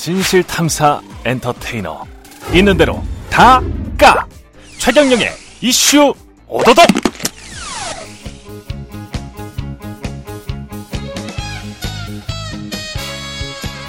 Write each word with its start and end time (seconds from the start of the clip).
진실 0.00 0.42
탐사 0.44 1.02
엔터테이너 1.26 2.06
있는 2.54 2.74
대로 2.78 3.04
다 3.28 3.60
까. 3.98 4.26
최경영의 4.78 5.28
이슈 5.60 6.14
오도독. 6.48 6.86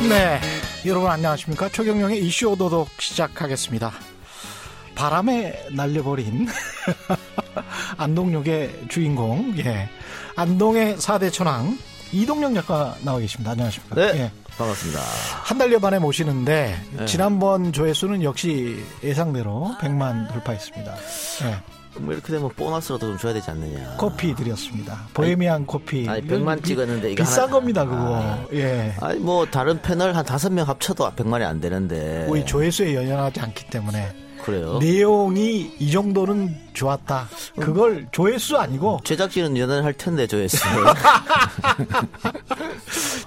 네, 0.09 0.41
여러분 0.85 1.09
안녕하십니까? 1.09 1.69
최경영의 1.69 2.21
이슈 2.25 2.49
오도독 2.49 2.89
시작하겠습니다. 2.99 3.93
바람에 4.95 5.67
날려버린 5.71 6.45
안동역의 7.95 8.87
주인공, 8.89 9.53
예, 9.59 9.87
안동의 10.35 10.97
4대 10.97 11.31
천왕 11.31 11.77
이동영 12.11 12.53
작가 12.53 12.97
나와 13.01 13.19
계십니다. 13.19 13.51
안녕하십니까? 13.51 13.95
네. 13.95 14.19
예. 14.19 14.40
반갑습니다. 14.57 14.99
한 15.43 15.57
달여 15.57 15.79
만에 15.79 15.97
모시는데 15.99 16.75
네. 16.97 17.05
지난번 17.05 17.71
조회수는 17.73 18.21
역시 18.23 18.83
예상대로 19.03 19.75
100만 19.79 20.31
돌파했습니다. 20.31 20.95
예. 21.45 21.99
뭐 21.99 22.13
이렇게 22.13 22.31
되면 22.31 22.49
보너스라도 22.49 23.07
좀 23.07 23.17
줘야 23.17 23.33
되지 23.33 23.49
않느냐. 23.51 23.95
커피 23.97 24.33
드렸습니다. 24.35 25.01
보헤미안 25.13 25.65
커피. 25.67 26.07
아니, 26.07 26.19
이건 26.21 26.39
100만 26.45 26.57
비- 26.61 26.69
찍었는데 26.69 27.11
이거 27.11 27.23
비싼 27.23 27.43
하나- 27.43 27.51
겁니다, 27.53 27.85
그거. 27.85 28.15
아. 28.21 28.45
예. 28.53 28.93
아니 29.01 29.19
뭐 29.19 29.45
다른 29.45 29.81
패널 29.81 30.15
한 30.15 30.23
다섯 30.25 30.51
명 30.51 30.67
합쳐도 30.67 31.09
100만이 31.15 31.43
안 31.43 31.59
되는데. 31.59 32.25
우리 32.29 32.45
조회수에 32.45 32.95
연연하지 32.95 33.39
않기 33.41 33.65
때문에 33.65 34.13
그래요. 34.43 34.79
내용이 34.79 35.75
이 35.79 35.91
정도는 35.91 36.55
좋았다. 36.73 37.27
그걸 37.59 38.07
조회수 38.11 38.57
아니고 38.57 39.01
제작진은 39.03 39.57
연연할 39.57 39.93
텐데 39.93 40.27
조회수. 40.27 40.57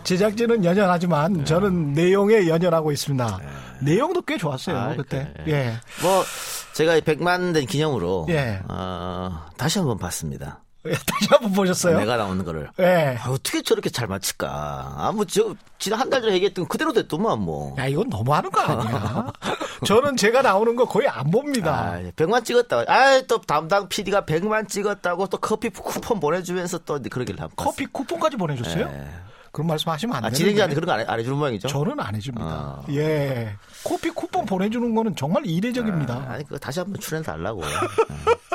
제작진은 0.05 0.65
연연하지만 0.65 1.45
저는 1.45 1.93
내용에 1.93 2.49
연연하고 2.49 2.93
있습니다. 2.93 3.39
내용도 3.81 4.23
꽤 4.23 4.37
좋았어요 4.37 4.77
아, 4.77 4.95
그때. 4.97 5.33
그래. 5.45 5.53
예. 5.53 5.73
뭐 6.03 6.25
제가 6.73 6.97
이 6.97 7.01
100만 7.01 7.55
된 7.55 7.67
기념으로 7.67 8.27
예. 8.31 8.61
어, 8.69 9.41
다시 9.57 9.79
한번 9.79 9.99
봤습니다. 9.99 10.64
예, 10.87 10.93
다시 10.93 11.29
한 11.31 11.41
번 11.41 11.53
보셨어요? 11.53 11.99
내가 11.99 12.17
나오는 12.17 12.45
거를. 12.45 12.69
예. 12.79 13.17
아, 13.21 13.31
어떻게 13.31 13.63
저렇게 13.63 13.89
잘 13.91 14.07
맞힐까? 14.07 14.95
아, 14.99 15.13
뭐, 15.13 15.25
저, 15.25 15.55
지난 15.79 15.99
한 16.01 16.11
달 16.11 16.21
전에 16.21 16.35
얘기했던 16.35 16.65
거 16.65 16.69
그대로 16.69 16.93
됐더만, 16.93 17.41
뭐. 17.41 17.75
야 17.79 17.87
이건 17.87 18.11
너무 18.11 18.35
하는 18.35 18.51
거 18.51 18.61
아니야? 18.61 19.33
저는 19.87 20.17
제가 20.17 20.43
나오는 20.43 20.77
거 20.77 20.85
거의 20.87 21.09
안 21.09 21.31
봅니다. 21.31 21.93
아, 21.95 22.01
100만 22.17 22.45
찍었다고. 22.45 22.91
아, 22.93 23.21
또 23.29 23.41
담당 23.41 23.89
PD가 23.89 24.23
100만 24.27 24.69
찍었다고 24.69 25.27
또 25.29 25.39
커피 25.39 25.71
쿠폰 25.71 26.21
보내주면서 26.21 26.79
또 26.79 27.01
그러길래. 27.11 27.39
커피 27.57 27.87
쿠폰까지 27.87 28.37
보내줬어요? 28.37 28.85
예. 28.87 29.09
그런 29.53 29.69
말씀 29.69 29.91
하시면 29.91 30.17
안 30.17 30.25
아, 30.25 30.29
되는데. 30.29 30.37
진행자한테 30.39 30.75
그런 30.75 30.87
거 31.05 31.11
안 31.13 31.19
해주는 31.21 31.39
모양이죠? 31.39 31.69
저는 31.69 32.01
안 32.01 32.15
해줍니다. 32.17 32.47
아. 32.47 32.83
예. 32.91 33.55
커피 33.85 34.11
쿠폰 34.11 34.45
보내주는 34.47 34.95
거는 34.95 35.15
정말 35.17 35.47
이례적입니다. 35.47 36.27
아, 36.29 36.39
니 36.39 36.45
그거 36.45 36.59
다시 36.59 36.81
한번 36.81 37.01
출연해 37.01 37.25
달라고. 37.25 37.63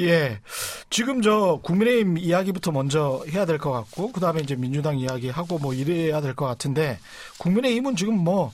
예. 0.00 0.40
지금 0.90 1.22
저 1.22 1.60
국민의힘 1.62 2.18
이야기부터 2.18 2.70
먼저 2.72 3.22
해야 3.28 3.44
될 3.44 3.58
것 3.58 3.70
같고, 3.72 4.12
그 4.12 4.20
다음에 4.20 4.40
이제 4.40 4.54
민주당 4.56 4.98
이야기하고 4.98 5.58
뭐 5.58 5.74
이래야 5.74 6.20
될 6.20 6.34
것 6.34 6.46
같은데, 6.46 6.98
국민의힘은 7.38 7.96
지금 7.96 8.14
뭐, 8.18 8.52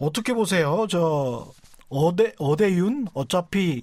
어떻게 0.00 0.32
보세요? 0.34 0.86
저, 0.90 1.52
어대, 1.88 2.32
어대윤? 2.38 3.08
어차피 3.14 3.82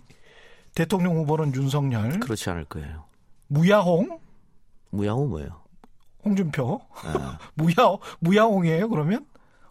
대통령 0.76 1.16
후보는 1.18 1.54
윤석열, 1.56 2.20
그렇지 2.20 2.50
않을 2.50 2.66
거예요. 2.66 3.06
무야홍? 3.48 4.20
무양호 4.92 5.28
뭐예요? 5.28 5.62
홍준표? 6.26 6.82
아. 7.04 7.38
무야, 7.56 7.74
무야홍이에요, 8.20 8.90
그러면? 8.90 9.26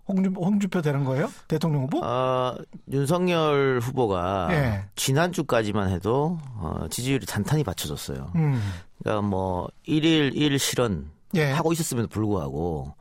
홍준, 0.08 0.34
홍준표 0.34 0.80
되는 0.80 1.04
거예요? 1.04 1.30
대통령 1.46 1.82
후보? 1.82 2.00
어, 2.02 2.56
윤석열 2.90 3.78
후보가 3.82 4.48
예. 4.52 4.84
지난주까지만 4.96 5.90
해도 5.90 6.38
어, 6.56 6.86
지지율이 6.90 7.26
단단히 7.26 7.62
받쳐졌어요. 7.62 8.32
음. 8.34 8.60
그러니까 8.98 9.26
뭐 9.26 9.68
1일 9.86 10.34
1 10.34 10.58
실현 10.58 11.10
예. 11.34 11.50
하고 11.50 11.72
있었음에도 11.72 12.08
불구하고 12.08 12.94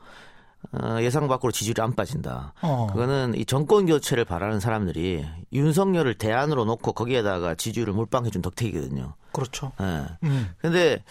어, 0.72 0.98
예상 1.02 1.28
밖으로 1.28 1.52
지지율이 1.52 1.82
안 1.82 1.94
빠진다. 1.96 2.54
어. 2.62 2.88
그거는 2.92 3.36
이 3.36 3.46
정권 3.46 3.86
교체를 3.86 4.26
바라는 4.26 4.60
사람들이 4.60 5.26
윤석열을 5.54 6.16
대안으로 6.16 6.66
놓고 6.66 6.94
거기에다가 6.94 7.56
지지율을 7.56 7.94
몰빵해준 7.94 8.42
덕택이거든요. 8.42 9.14
그렇죠. 9.32 9.72
예. 9.82 10.06
음. 10.24 10.50
근데 10.60 11.04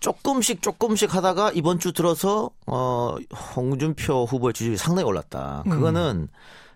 조금씩 0.00 0.62
조금씩 0.62 1.14
하다가 1.14 1.52
이번 1.54 1.78
주 1.78 1.92
들어서 1.92 2.50
어 2.66 3.16
홍준표 3.54 4.24
후보의 4.24 4.54
지지율이 4.54 4.76
상당히 4.76 5.06
올랐다. 5.06 5.62
음. 5.66 5.70
그거는 5.70 6.28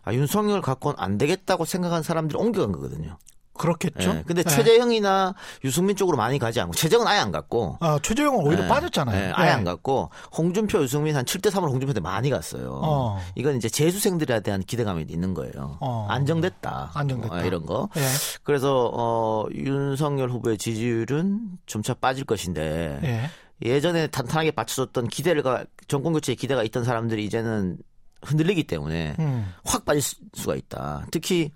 아, 0.03 0.15
윤석열 0.15 0.61
갖고는 0.61 0.97
안 0.99 1.19
되겠다고 1.19 1.65
생각한 1.65 2.03
사람들이 2.03 2.39
옮겨간 2.39 2.73
거거든요. 2.73 3.19
그렇겠죠. 3.61 4.11
예. 4.11 4.23
근데 4.27 4.43
예. 4.47 4.51
최재형이나 4.51 5.35
유승민 5.65 5.95
쪽으로 5.97 6.17
많이 6.17 6.39
가지 6.39 6.61
않고 6.61 6.75
최재형은 6.75 7.07
아예 7.07 7.19
안 7.21 7.31
갔고 7.31 7.77
아, 7.81 7.99
최재형은 8.03 8.45
오히려 8.47 8.65
예. 8.65 8.69
빠졌잖아요. 8.69 9.27
예, 9.29 9.33
아예 9.35 9.49
예. 9.49 9.53
안 9.53 9.65
갔고 9.65 10.11
홍준표, 10.37 10.83
유승민 10.83 11.15
한 11.17 11.25
7대 11.25 11.51
3으로 11.51 11.65
홍준표한테 11.71 12.01
많이 12.01 12.31
갔어요. 12.31 12.81
어. 12.83 13.19
이건 13.35 13.57
이제 13.57 13.69
재수생들에 13.69 14.41
대한 14.41 14.63
기대감이 14.63 15.05
있는 15.09 15.35
거예요. 15.35 15.77
어. 15.81 16.07
안정됐다. 16.09 16.93
안정됐다. 16.95 17.35
어, 17.35 17.45
이런 17.45 17.67
거. 17.67 17.89
예. 17.97 18.01
그래서 18.43 18.91
어 18.95 19.47
윤석열 19.53 20.31
후보의 20.31 20.57
지지율은 20.59 21.41
점차 21.67 21.95
빠질 21.95 22.25
것인데 22.25 22.99
예. 23.03 23.31
예전에 23.63 24.07
탄탄하게 24.07 24.53
받쳐줬던 24.53 25.09
기대가 25.09 25.65
정권 25.87 26.15
교체에 26.15 26.35
기대가 26.35 26.63
있던 26.65 26.83
사람들이 26.85 27.25
이제는 27.27 27.77
흔들리기 28.23 28.65
때문에 28.65 29.17
음. 29.19 29.53
확 29.65 29.85
빠질 29.85 30.03
수- 30.03 30.17
수가 30.35 30.55
있다. 30.55 31.07
특히 31.11 31.53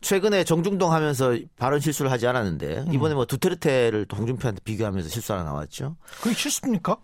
최근에 0.00 0.44
정중동 0.44 0.92
하면서 0.92 1.36
발언 1.58 1.80
실수를 1.80 2.10
하지 2.10 2.26
않았는데 2.26 2.84
음. 2.88 2.92
이번에 2.94 3.14
뭐 3.14 3.26
두테르테를 3.26 4.06
또 4.06 4.16
홍준표한테 4.16 4.60
비교하면서 4.64 5.08
실수 5.08 5.32
하나 5.32 5.44
나왔죠. 5.44 5.96
그게 6.22 6.34
실수입니까? 6.34 6.96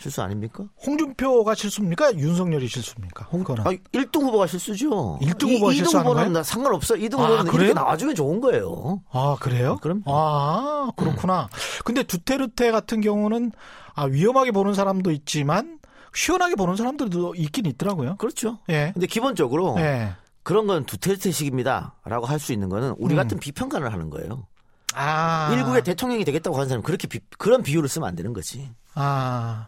실수 0.00 0.22
아닙니까? 0.22 0.64
홍준표가 0.86 1.54
실수입니까? 1.56 2.14
윤석열이 2.18 2.68
실수입니까? 2.68 3.26
그거는. 3.30 3.66
아, 3.66 3.70
1등 3.92 4.20
후보가 4.22 4.46
실수죠. 4.46 5.18
일등 5.20 5.48
후보가 5.54 5.72
이- 5.72 5.76
이등 5.76 5.84
실수하는 5.86 6.10
후보는? 6.12 6.32
나 6.34 6.42
상관없어. 6.44 6.94
2등 6.94 7.18
아, 7.18 7.24
후보는 7.24 7.50
그래요? 7.50 7.64
이렇게 7.70 7.74
나와주면 7.80 8.14
좋은 8.14 8.40
거예요. 8.40 9.02
아, 9.10 9.36
그래요? 9.40 9.76
그럼요. 9.82 10.02
아, 10.06 10.90
그렇구나. 10.96 11.48
근데 11.84 12.04
두테르테 12.04 12.70
같은 12.70 13.00
경우는 13.00 13.50
아, 13.94 14.04
위험하게 14.04 14.52
보는 14.52 14.74
사람도 14.74 15.10
있지만 15.10 15.80
시원하게 16.14 16.54
보는 16.54 16.76
사람들도 16.76 17.34
있긴 17.34 17.66
있더라고요. 17.66 18.16
그렇죠. 18.18 18.58
예. 18.68 18.92
근데 18.94 19.08
기본적으로 19.08 19.74
예. 19.78 20.12
그런 20.48 20.66
건 20.66 20.86
두테르테식입니다 20.86 21.96
라고 22.06 22.24
할 22.24 22.38
수 22.38 22.54
있는 22.54 22.70
거는 22.70 22.94
우리 22.98 23.12
음. 23.14 23.16
같은 23.16 23.38
비평가를 23.38 23.92
하는 23.92 24.08
거예요. 24.08 24.46
아. 24.94 25.52
일국의 25.52 25.84
대통령이 25.84 26.24
되겠다고 26.24 26.56
하는 26.56 26.68
사람은 26.68 26.82
그렇게 26.84 27.06
비- 27.06 27.20
그런 27.36 27.62
비유를 27.62 27.86
쓰면 27.86 28.08
안 28.08 28.16
되는 28.16 28.32
거지. 28.32 28.70
아. 28.94 29.66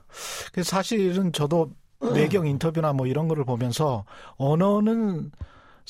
그래서 0.53 0.71
사실은 0.71 1.33
저도 1.35 1.71
매경 2.15 2.47
인터뷰나 2.47 2.95
뭐 2.95 3.07
이런 3.07 3.29
거를 3.29 3.45
보면서 3.45 4.07
언어는 4.39 5.31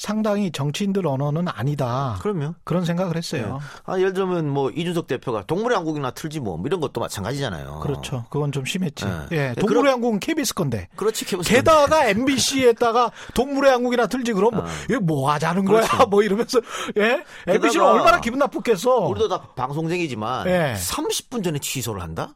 상당히 0.04 0.50
정치인들 0.50 1.06
언어는 1.06 1.46
아니다. 1.48 2.16
그러면 2.22 2.54
그런 2.64 2.86
생각을 2.86 3.16
했어요. 3.18 3.60
아, 3.84 3.98
예를 3.98 4.14
들면 4.14 4.48
뭐 4.48 4.70
이준석 4.70 5.06
대표가 5.06 5.42
동물의 5.44 5.76
왕국이나 5.76 6.10
틀지 6.12 6.40
뭐 6.40 6.58
이런 6.64 6.80
것도 6.80 7.02
마찬가지잖아요. 7.02 7.80
그렇죠. 7.82 8.24
그건 8.30 8.50
좀 8.50 8.64
심했지. 8.64 9.04
예. 9.04 9.10
예. 9.32 9.36
네, 9.48 9.54
동물의 9.56 9.82
그럼- 9.82 9.86
왕국은 9.88 10.20
KBS 10.20 10.54
건데. 10.54 10.88
그렇지. 10.96 11.26
케이블 11.26 11.44
게다가 11.44 12.06
MBC에다가 12.08 13.10
동물의 13.34 13.72
왕국이나 13.72 14.06
틀지 14.06 14.32
그럼 14.32 14.54
뭐, 14.54 14.64
어. 14.64 15.00
뭐 15.02 15.30
하자는 15.32 15.66
거야? 15.66 15.82
그렇죠. 15.82 16.06
뭐 16.08 16.22
이러면서 16.22 16.60
예? 16.96 17.22
MBC는 17.46 17.84
얼마나 17.84 18.20
기분 18.22 18.38
나쁘겠어. 18.38 19.00
우리도 19.00 19.28
다 19.28 19.48
방송쟁이지만 19.54 20.46
예. 20.46 20.74
30분 20.78 21.44
전에 21.44 21.58
취소를 21.58 22.00
한다? 22.00 22.34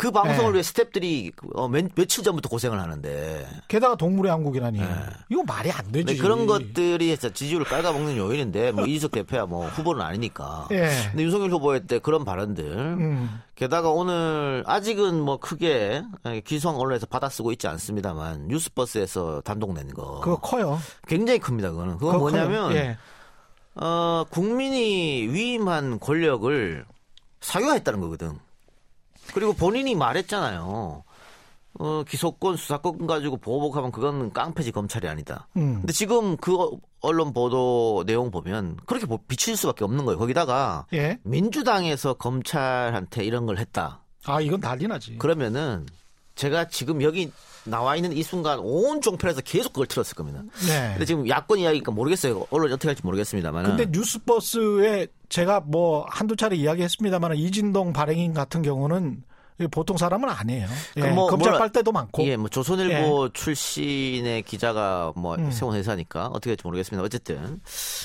그 0.00 0.10
방송을 0.10 0.52
예. 0.52 0.54
위해 0.54 0.62
스탭들이 0.62 1.32
어, 1.54 1.68
며, 1.68 1.82
며칠 1.94 2.24
전부터 2.24 2.48
고생을 2.48 2.80
하는데 2.80 3.46
게다가 3.68 3.96
동물의 3.96 4.32
왕국이라니. 4.32 4.80
예. 4.80 4.86
이거 5.28 5.42
말이 5.42 5.70
안 5.70 5.92
되지. 5.92 6.06
근데 6.06 6.16
그런 6.16 6.46
것들이 6.46 7.14
지지율을 7.18 7.66
깔아먹는 7.66 8.16
요인인데 8.16 8.72
뭐 8.72 8.86
이준석 8.86 9.10
대표야 9.10 9.44
뭐 9.44 9.66
후보는 9.66 10.00
아니니까. 10.00 10.68
예. 10.70 10.88
근데 11.10 11.22
윤석열 11.22 11.50
후보의 11.50 11.86
때 11.86 11.98
그런 11.98 12.24
발언들 12.24 12.64
음. 12.64 13.42
게다가 13.54 13.90
오늘 13.90 14.64
아직은 14.66 15.20
뭐 15.20 15.36
크게 15.36 16.02
기성 16.46 16.80
언론에서 16.80 17.04
받아쓰고 17.04 17.52
있지 17.52 17.68
않습니다만 17.68 18.48
뉴스버스에서 18.48 19.42
단독 19.42 19.74
낸 19.74 19.88
거 19.92 20.20
그거 20.20 20.36
커요. 20.40 20.78
굉장히 21.08 21.38
큽니다 21.40 21.72
그거는 21.72 21.98
그건 21.98 22.12
그거. 22.14 22.18
뭐냐면 22.20 22.72
예. 22.72 22.96
어 23.74 24.24
국민이 24.30 25.28
위임한 25.28 26.00
권력을 26.00 26.86
사유화했다는 27.42 28.00
거거든 28.00 28.38
그리고 29.34 29.52
본인이 29.52 29.94
말했잖아요 29.94 31.04
어, 31.78 32.02
기소권 32.06 32.56
수사권 32.56 33.06
가지고 33.06 33.36
보복하면 33.36 33.92
그건 33.92 34.32
깡패지 34.32 34.72
검찰이 34.72 35.06
아니다. 35.08 35.46
음. 35.56 35.76
근데 35.76 35.92
지금 35.92 36.36
그 36.36 36.56
언론 37.00 37.32
보도 37.32 38.02
내용 38.06 38.30
보면 38.32 38.76
그렇게 38.86 39.06
보- 39.06 39.18
비칠 39.18 39.56
수밖에 39.56 39.84
없는 39.84 40.04
거예요. 40.04 40.18
거기다가 40.18 40.86
예. 40.92 41.18
민주당에서 41.22 42.14
검찰한테 42.14 43.24
이런 43.24 43.46
걸 43.46 43.58
했다. 43.58 44.02
아, 44.26 44.40
이건 44.40 44.60
난리 44.60 44.86
나지. 44.88 45.16
그러면은 45.18 45.86
제가 46.34 46.68
지금 46.68 47.02
여기 47.02 47.32
나와 47.64 47.96
있는 47.96 48.12
이 48.12 48.22
순간 48.22 48.58
온 48.60 49.00
종편에서 49.00 49.40
계속 49.42 49.72
그걸 49.72 49.86
틀었을 49.86 50.14
겁니다. 50.14 50.42
네. 50.66 50.90
근데 50.92 51.04
지금 51.04 51.28
야권 51.28 51.58
이야기니까 51.58 51.92
모르겠어요. 51.92 52.46
언론이 52.50 52.72
어떻게 52.72 52.88
할지 52.88 53.02
모르겠습니다만. 53.04 53.64
근데 53.64 53.86
뉴스버스에 53.90 55.08
제가 55.28 55.60
뭐 55.60 56.06
한두 56.08 56.36
차례 56.36 56.56
이야기했습니다만 56.56 57.36
이진동 57.36 57.92
발행인 57.92 58.34
같은 58.34 58.62
경우는 58.62 59.22
보통 59.68 59.96
사람은 59.96 60.28
아니에요. 60.28 60.66
예, 60.96 61.00
그럼 61.00 61.14
뭐 61.16 61.26
검찰 61.28 61.52
뭐라- 61.52 61.58
빨대도 61.58 61.92
많고. 61.92 62.22
예, 62.24 62.36
뭐 62.36 62.48
조선일보 62.48 63.30
출신의 63.32 64.42
기자가 64.42 65.12
뭐 65.16 65.34
음. 65.36 65.50
세운 65.50 65.74
회사니까 65.74 66.26
어떻게 66.28 66.50
될지 66.50 66.64
모르겠습니다. 66.64 67.04
어쨌든 67.04 67.60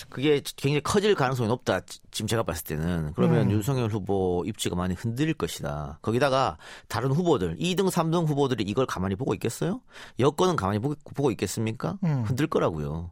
그게 0.09 0.41
굉장히 0.55 0.81
커질 0.81 1.15
가능성이 1.15 1.47
높다. 1.49 1.81
지- 1.81 1.99
지금 2.11 2.27
제가 2.27 2.43
봤을 2.43 2.63
때는 2.65 3.13
그러면 3.15 3.47
음. 3.47 3.51
윤석열 3.51 3.89
후보 3.89 4.43
입지가 4.47 4.75
많이 4.75 4.93
흔들릴 4.95 5.33
것이다. 5.33 5.99
거기다가 6.01 6.57
다른 6.87 7.11
후보들 7.11 7.57
2등, 7.57 7.89
3등 7.89 8.27
후보들이 8.27 8.63
이걸 8.63 8.85
가만히 8.85 9.15
보고 9.15 9.33
있겠어요? 9.33 9.81
여권은 10.19 10.55
가만히 10.55 10.79
보고, 10.79 10.95
보고 11.13 11.31
있겠습니까? 11.31 11.97
음. 12.03 12.23
흔들 12.25 12.47
거라고요. 12.47 13.11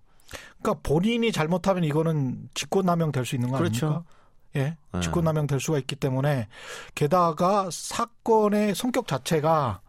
그러니까 0.62 0.80
본인이 0.84 1.32
잘못하면 1.32 1.84
이거는 1.84 2.50
직권남용 2.54 3.12
될 3.12 3.26
수 3.26 3.36
있는 3.36 3.52
거 3.52 3.58
그렇죠. 3.58 3.86
아닙니까? 3.88 4.06
예, 4.56 4.78
네. 4.94 5.00
직권남용 5.02 5.48
될 5.48 5.60
수가 5.60 5.78
있기 5.80 5.96
때문에 5.96 6.48
게다가 6.96 7.70
사건의 7.72 8.76
성격 8.76 9.08
자체가 9.08 9.82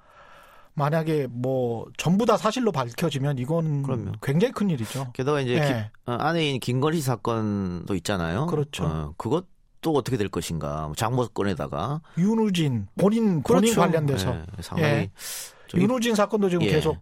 만약에 0.76 1.28
뭐 1.30 1.86
전부 1.96 2.26
다 2.26 2.36
사실로 2.36 2.72
밝혀지면 2.72 3.38
이건 3.38 3.82
그럼요. 3.84 4.12
굉장히 4.22 4.52
큰 4.52 4.70
일이죠. 4.70 5.12
게다가 5.12 5.40
이제 5.40 5.54
예. 5.54 5.60
기- 5.60 6.10
어, 6.10 6.14
아내인 6.18 6.58
김건희 6.58 7.00
사건도 7.00 7.94
있잖아요. 7.96 8.46
그렇죠. 8.46 8.84
어, 8.84 9.14
그것도 9.16 9.92
어떻게 9.94 10.16
될 10.16 10.28
것인가. 10.28 10.86
뭐 10.86 10.94
장모건에다가 10.96 12.00
윤우진 12.18 12.88
본인 12.98 13.42
본인 13.42 13.42
그렇죠. 13.42 13.80
관련돼서 13.80 14.34
예, 14.34 14.44
상당히 14.62 14.94
예. 14.94 15.10
윤우진 15.76 16.14
사건도 16.16 16.48
지금 16.50 16.64
예. 16.64 16.70
계속 16.72 16.98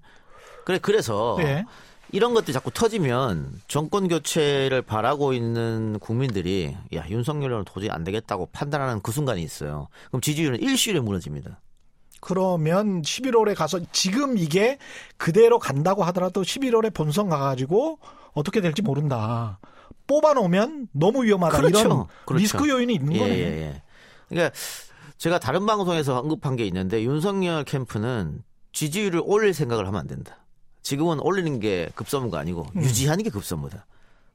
그래 0.66 0.78
그래서 0.80 1.36
예. 1.40 1.64
이런 2.12 2.34
것들이 2.34 2.52
자꾸 2.52 2.70
터지면 2.70 3.60
정권 3.68 4.06
교체를 4.06 4.82
바라고 4.82 5.32
있는 5.32 5.98
국민들이 5.98 6.76
야 6.94 7.08
윤석열은 7.08 7.64
도저히 7.64 7.90
안 7.90 8.04
되겠다고 8.04 8.50
판단하는 8.52 9.00
그 9.00 9.12
순간이 9.12 9.42
있어요. 9.42 9.88
그럼 10.08 10.20
지지율은 10.20 10.60
일시일에 10.60 11.00
무너집니다. 11.00 11.58
그러면 12.20 13.02
11월에 13.02 13.56
가서 13.56 13.80
지금 13.90 14.38
이게 14.38 14.78
그대로 15.16 15.58
간다고 15.58 16.04
하더라도 16.04 16.42
11월에 16.42 16.94
본선 16.94 17.30
가가지고 17.30 17.98
어떻게 18.34 18.60
될지 18.60 18.82
모른다. 18.82 19.58
뽑아놓으면 20.06 20.88
너무 20.92 21.24
위험하다. 21.24 21.56
그렇죠. 21.56 21.80
이런 21.80 22.06
그렇죠. 22.26 22.42
리스크 22.42 22.68
요인이 22.68 22.94
있는 22.94 23.12
예, 23.14 23.18
거네요. 23.18 23.34
예, 23.34 23.62
예. 23.62 23.82
그러니까 24.28 24.54
제가 25.16 25.38
다른 25.38 25.64
방송에서 25.64 26.18
언급한 26.18 26.56
게 26.56 26.64
있는데 26.66 27.02
윤석열 27.02 27.64
캠프는 27.64 28.42
지지율을 28.72 29.22
올릴 29.24 29.54
생각을 29.54 29.86
하면 29.86 30.00
안 30.00 30.06
된다. 30.06 30.41
지금은 30.82 31.20
올리는 31.20 31.60
게 31.60 31.88
급선무가 31.94 32.38
아니고 32.38 32.66
음. 32.76 32.82
유지하는 32.82 33.24
게 33.24 33.30
급선무다. 33.30 33.86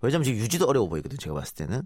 왜냐면 0.01 0.23
지금 0.23 0.39
유지도 0.39 0.67
어려워 0.67 0.87
보이거든요. 0.87 1.17
제가 1.17 1.35
봤을 1.35 1.55
때는. 1.55 1.81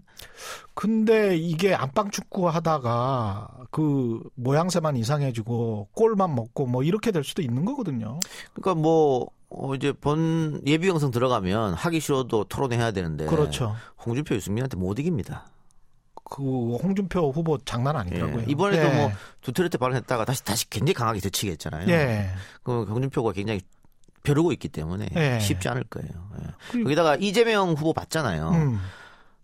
근데 0.74 1.36
이게 1.36 1.74
안방 1.74 2.10
축구 2.10 2.48
하다가 2.48 3.48
그 3.70 4.20
모양새만 4.34 4.96
이상해지고 4.96 5.88
골만 5.92 6.34
먹고 6.34 6.66
뭐 6.66 6.82
이렇게 6.82 7.10
될 7.10 7.24
수도 7.24 7.40
있는 7.40 7.64
거거든요. 7.64 8.20
그러니까 8.52 8.80
뭐 8.80 9.30
어, 9.48 9.74
이제 9.74 9.92
본 9.92 10.60
예비 10.66 10.88
영상 10.88 11.10
들어가면 11.10 11.74
하기 11.74 12.00
싫어도 12.00 12.44
토론해야 12.44 12.90
되는데 12.92 13.26
그렇죠. 13.26 13.74
홍준표 14.04 14.34
유승민한테 14.34 14.76
못 14.76 14.98
이깁니다. 14.98 15.46
그 16.24 16.76
홍준표 16.76 17.30
후보 17.30 17.58
장난 17.58 17.96
아니더라고요. 17.96 18.40
예. 18.40 18.44
이번에도 18.48 18.88
예. 18.88 18.94
뭐 18.94 19.12
두테르테 19.42 19.76
발언했다가 19.78 20.24
다시 20.24 20.44
다시 20.44 20.68
굉장히 20.70 20.94
강하게 20.94 21.20
되치게 21.20 21.52
했잖아요. 21.52 21.88
예. 21.88 22.30
그 22.62 22.84
홍준표가 22.84 23.32
굉장히 23.32 23.60
벼르고 24.22 24.52
있기 24.52 24.68
때문에 24.68 25.08
예. 25.16 25.38
쉽지 25.40 25.68
않을 25.68 25.84
거예요. 25.84 26.08
예. 26.40 26.46
그- 26.70 26.82
거기다가 26.84 27.16
이재명 27.16 27.70
후보 27.70 27.92
봤잖아요. 27.92 28.50
음, 28.50 28.80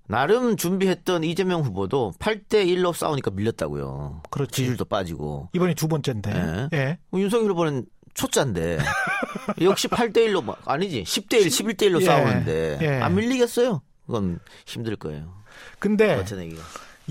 나름 0.06 0.56
준비했던 0.56 1.24
이재명 1.24 1.62
후보도 1.62 2.12
8대 2.18 2.64
1로 2.66 2.94
싸우니까 2.94 3.30
밀렸다고요. 3.32 4.22
그렇지. 4.30 4.52
지지율도 4.52 4.84
빠지고. 4.86 5.48
이번이 5.52 5.74
두 5.74 5.88
번째인데. 5.88 6.68
예. 6.72 6.76
예. 6.78 6.98
뭐 7.10 7.20
윤석열 7.20 7.50
후보는 7.50 7.86
초짜인데 8.14 8.78
역시 9.60 9.86
8대 9.88 10.16
1로 10.28 10.42
막 10.42 10.60
아니지 10.64 11.02
10대 11.04 11.34
1, 11.42 11.48
11대 11.48 11.82
1로 11.90 12.00
예. 12.00 12.04
싸우는데 12.06 12.78
예. 12.82 12.88
안 13.02 13.14
밀리겠어요? 13.14 13.82
그건 14.06 14.38
힘들 14.66 14.96
거예요. 14.96 15.34
근데 15.78 16.14
어떤 16.14 16.40
얘기가. 16.40 16.62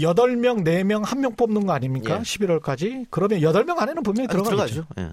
여덟 0.02 0.36
명, 0.36 0.64
네 0.64 0.84
명, 0.84 1.04
한명 1.04 1.36
뽑는 1.36 1.66
거 1.66 1.74
아닙니까? 1.74 2.16
예. 2.18 2.22
11월까지? 2.22 3.06
그러면 3.10 3.42
여덟 3.42 3.64
명 3.66 3.80
안에는 3.80 4.04
분명히 4.04 4.28
아니, 4.30 4.44
들어가겠죠. 4.44 4.86
들어가죠. 4.86 4.88
예. 5.00 5.04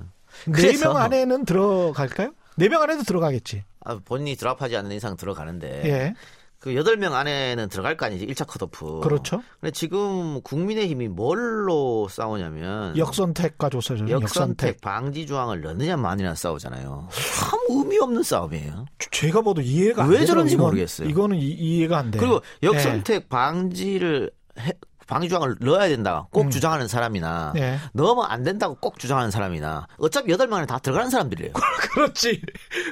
네 0.47 0.53
그래서- 0.53 0.89
명 0.89 0.97
안에는 0.97 1.45
들어갈까요? 1.45 2.33
네 2.57 2.69
명 2.69 2.83
안에도 2.83 3.03
들어가겠지. 3.03 3.65
아, 3.85 3.99
본인이 4.05 4.37
드랍하지 4.37 4.77
않는 4.77 4.93
이상 4.93 5.17
들어가는데 5.17 5.83
예. 5.85 6.15
그 6.59 6.71
8명 6.71 7.13
안에는 7.13 7.69
들어갈 7.69 7.97
거 7.99 8.07
아니지 8.07 8.27
1차 8.27 8.47
컷오프. 8.47 9.01
그렇죠. 9.01 9.43
근데 9.61 9.71
지금 9.71 10.41
국민의힘이 10.43 11.09
뭘로 11.09 12.09
싸우냐면 12.09 12.97
역선택과 12.97 13.69
조서죠. 13.69 14.05
역선택, 14.09 14.23
역선택. 14.23 14.81
방지 14.81 15.27
조항을 15.27 15.61
넣느냐 15.61 15.99
마느냐 15.99 16.35
싸우잖아요. 16.35 17.09
참 17.13 17.61
의미 17.69 17.99
없는 17.99 18.23
싸움이에요. 18.23 18.87
제가 19.11 19.43
봐도 19.43 19.61
이해가 19.61 20.05
안 20.05 20.11
왜. 20.11 20.25
저런지 20.25 20.57
모르겠어요. 20.57 21.07
이거는 21.09 21.37
이, 21.37 21.49
이해가 21.51 21.99
안 21.99 22.11
돼요. 22.11 22.21
그리고 22.21 22.41
역선택 22.63 23.29
방지를 23.29 24.31
해- 24.59 24.73
방지 25.07 25.29
조항을 25.29 25.57
넣어야 25.61 25.89
된다. 25.89 26.27
꼭 26.31 26.43
음. 26.47 26.51
주장하는 26.51 26.89
사람이나 26.89 27.53
예. 27.57 27.79
넣으면 27.93 28.27
안 28.29 28.43
된다고 28.43 28.75
꼭 28.77 28.99
주장하는 28.99 29.31
사람이나 29.31 29.87
어차피 29.99 30.33
8명 30.33 30.55
안에 30.55 30.67
다 30.67 30.79
들어가는 30.79 31.11
사람들이에요. 31.11 31.53
그렇지. 31.93 32.43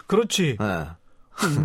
그렇지. 0.06 0.56
예. 0.60 0.86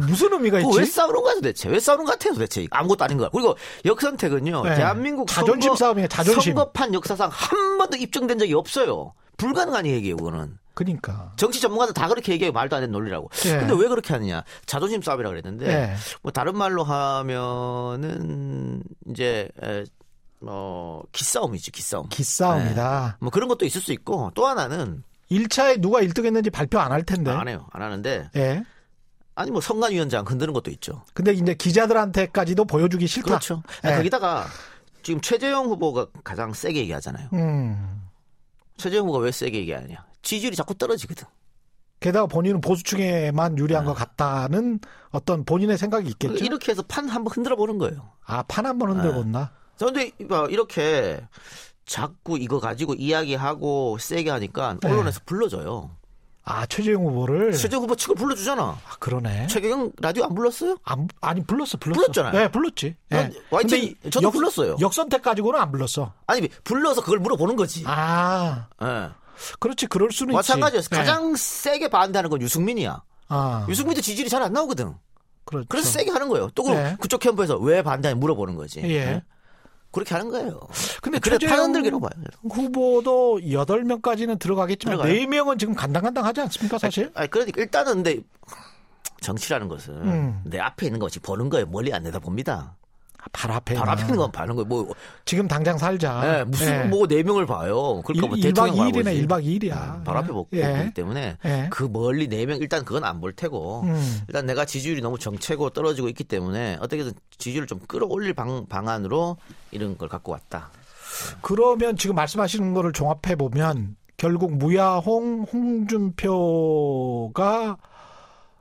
무슨 0.08 0.34
의미가 0.34 0.60
있지? 0.60 0.78
왜 0.80 0.86
싸우는 0.86 1.22
거야 1.22 1.36
도대체? 1.36 1.70
왜 1.70 1.80
싸우는 1.80 2.06
것 2.06 2.12
같아요 2.14 2.34
도대체? 2.34 2.66
아무것도 2.72 3.04
아닌 3.04 3.18
거야. 3.18 3.30
그리고 3.32 3.56
역선택은요. 3.86 4.64
네. 4.64 4.76
대한민국 4.76 5.28
자존심 5.28 5.70
선거, 5.70 5.76
싸움이에요, 5.76 6.08
자존심. 6.08 6.56
선거판 6.56 6.94
역사상 6.94 7.30
한 7.32 7.78
번도 7.78 7.98
입증된 7.98 8.40
적이 8.40 8.54
없어요. 8.54 9.14
불가능한 9.38 9.86
얘기예요, 9.86 10.18
그거는. 10.18 10.58
그러니까. 10.74 11.34
정치 11.38 11.60
전문가들 11.60 11.94
다 11.94 12.08
그렇게 12.08 12.32
얘기해요. 12.34 12.52
말도 12.54 12.76
안 12.76 12.82
되는 12.84 12.92
논리라고. 12.92 13.30
예. 13.46 13.58
근데 13.58 13.74
왜 13.76 13.88
그렇게 13.88 14.14
하느냐? 14.14 14.44
자존심 14.66 15.02
싸움이라 15.02 15.30
그랬는데 15.30 15.68
예. 15.68 15.96
뭐 16.22 16.32
다른 16.32 16.56
말로 16.58 16.84
하면은 16.84 18.82
이제 19.10 19.50
에, 19.64 19.84
어 20.42 21.02
기싸움이지, 21.12 21.72
기싸움. 21.72 22.08
기싸움이다. 22.10 23.18
뭐 23.22 23.30
그런 23.32 23.48
것도 23.50 23.66
있을 23.66 23.82
수 23.82 23.92
있고 23.94 24.32
또 24.36 24.46
하나는 24.48 25.04
1차에 25.32 25.82
누가 25.82 26.00
1등 26.02 26.26
했는지 26.26 26.50
발표 26.50 26.80
안 26.80 26.92
할 26.92 27.04
텐데. 27.04 27.32
안 27.32 27.48
해요. 27.48 27.68
안 27.72 27.82
하는데 27.82 28.30
예. 28.36 28.64
아니 29.36 29.52
뭐 29.52 29.62
선관위원장 29.62 30.26
흔드는 30.28 30.54
것도 30.54 30.72
있죠. 30.72 31.04
근데 31.14 31.32
이제 31.34 31.54
기자들한테까지도 31.54 32.66
보여주기 32.66 33.08
싫다. 33.08 33.28
그렇죠. 33.28 33.62
예. 33.86 33.96
거기다가 33.96 34.46
지금 35.04 35.22
최재형 35.22 35.66
후보가 35.68 36.08
가장 36.24 36.54
세게 36.54 36.80
얘기하잖아요. 36.82 37.30
음. 37.34 38.02
최재형 38.78 39.06
후보가 39.08 39.24
왜 39.26 39.32
세게 39.32 39.58
얘기하느냐? 39.60 40.06
지지율이 40.22 40.56
자꾸 40.56 40.74
떨어지거든. 40.76 41.26
게다가 42.00 42.28
본인은 42.28 42.62
보수층에만 42.62 43.58
유리한 43.58 43.86
것 43.86 43.94
같다는 43.96 44.80
어떤 45.10 45.44
본인의 45.46 45.78
생각이 45.80 46.08
있겠죠. 46.10 46.36
아. 46.36 46.46
이렇게 46.46 46.72
해서 46.72 46.84
판 46.88 47.10
한번 47.10 47.32
흔들어 47.34 47.56
보는 47.56 47.80
거예요. 47.80 48.12
아, 48.24 48.44
판 48.44 48.66
한번 48.68 48.92
흔들어 48.92 49.14
본다. 49.16 49.52
그런데 49.78 50.12
이렇게 50.50 51.22
자꾸 51.86 52.38
이거 52.38 52.60
가지고 52.60 52.94
이야기하고 52.96 53.98
세게 54.00 54.30
하니까 54.30 54.78
네. 54.82 54.90
언론에서 54.90 55.22
불러줘요. 55.26 55.92
아, 56.50 56.66
최재형 56.66 57.06
후보를. 57.06 57.52
최재형 57.54 57.84
후보 57.84 57.96
측을 57.96 58.16
불러주잖아. 58.16 58.62
아, 58.64 58.96
그러네. 59.00 59.48
최경영 59.48 59.92
라디오 60.00 60.24
안 60.24 60.34
불렀어요? 60.34 60.78
안, 60.86 61.08
아니, 61.20 61.44
불렀어, 61.44 61.78
불렀어. 61.78 62.00
불렀잖아요. 62.00 62.32
네, 62.32 62.50
불렀지. 62.50 62.96
네. 63.10 63.32
YTN 63.50 63.96
근데 63.96 64.10
저도 64.10 64.32
불렀어요. 64.32 64.78
역선택 64.80 65.22
가지고는 65.22 65.60
안 65.60 65.72
불렀어. 65.74 66.14
아니 66.26 66.48
불러서 66.64 67.02
그걸 67.02 67.20
물어보는 67.20 67.58
거지. 67.58 67.84
아, 67.86 68.68
예. 68.82 69.10
그렇지, 69.60 69.88
그럴 69.88 70.10
수는 70.12 70.34
마찬가지였어. 70.36 70.88
네. 70.90 70.96
가장 70.96 71.36
세게 71.36 71.90
반대하는 71.90 72.30
건 72.30 72.42
유승민이야. 72.42 73.04
아, 73.28 73.66
유승민도 73.68 74.00
지지율이 74.02 74.30
잘 74.30 74.42
안 74.42 74.54
나오거든. 74.54 74.94
그렇죠. 75.44 75.66
그래서 75.68 75.90
세게 75.90 76.12
하는 76.12 76.30
거예요. 76.30 76.50
또 76.56 76.64
그럼 76.64 76.78
네. 76.82 76.96
그쪽 77.02 77.20
캠프에서 77.20 77.58
왜 77.58 77.82
반대하냐 77.82 78.18
물어보는 78.20 78.56
거지. 78.56 78.82
예. 78.84 79.22
네? 79.98 80.04
그렇게 80.04 80.16
하는 80.16 80.30
거예요. 80.30 80.60
근데 81.02 81.20
그래 81.20 81.38
흔들기로 81.42 82.00
봐요. 82.00 82.12
후보도 82.50 83.40
8명까지는 83.42 84.40
들어가겠지만 84.40 84.98
들어가요. 84.98 85.14
4명은 85.14 85.60
지금 85.60 85.74
간당간당하지 85.74 86.42
않습니까, 86.42 86.78
사실? 86.78 87.12
아니 87.16 87.30
그러니까 87.30 87.62
일단은 87.62 88.04
근데 88.04 88.20
정치라는 89.22 89.68
것은 89.68 89.94
음. 89.94 90.42
내 90.46 90.60
앞에 90.60 90.86
있는 90.86 91.00
것이 91.00 91.20
보는 91.20 91.50
거예요. 91.50 91.66
멀리 91.68 91.94
안 91.94 92.04
내다 92.04 92.20
봅니다. 92.20 92.76
발 93.32 93.52
앞에. 93.52 93.76
바로 93.76 93.92
앞에 93.92 94.02
있는 94.04 94.18
건 94.18 94.32
봐는 94.32 94.56
거예요. 94.56 94.66
뭐 94.68 94.94
지금 95.26 95.48
당장 95.48 95.78
살자. 95.78 96.40
예, 96.40 96.44
무슨 96.44 96.68
예. 96.68 96.84
뭐네 96.86 97.24
명을 97.24 97.46
봐요. 97.46 98.02
그러니까 98.04 98.28
뭐 98.28 98.36
1박 98.38 98.42
대통령 98.44 98.76
2일이네, 98.76 99.04
말고지. 99.04 99.28
1박 99.28 99.44
2일이야. 99.62 100.04
바로 100.04 100.20
앞에 100.20 100.28
보고 100.28 100.50
예. 100.54 100.78
보기 100.78 100.94
때문에 100.94 101.38
예. 101.46 101.68
그 101.72 101.84
멀리 101.92 102.28
네 102.28 102.46
명 102.46 102.58
일단 102.60 102.84
그건 102.86 103.04
안 103.04 103.22
볼 103.22 103.34
테고 103.34 103.82
음. 103.82 104.20
일단 104.28 104.46
내가 104.46 104.64
지지율이 104.66 105.02
너무 105.02 105.18
정체고 105.20 105.72
떨어지고 105.72 106.08
있기 106.10 106.24
때문에 106.24 106.78
어떻게든 106.80 107.14
지지율을 107.38 107.68
좀 107.68 107.80
끌어올릴 107.88 108.34
방, 108.34 108.66
방안으로 108.68 109.38
이런 109.72 109.98
걸 109.98 110.08
갖고 110.10 110.32
왔다. 110.34 110.70
그러면 111.42 111.98
지금 111.98 112.16
말씀하시는 112.16 112.74
거를 112.74 112.94
종합해 112.94 113.36
보면 113.38 113.96
결국 114.18 114.56
무야홍, 114.56 115.46
홍준표가 116.38 117.78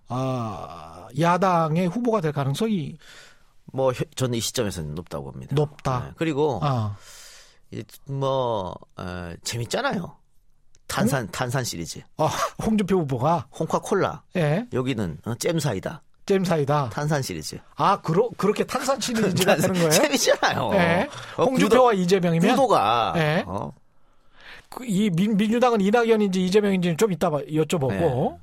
아, 0.09 1.07
야당의 1.19 1.89
후보가 1.89 2.21
될 2.21 2.33
가능성이 2.33 2.97
뭐 3.77 3.93
혀- 3.93 4.05
저는 4.15 4.39
이 4.39 4.41
시점에서는 4.41 4.95
높다고 4.95 5.31
봅니다. 5.31 5.55
높다. 5.55 6.05
네, 6.07 6.13
그리고 6.17 6.59
아, 6.63 6.97
이- 7.71 7.85
뭐 8.11 8.75
어, 8.97 9.33
재밌잖아요. 9.45 10.17
탄산 10.89 11.29
탄산 11.31 11.63
시리즈, 11.65 12.01
아, 12.17 12.31
홍준표 12.65 13.01
후보가 13.01 13.49
홍카콜라 13.59 14.23
예, 14.37 14.67
여기는 14.73 15.19
어, 15.27 15.35
잼 15.35 15.59
사이다. 15.61 16.03
잼 16.25 16.45
사이다. 16.45 16.91
탄산 16.91 17.23
시리즈. 17.23 17.59
아, 17.77 18.01
그러, 18.01 18.29
그렇게 18.37 18.65
탄산 18.65 18.99
시리즈가 19.01 19.57
되는 19.57 19.75
거예요? 19.75 19.91
재밌잖아요. 19.91 20.71
예. 20.75 21.09
어, 21.37 21.45
홍준표와 21.45 21.93
이재명이면 21.93 22.51
구도, 22.57 22.67
가 22.69 23.13
예. 23.17 23.45
어, 23.47 23.73
그이 24.71 25.11
민, 25.11 25.37
민주당은 25.37 25.81
이낙연인지 25.81 26.45
이재명인지는 26.47 26.97
좀 26.97 27.13
이따 27.13 27.31
봐- 27.31 27.39
여쭤보고 27.43 27.89
네. 27.91 28.39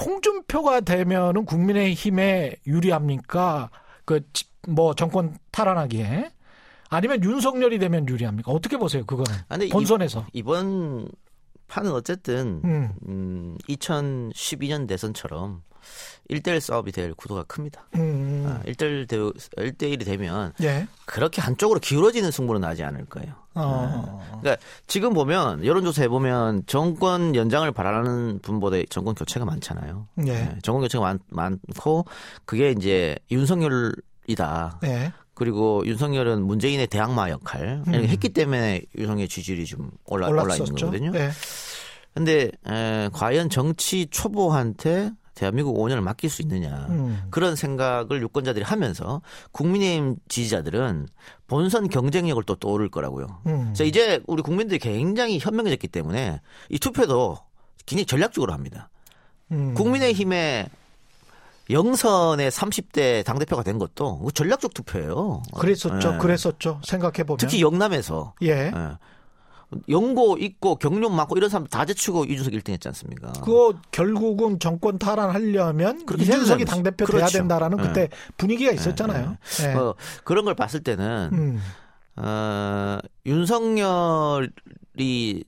홍준표가 0.00 0.80
되면은 0.82 1.44
국민의힘에 1.44 2.56
유리합니까? 2.66 3.70
그 4.04 4.20
뭐 4.68 4.94
정권 4.94 5.36
탈환하기에 5.50 6.30
아니면 6.88 7.24
윤석열이 7.24 7.80
되면 7.80 8.08
유리합니까? 8.08 8.52
어떻게 8.52 8.76
보세요? 8.76 9.04
그거는 9.04 9.32
아, 9.40 9.44
근데 9.48 9.66
이- 9.66 9.70
본선에서. 9.70 10.24
이 10.32 10.42
번 10.44 11.08
판은 11.66 11.90
어쨌든 11.90 12.60
음. 12.64 12.92
음, 13.08 13.56
2012년 13.68 14.86
대선처럼 14.86 15.62
1대1 16.30 16.60
싸움이 16.60 16.92
될 16.92 17.12
구도가 17.14 17.42
큽니다. 17.44 17.88
음. 17.96 18.44
아, 18.46 18.62
1대1 18.66 19.08
대, 19.08 19.16
1대1이 19.16 20.04
되면 20.04 20.52
예. 20.62 20.86
그렇게 21.06 21.40
한쪽으로 21.40 21.80
기울어지는 21.80 22.30
승부는 22.30 22.60
나지 22.60 22.84
않을 22.84 23.06
거예요. 23.06 23.34
어. 23.54 24.22
그러니까 24.40 24.64
지금 24.86 25.12
보면 25.14 25.64
여론조사에 25.64 26.08
보면 26.08 26.62
정권 26.66 27.34
연장을 27.34 27.70
바라는 27.72 28.40
분보다 28.40 28.78
정권 28.88 29.14
교체가 29.14 29.44
많잖아요. 29.44 30.08
예. 30.26 30.32
네, 30.32 30.58
정권 30.62 30.82
교체가 30.82 31.04
많, 31.04 31.18
많고 31.28 32.04
그게 32.44 32.70
이제 32.70 33.16
윤석열이다. 33.30 34.80
예. 34.84 35.12
그리고 35.34 35.82
윤석열은 35.86 36.42
문재인의 36.44 36.86
대항마 36.88 37.30
역할 37.30 37.82
이렇게 37.86 38.08
했기 38.08 38.28
때문에 38.28 38.82
윤석열 38.96 39.28
지지율이 39.28 39.64
좀 39.64 39.90
올라 40.06 40.28
올라 40.28 40.54
있는. 40.54 40.74
거거든요. 40.74 41.12
예. 41.14 41.30
근데 42.14 42.50
에, 42.68 43.08
과연 43.12 43.48
정치 43.48 44.06
초보한테 44.10 45.10
대한민국 45.34 45.76
5년을 45.78 46.00
맡길 46.00 46.28
수 46.28 46.42
있느냐 46.42 46.86
음. 46.90 47.22
그런 47.30 47.56
생각을 47.56 48.20
유권자들이 48.22 48.64
하면서 48.64 49.22
국민의힘 49.52 50.16
지지자들은 50.28 51.08
본선 51.46 51.88
경쟁력을 51.88 52.42
또 52.44 52.56
떠오를 52.56 52.90
거라고요. 52.90 53.40
음. 53.46 53.74
자 53.74 53.84
이제 53.84 54.20
우리 54.26 54.42
국민들이 54.42 54.78
굉장히 54.78 55.38
현명해졌기 55.38 55.88
때문에 55.88 56.40
이 56.68 56.78
투표도 56.78 57.38
굉장히 57.86 58.06
전략적으로 58.06 58.52
합니다. 58.52 58.90
음. 59.50 59.74
국민의힘의 59.74 60.68
영선의 61.70 62.50
30대 62.50 63.24
당대표가 63.24 63.62
된 63.62 63.78
것도 63.78 64.18
그거 64.18 64.30
전략적 64.30 64.74
투표예요. 64.74 65.42
그랬었죠. 65.54 66.14
예. 66.14 66.18
그랬었죠. 66.18 66.80
생각해 66.84 67.24
보면. 67.24 67.38
특히 67.38 67.62
영남에서 67.62 68.34
예. 68.42 68.48
예. 68.48 68.72
연고 69.88 70.36
있고 70.38 70.76
경륜 70.76 71.14
많고 71.14 71.36
이런 71.36 71.50
사람 71.50 71.66
다 71.66 71.84
제치고 71.84 72.24
이준석 72.24 72.52
1등 72.52 72.70
했지 72.70 72.88
않습니까? 72.88 73.32
그거 73.32 73.74
결국은 73.90 74.58
정권 74.58 74.98
탈환하려면 74.98 76.04
이준석이 76.18 76.64
당대표 76.64 77.06
돼야 77.06 77.20
그렇죠. 77.20 77.38
된다라는 77.38 77.78
예. 77.78 77.82
그때 77.82 78.08
분위기가 78.36 78.72
있었잖아요. 78.72 79.36
예. 79.64 79.74
어, 79.74 79.94
그런 80.24 80.44
걸 80.44 80.54
봤을 80.54 80.80
때는 80.80 81.30
음. 81.32 81.60
어, 82.16 82.98
윤석열이 83.26 84.50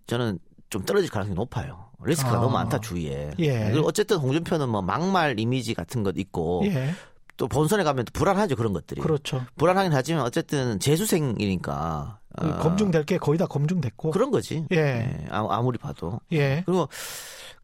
저는 0.06 0.38
좀 0.70 0.84
떨어질 0.84 1.10
가능성이 1.10 1.34
높아요. 1.36 1.84
리스크가 2.04 2.36
아. 2.36 2.40
너무 2.40 2.52
많다 2.52 2.80
주위에. 2.80 3.32
예. 3.38 3.70
그리고 3.70 3.86
어쨌든 3.86 4.18
홍준표는 4.18 4.68
뭐 4.68 4.82
막말 4.82 5.38
이미지 5.38 5.74
같은 5.74 6.02
것 6.02 6.14
있고 6.18 6.62
예. 6.66 6.94
또 7.36 7.48
본선에 7.48 7.82
가면 7.82 8.04
또 8.04 8.12
불안하죠 8.12 8.56
그런 8.56 8.72
것들이. 8.72 9.00
그렇죠. 9.00 9.44
불안하긴 9.56 9.92
하지만 9.92 10.22
어쨌든 10.24 10.78
재수생이니까 10.78 12.18
그 12.38 12.48
어, 12.48 12.58
검증될 12.58 13.04
게 13.04 13.18
거의 13.18 13.38
다 13.38 13.46
검증됐고. 13.46 14.10
그런 14.10 14.30
거지. 14.30 14.66
예. 14.72 14.76
예, 14.76 15.26
아무- 15.30 15.50
아무리 15.52 15.78
봐도. 15.78 16.20
예. 16.32 16.62
그리고 16.66 16.88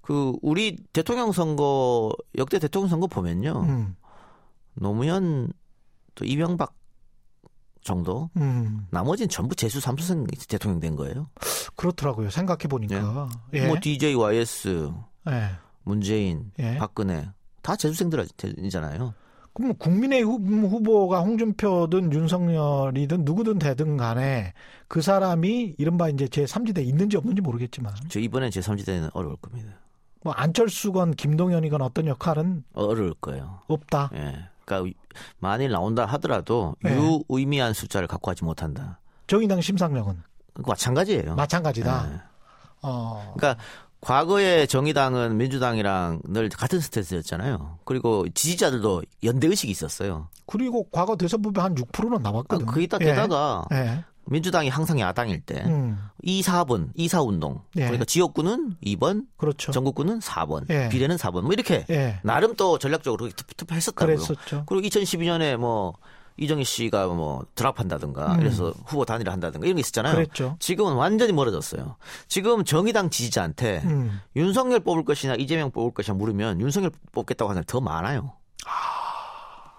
그 0.00 0.32
우리 0.42 0.76
대통령 0.92 1.32
선거 1.32 2.12
역대 2.38 2.58
대통령 2.58 2.88
선거 2.88 3.06
보면요 3.06 3.60
음. 3.62 3.96
노무현 4.74 5.52
또 6.14 6.24
이명박 6.24 6.74
정도 7.82 8.30
음. 8.36 8.86
나머지는 8.90 9.28
전부 9.28 9.54
재수 9.54 9.80
삼수생 9.80 10.26
대통령 10.48 10.80
된 10.80 10.96
거예요. 10.96 11.28
그렇더라고요. 11.76 12.30
생각해 12.30 12.68
보니까. 12.68 13.28
예. 13.54 13.66
뭐 13.66 13.76
DJ, 13.80 14.14
YS, 14.14 14.92
예. 15.30 15.50
문재인, 15.82 16.52
예. 16.58 16.76
박근혜 16.76 17.28
다 17.62 17.76
재수생들이잖아요. 17.76 19.14
그럼 19.60 19.74
국민의힘 19.76 20.64
후보가 20.64 21.20
홍준표든 21.20 22.12
윤석열이든 22.12 23.24
누구든 23.24 23.58
되든 23.58 23.98
간에 23.98 24.54
그 24.88 25.02
사람이 25.02 25.74
이른바 25.76 26.08
이제 26.08 26.28
제 26.28 26.44
3지대 26.44 26.84
있는지 26.86 27.16
없는지 27.18 27.42
모르겠지만 27.42 27.94
저 28.08 28.18
이번엔 28.20 28.50
제 28.50 28.60
3지대는 28.60 29.10
어려울 29.12 29.36
겁니다. 29.36 29.72
뭐 30.22 30.32
안철수건 30.32 31.12
김동연이건 31.12 31.82
어떤 31.82 32.06
역할은 32.06 32.64
어려울 32.72 33.14
거예요. 33.20 33.60
없다. 33.68 34.10
예. 34.14 34.48
그러니까 34.64 34.98
만일 35.38 35.70
나온다 35.70 36.06
하더라도 36.06 36.76
예. 36.86 36.96
유의미한 37.28 37.74
숫자를 37.74 38.08
갖고 38.08 38.30
가지 38.30 38.44
못한다. 38.44 38.98
정의당 39.26 39.60
심상정은 39.60 40.22
그거 40.54 40.72
마찬가지예요. 40.72 41.34
마찬가지다. 41.34 42.12
예. 42.12 42.20
어. 42.82 43.34
그러니까 43.36 43.62
과거에 44.00 44.66
정의당은 44.66 45.36
민주당이랑 45.36 46.20
늘 46.24 46.48
같은 46.48 46.80
스탠스였잖아요. 46.80 47.78
그리고 47.84 48.26
지지자들도 48.28 49.02
연대 49.24 49.46
의식이 49.46 49.70
있었어요. 49.70 50.28
그리고 50.46 50.86
과거 50.90 51.16
대선 51.16 51.42
부분 51.42 51.62
한 51.62 51.74
6%는 51.74 52.14
아, 52.16 52.18
나왔거든. 52.18 52.66
거기다 52.66 52.98
예. 53.02 53.06
게다가 53.06 53.64
예. 53.72 54.04
민주당이 54.26 54.68
항상 54.68 54.98
야당일 55.00 55.40
때 55.40 55.62
음. 55.66 55.98
2, 56.22 56.42
4번, 56.42 56.90
2, 56.94 57.08
4운동. 57.08 57.60
예. 57.76 57.82
그러니까 57.82 58.04
지역구는 58.04 58.76
2번, 58.84 59.26
그렇죠. 59.36 59.72
전국구는 59.72 60.20
4번, 60.20 60.64
예. 60.70 60.88
비례는 60.88 61.16
4번. 61.16 61.42
뭐 61.42 61.52
이렇게 61.52 61.84
예. 61.90 62.20
나름 62.22 62.54
또 62.54 62.78
전략적으로 62.78 63.28
투표했었다고요. 63.28 64.16
그랬었죠. 64.16 64.64
그리고 64.66 64.86
2012년에 64.88 65.56
뭐 65.56 65.94
이정희 66.40 66.64
씨가 66.64 67.06
뭐 67.08 67.44
드랍한다든가 67.54 68.34
음. 68.34 68.40
이래서 68.40 68.72
후보 68.86 69.04
단일화 69.04 69.30
한다든가 69.32 69.66
이런 69.66 69.76
게 69.76 69.80
있었잖아요. 69.80 70.14
그랬죠. 70.14 70.56
지금은 70.58 70.94
완전히 70.94 71.32
멀어졌어요. 71.32 71.96
지금 72.28 72.64
정의당 72.64 73.10
지지자한테 73.10 73.82
음. 73.84 74.20
윤석열 74.34 74.80
뽑을 74.80 75.04
것이냐 75.04 75.34
이재명 75.34 75.70
뽑을 75.70 75.92
것이냐 75.92 76.16
물으면 76.16 76.60
윤석열 76.60 76.90
뽑겠다고 77.12 77.50
하는 77.50 77.62
사람이 77.62 77.66
더 77.66 77.80
많아요. 77.80 78.32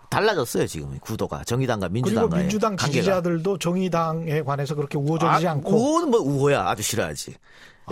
달라졌어요 0.09 0.67
지금 0.67 0.99
구도가 0.99 1.43
정의당과 1.45 1.87
그리고 1.87 1.93
민주당과의 2.07 2.43
민주당 2.43 2.75
관계가. 2.75 2.91
지지자들도 2.91 3.57
정의당에 3.57 4.41
관해서 4.41 4.75
그렇게 4.75 4.97
우호적이지 4.97 5.47
아, 5.47 5.51
않고 5.51 5.71
우호는 5.71 6.11
뭐 6.11 6.19
우호야 6.19 6.67
아주 6.67 6.83
싫어하지. 6.83 7.35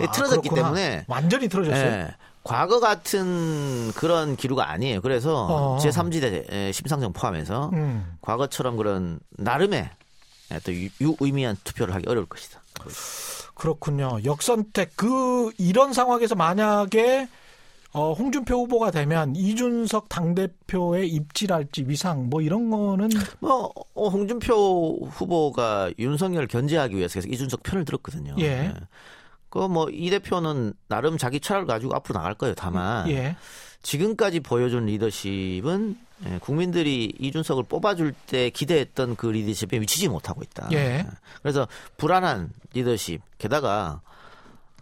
예, 0.00 0.04
아, 0.04 0.10
틀어졌기 0.10 0.48
그렇구나. 0.50 0.74
때문에 0.74 1.04
완전히 1.08 1.48
틀어졌어요. 1.48 1.82
예, 1.82 2.14
과거 2.42 2.80
같은 2.80 3.92
그런 3.94 4.36
기류가 4.36 4.70
아니에요. 4.70 5.00
그래서 5.02 5.46
어. 5.46 5.78
제3지대 5.78 6.72
심상정 6.72 7.12
포함해서 7.12 7.70
음. 7.74 8.16
과거처럼 8.22 8.76
그런 8.76 9.20
나름의 9.30 9.90
예, 10.52 10.58
또 10.64 10.72
유- 10.74 10.88
유의미한 11.00 11.56
투표를 11.62 11.94
하기 11.94 12.08
어려울 12.08 12.26
것이다. 12.26 12.60
그렇군요. 13.54 14.18
역선택 14.24 14.92
그 14.96 15.50
이런 15.58 15.92
상황에서 15.92 16.34
만약에 16.34 17.28
어, 17.92 18.12
홍준표 18.12 18.54
후보가 18.62 18.90
되면 18.92 19.34
이준석 19.36 20.08
당대표의 20.08 21.08
입지랄지 21.08 21.84
위상 21.88 22.30
뭐 22.30 22.40
이런 22.40 22.70
거는 22.70 23.10
뭐 23.40 23.72
어, 23.94 24.08
홍준표 24.08 25.06
후보가 25.10 25.90
윤석열 25.98 26.46
견제하기 26.46 26.96
위해서 26.96 27.14
계속 27.14 27.32
이준석 27.32 27.62
편을 27.64 27.84
들었거든요. 27.84 28.34
예. 28.38 28.72
그 29.50 29.58
뭐 29.68 29.88
이 29.92 30.10
대표는 30.10 30.72
나름 30.88 31.18
자기 31.18 31.40
철학을 31.40 31.66
가지고 31.66 31.94
앞으로 31.94 32.18
나갈 32.18 32.34
거예요. 32.34 32.54
다만 32.54 33.08
예. 33.10 33.36
지금까지 33.82 34.40
보여준 34.40 34.86
리더십은 34.86 35.96
예, 36.26 36.38
국민들이 36.38 37.14
이준석을 37.18 37.64
뽑아줄 37.64 38.12
때 38.26 38.50
기대했던 38.50 39.16
그 39.16 39.26
리더십에 39.28 39.78
미치지 39.78 40.08
못하고 40.08 40.42
있다. 40.42 40.68
예. 40.72 41.06
그래서 41.42 41.66
불안한 41.96 42.50
리더십. 42.74 43.22
게다가 43.38 44.02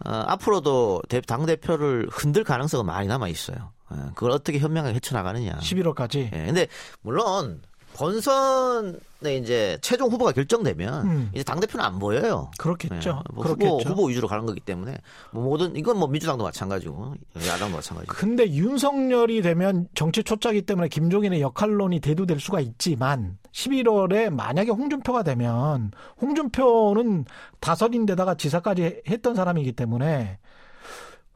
어, 0.05 0.09
앞으로도 0.27 1.01
당 1.27 1.45
대표를 1.45 2.07
흔들 2.11 2.43
가능성은 2.43 2.85
많이 2.85 3.07
남아 3.07 3.27
있어요. 3.29 3.71
예, 3.93 3.95
그걸 4.15 4.31
어떻게 4.31 4.59
현명하게 4.59 4.95
헤쳐나가느냐. 4.95 5.57
11월까지. 5.59 6.29
예, 6.33 6.45
근데 6.45 6.67
물론 7.01 7.61
본선에 7.99 9.35
이제 9.35 9.77
최종 9.81 10.09
후보가 10.09 10.31
결정되면 10.31 11.05
음. 11.05 11.31
이제 11.33 11.43
당 11.43 11.59
대표는 11.59 11.85
안 11.85 11.99
보여요. 11.99 12.49
그렇겠죠. 12.57 13.09
예, 13.09 13.33
뭐 13.33 13.43
그렇겠죠. 13.43 13.67
후보 13.69 13.89
후보 13.89 14.05
위주로 14.05 14.29
가는 14.29 14.45
거기 14.45 14.61
때문에 14.61 14.95
뭐 15.31 15.43
모든 15.43 15.75
이건 15.75 15.97
뭐 15.99 16.07
민주당도 16.07 16.45
마찬가지고 16.45 17.15
야당도 17.45 17.75
마찬가지고. 17.75 18.15
근데 18.15 18.49
윤석열이 18.49 19.41
되면 19.41 19.89
정치 19.95 20.23
초짜기 20.23 20.61
때문에 20.61 20.87
김종인의 20.87 21.41
역할론이 21.41 21.99
대두될 21.99 22.39
수가 22.39 22.61
있지만 22.61 23.37
11월에 23.51 24.29
만약에 24.29 24.71
홍준표가 24.71 25.23
되면 25.23 25.91
홍준표는 26.21 27.25
다선인데다가 27.59 28.35
지사까지 28.35 29.01
했던 29.09 29.35
사람이기 29.35 29.73
때문에 29.73 30.39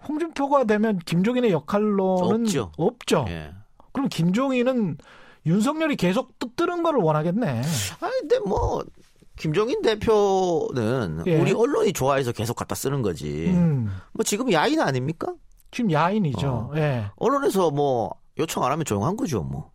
홍준표가 0.07 0.63
되면 0.63 0.97
김종인의 0.99 1.51
역할로는 1.51 2.43
없죠. 2.43 2.71
없죠. 2.77 3.25
예. 3.27 3.51
그럼 3.91 4.07
김종인은 4.07 4.97
윤석열이 5.45 5.95
계속 5.95 6.37
뜨, 6.39 6.47
뜨는 6.55 6.83
거를 6.83 6.99
원하겠네. 7.01 7.61
아 7.99 8.09
근데 8.19 8.39
뭐 8.39 8.83
김종인 9.35 9.81
대표는 9.81 11.23
예. 11.25 11.39
우리 11.39 11.51
언론이 11.51 11.93
좋아해서 11.93 12.31
계속 12.31 12.55
갖다 12.55 12.75
쓰는 12.75 13.01
거지. 13.01 13.47
음, 13.47 13.91
뭐 14.13 14.23
지금 14.23 14.51
야인 14.51 14.79
아닙니까? 14.79 15.33
지금 15.71 15.91
야인이죠. 15.91 16.47
어. 16.47 16.71
예. 16.75 17.05
언론에서 17.15 17.71
뭐 17.71 18.13
요청 18.37 18.63
안 18.63 18.71
하면 18.71 18.85
조용한 18.85 19.17
거죠, 19.17 19.41
뭐. 19.43 19.71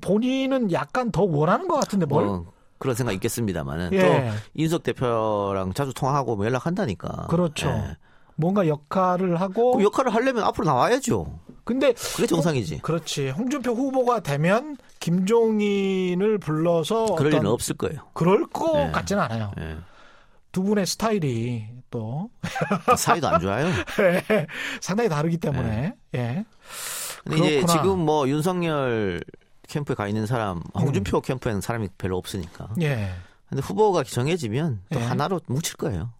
본인은 0.00 0.70
약간 0.72 1.10
더 1.10 1.24
원하는 1.24 1.66
것 1.66 1.74
같은데 1.74 2.06
뭘? 2.06 2.24
뭐 2.24 2.52
그런 2.78 2.94
생각 2.94 3.12
있겠습니다만은 3.12 3.92
예. 3.92 4.00
또 4.00 4.36
인석 4.54 4.84
대표랑 4.84 5.74
자주 5.74 5.92
통화하고 5.92 6.36
뭐 6.36 6.46
연락한다니까. 6.46 7.26
그렇죠. 7.28 7.68
예. 7.68 7.96
뭔가 8.36 8.66
역할을 8.66 9.40
하고. 9.40 9.76
그 9.76 9.82
역할을 9.84 10.14
하려면 10.14 10.44
앞으로 10.44 10.66
나와야죠. 10.66 11.38
근데 11.64 11.92
그게 11.92 12.26
정상이지. 12.26 12.78
그렇지. 12.78 13.30
홍준표 13.30 13.72
후보가 13.72 14.20
되면 14.20 14.76
김종인을 15.00 16.38
불러서 16.38 17.14
그럴 17.14 17.32
리는 17.32 17.46
없을 17.46 17.76
거예요. 17.76 18.08
그럴 18.12 18.46
것 18.46 18.88
예. 18.88 18.90
같지는 18.90 19.22
않아요. 19.22 19.52
예. 19.58 19.76
두 20.52 20.62
분의 20.62 20.86
스타일이 20.86 21.66
또 21.90 22.30
사이도 22.96 23.28
안 23.28 23.40
좋아요. 23.40 23.68
상당히 24.80 25.08
다르기 25.08 25.38
때문에 25.38 25.94
예. 26.14 26.44
근데 27.24 27.38
이제 27.38 27.50
그렇구나. 27.60 27.72
지금 27.72 27.98
뭐 28.00 28.28
윤석열 28.28 29.20
캠프에 29.68 29.94
가 29.94 30.08
있는 30.08 30.26
사람, 30.26 30.62
홍준표 30.74 31.20
캠프에는 31.20 31.60
사람이 31.60 31.88
별로 31.98 32.16
없으니까. 32.16 32.68
예. 32.80 33.10
근데 33.48 33.62
후보가 33.62 34.04
정해지면 34.04 34.82
또 34.92 35.00
예. 35.00 35.04
하나로 35.04 35.40
뭉칠 35.46 35.76
거예요. 35.76 36.12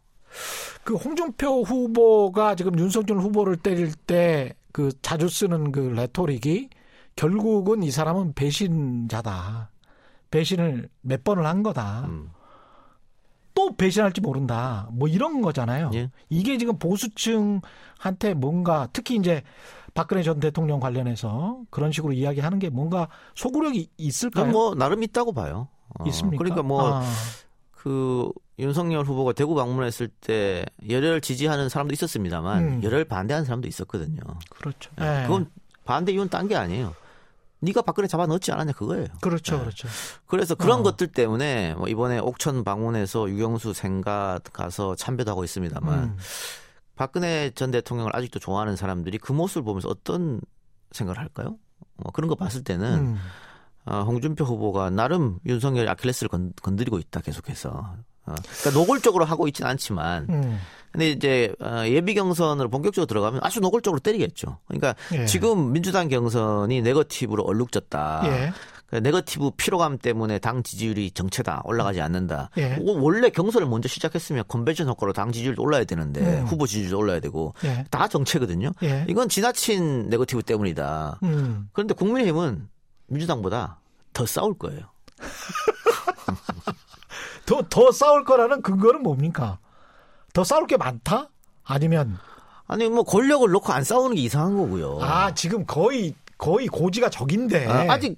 그 0.84 0.94
홍준표 0.94 1.62
후보가 1.62 2.54
지금 2.54 2.78
윤석열 2.78 3.18
후보를 3.18 3.56
때릴 3.56 3.94
때 3.94 4.54
그 4.72 4.90
자주 5.02 5.28
쓰는 5.28 5.72
그 5.72 5.80
레토릭이 5.80 6.68
결국은 7.16 7.82
이 7.82 7.90
사람은 7.90 8.34
배신자다. 8.34 9.70
배신을 10.30 10.88
몇 11.00 11.24
번을 11.24 11.46
한 11.46 11.62
거다. 11.62 12.06
음. 12.08 12.30
또 13.54 13.76
배신할지 13.76 14.20
모른다. 14.20 14.88
뭐 14.92 15.08
이런 15.08 15.42
거잖아요. 15.42 15.90
예. 15.94 16.10
이게 16.28 16.56
지금 16.56 16.78
보수층한테 16.78 18.34
뭔가 18.36 18.88
특히 18.92 19.16
이제 19.16 19.42
박근혜 19.92 20.22
전 20.22 20.38
대통령 20.38 20.78
관련해서 20.78 21.60
그런 21.70 21.90
식으로 21.92 22.12
이야기하는 22.12 22.58
게 22.58 22.70
뭔가 22.70 23.08
소구력이 23.34 23.90
있을까요? 23.98 24.46
뭐 24.46 24.74
나름 24.74 25.02
있다고 25.02 25.32
봐요. 25.32 25.68
어, 25.98 26.04
있습니까? 26.06 26.38
그러니까 26.38 26.62
뭐 26.62 26.94
아, 26.94 27.02
그 27.72 28.30
윤석열 28.60 29.04
후보가 29.04 29.32
대구 29.32 29.54
방문했을 29.54 30.08
때 30.08 30.64
열혈 30.88 31.20
지지하는 31.20 31.68
사람도 31.68 31.92
있었습니다만 31.94 32.62
음. 32.62 32.82
열혈 32.82 33.04
반대하는 33.06 33.44
사람도 33.44 33.66
있었거든요. 33.66 34.20
그렇죠. 34.50 34.90
예, 35.00 35.22
예. 35.22 35.22
그건 35.26 35.50
반대 35.84 36.12
이유는 36.12 36.28
딴 36.28 36.46
게 36.46 36.56
아니에요. 36.56 36.94
네가 37.62 37.82
박근혜 37.82 38.08
잡아 38.08 38.26
넣었지 38.26 38.52
않았냐 38.52 38.72
그거예요. 38.72 39.06
그렇죠, 39.20 39.56
예. 39.56 39.60
그렇죠. 39.60 39.88
그래서 40.26 40.54
그런 40.54 40.80
어. 40.80 40.82
것들 40.82 41.08
때문에 41.08 41.74
뭐 41.74 41.88
이번에 41.88 42.18
옥천 42.18 42.64
방문해서 42.64 43.28
유경수 43.28 43.74
생가 43.74 44.40
가서 44.52 44.94
참배도 44.94 45.30
하고 45.30 45.44
있습니다만 45.44 45.98
음. 46.04 46.16
박근혜 46.96 47.50
전 47.50 47.70
대통령을 47.70 48.14
아직도 48.14 48.38
좋아하는 48.38 48.76
사람들이 48.76 49.18
그 49.18 49.32
모습을 49.32 49.62
보면서 49.62 49.88
어떤 49.88 50.40
생각을 50.92 51.18
할까요? 51.18 51.56
뭐 51.96 52.12
그런 52.12 52.28
거 52.28 52.34
봤을 52.34 52.64
때는 52.64 52.98
음. 52.98 53.18
어, 53.86 54.02
홍준표 54.02 54.44
후보가 54.44 54.90
나름 54.90 55.38
윤석열 55.46 55.88
아킬레스를 55.88 56.28
건, 56.28 56.52
건드리고 56.62 56.98
있다 56.98 57.20
계속해서. 57.20 57.94
어, 58.30 58.34
그러니까 58.60 58.70
노골적으로 58.78 59.24
하고 59.24 59.48
있지는 59.48 59.70
않지만, 59.70 60.26
음. 60.30 60.60
근데 60.92 61.10
이제 61.10 61.54
어, 61.60 61.84
예비 61.86 62.14
경선으로 62.14 62.68
본격적으로 62.68 63.06
들어가면 63.06 63.40
아주 63.44 63.60
노골적으로 63.60 64.00
때리겠죠. 64.00 64.58
그러니까 64.66 64.94
예. 65.12 65.24
지금 65.24 65.72
민주당 65.72 66.08
경선이 66.08 66.82
네거티브로 66.82 67.44
얼룩졌다. 67.44 68.22
예. 68.24 68.52
그러니까 68.88 69.08
네거티브 69.08 69.52
피로감 69.56 69.98
때문에 69.98 70.40
당 70.40 70.64
지지율이 70.64 71.12
정체다 71.12 71.62
올라가지 71.64 72.00
않는다. 72.00 72.50
예. 72.58 72.74
어, 72.74 72.98
원래 73.00 73.30
경선을 73.30 73.68
먼저 73.68 73.88
시작했으면 73.88 74.42
컨벤션 74.48 74.88
효과로 74.88 75.12
당 75.12 75.30
지지율도 75.30 75.62
올라야 75.62 75.84
되는데 75.84 76.20
음. 76.20 76.46
후보 76.46 76.66
지지율도 76.66 76.98
올라야 76.98 77.20
되고 77.20 77.54
예. 77.64 77.84
다 77.90 78.08
정체거든요. 78.08 78.72
예. 78.82 79.06
이건 79.08 79.28
지나친 79.28 80.08
네거티브 80.08 80.42
때문이다. 80.42 81.20
음. 81.22 81.68
그런데 81.72 81.94
국민의힘은 81.94 82.68
민주당보다 83.06 83.78
더 84.12 84.26
싸울 84.26 84.58
거예요. 84.58 84.80
더, 87.50 87.62
더 87.68 87.90
싸울 87.90 88.24
거라는 88.24 88.62
근거는 88.62 89.02
뭡니까? 89.02 89.58
더 90.32 90.44
싸울 90.44 90.68
게 90.68 90.76
많다? 90.76 91.28
아니면, 91.64 92.16
아니 92.68 92.88
뭐 92.88 93.02
권력을 93.02 93.50
놓고 93.50 93.72
안 93.72 93.82
싸우는 93.82 94.14
게 94.14 94.22
이상한 94.22 94.56
거고요. 94.56 95.00
아, 95.02 95.34
지금 95.34 95.66
거의, 95.66 96.14
거의 96.38 96.68
고지가 96.68 97.10
적인데. 97.10 97.66
아, 97.66 97.98
직 97.98 98.16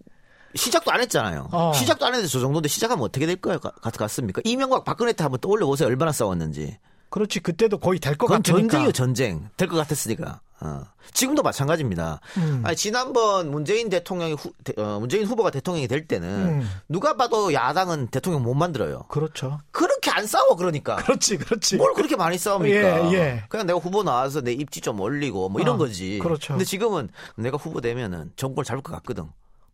시작도 0.55 0.93
안 0.93 1.01
했잖아요. 1.01 1.49
어. 1.51 1.73
시작도 1.75 2.05
안 2.05 2.13
했는데 2.13 2.31
저 2.31 2.39
정도인데 2.39 2.69
시작하면 2.69 3.05
어떻게 3.05 3.25
될? 3.25 3.41
같, 3.41 3.61
같습니까? 3.81 4.43
이명박 4.45 4.85
박근혜 4.85 5.15
때 5.15 5.25
한번 5.25 5.41
떠올려 5.41 5.65
보세요. 5.65 5.89
얼마나 5.89 6.13
싸웠는지. 6.13 6.77
그렇지, 7.09 7.41
그때도 7.41 7.79
거의 7.79 7.99
될 7.99 8.19
것 8.19 8.27
같으니까. 8.27 8.59
전쟁이에요, 8.61 8.93
전쟁. 8.93 9.49
될 9.57 9.67
것 9.69 9.77
같았으니까. 9.77 10.41
어. 10.65 10.85
지금도 11.13 11.43
마찬가지입니다. 11.43 12.21
음. 12.37 12.63
아니, 12.65 12.77
지난번 12.77 13.51
문재인 13.51 13.89
대통령이 13.91 14.35
후, 14.35 14.53
대- 14.63 14.73
어, 14.81 14.99
문재인 15.01 15.27
후보가 15.27 15.51
대통령이 15.51 15.89
될 15.89 16.07
때는 16.07 16.29
음. 16.29 16.71
누가 16.89 17.17
봐도 17.17 17.53
야당은 17.53 18.07
대통령 18.09 18.43
못 18.45 18.55
만들어요. 18.55 19.03
그렇죠. 19.09 19.59
그렇게 19.73 20.11
안 20.13 20.27
싸워 20.27 20.55
그러니까. 20.57 20.97
그렇지, 20.97 21.39
그렇지. 21.39 21.77
뭘 21.77 21.93
그렇게 21.95 22.15
많이 22.17 22.39
싸웁니까? 22.39 23.13
예, 23.13 23.15
예. 23.15 23.45
그냥 23.49 23.67
내가 23.67 23.79
후보 23.81 24.03
나와서 24.05 24.41
내 24.41 24.53
입지 24.53 24.81
좀 24.81 25.01
올리고 25.01 25.49
뭐 25.49 25.61
이런 25.61 25.75
어, 25.75 25.79
거지. 25.79 26.19
그렇죠. 26.21 26.53
근데 26.55 26.65
지금은 26.65 27.09
내가 27.37 27.57
후보 27.57 27.81
되면은 27.81 28.33
정권을 28.37 28.65
잡을 28.65 28.83
것 28.83 28.93
같거든. 28.95 29.25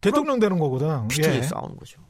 대통령 0.01 0.40
되는 0.40 0.59
거거든. 0.59 1.07
비슷하게 1.09 1.38
예. 1.38 1.42
싸우는 1.42 1.77
거죠. 1.77 2.01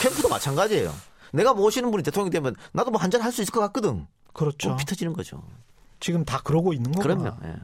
캠프도 0.00 0.28
마찬가지예요. 0.28 0.92
내가 1.32 1.54
모시는 1.54 1.90
분이 1.90 2.02
대통령이 2.02 2.30
되면 2.30 2.54
나도 2.72 2.90
뭐 2.90 3.00
한잔 3.00 3.22
할 3.22 3.32
수 3.32 3.40
있을 3.40 3.52
것 3.52 3.60
같거든. 3.60 4.06
그렇죠. 4.32 4.56
좀 4.58 4.76
피터지는 4.76 5.12
거죠. 5.12 5.42
지금 6.00 6.24
다 6.24 6.40
그러고 6.42 6.72
있는 6.72 6.90
거구나. 6.92 7.14
그럼요. 7.36 7.36
예. 7.44 7.54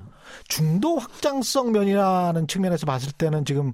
중도 0.48 0.98
확장성 0.98 1.72
면이라는 1.72 2.46
측면에서 2.46 2.84
봤을 2.86 3.10
때는 3.12 3.44
지금 3.44 3.72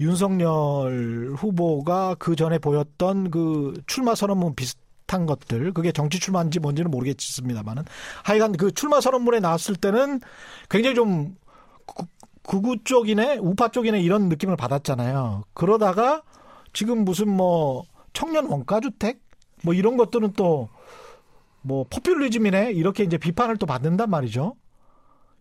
윤석열 0.00 1.34
후보가 1.36 2.16
그 2.18 2.36
전에 2.36 2.58
보였던 2.58 3.30
그 3.30 3.74
출마 3.86 4.14
선언문 4.14 4.54
비슷한 4.54 5.26
것들 5.26 5.72
그게 5.72 5.90
정치 5.92 6.18
출마인지 6.20 6.60
뭔지는 6.60 6.90
모르겠습니다만은 6.90 7.84
하여간 8.24 8.52
그 8.52 8.72
출마 8.72 9.00
선언문에 9.00 9.40
나왔을 9.40 9.76
때는 9.76 10.20
굉장히 10.68 10.94
좀 10.94 11.36
구- 11.86 12.06
극우 12.44 12.76
쪽이네 12.84 13.38
우파 13.40 13.68
쪽이네 13.68 14.00
이런 14.00 14.28
느낌을 14.28 14.56
받았잖아요. 14.56 15.44
그러다가 15.54 16.22
지금 16.72 17.04
무슨 17.04 17.28
뭐 17.28 17.84
청년 18.12 18.46
원가주택 18.46 19.20
뭐 19.62 19.74
이런 19.74 19.96
것들은 19.96 20.32
또 20.36 20.68
뭐 21.62 21.84
포퓰리즘이네 21.90 22.72
이렇게 22.72 23.04
이제 23.04 23.18
비판을 23.18 23.56
또 23.56 23.66
받는단 23.66 24.10
말이죠. 24.10 24.54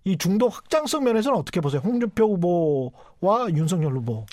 이 0.03 0.17
중도 0.17 0.49
확장성 0.49 1.03
면에서는 1.03 1.37
어떻게 1.37 1.61
보세요? 1.61 1.81
홍준표 1.83 2.33
후보와 2.35 3.49
윤석열 3.51 3.93
후보. 3.93 4.25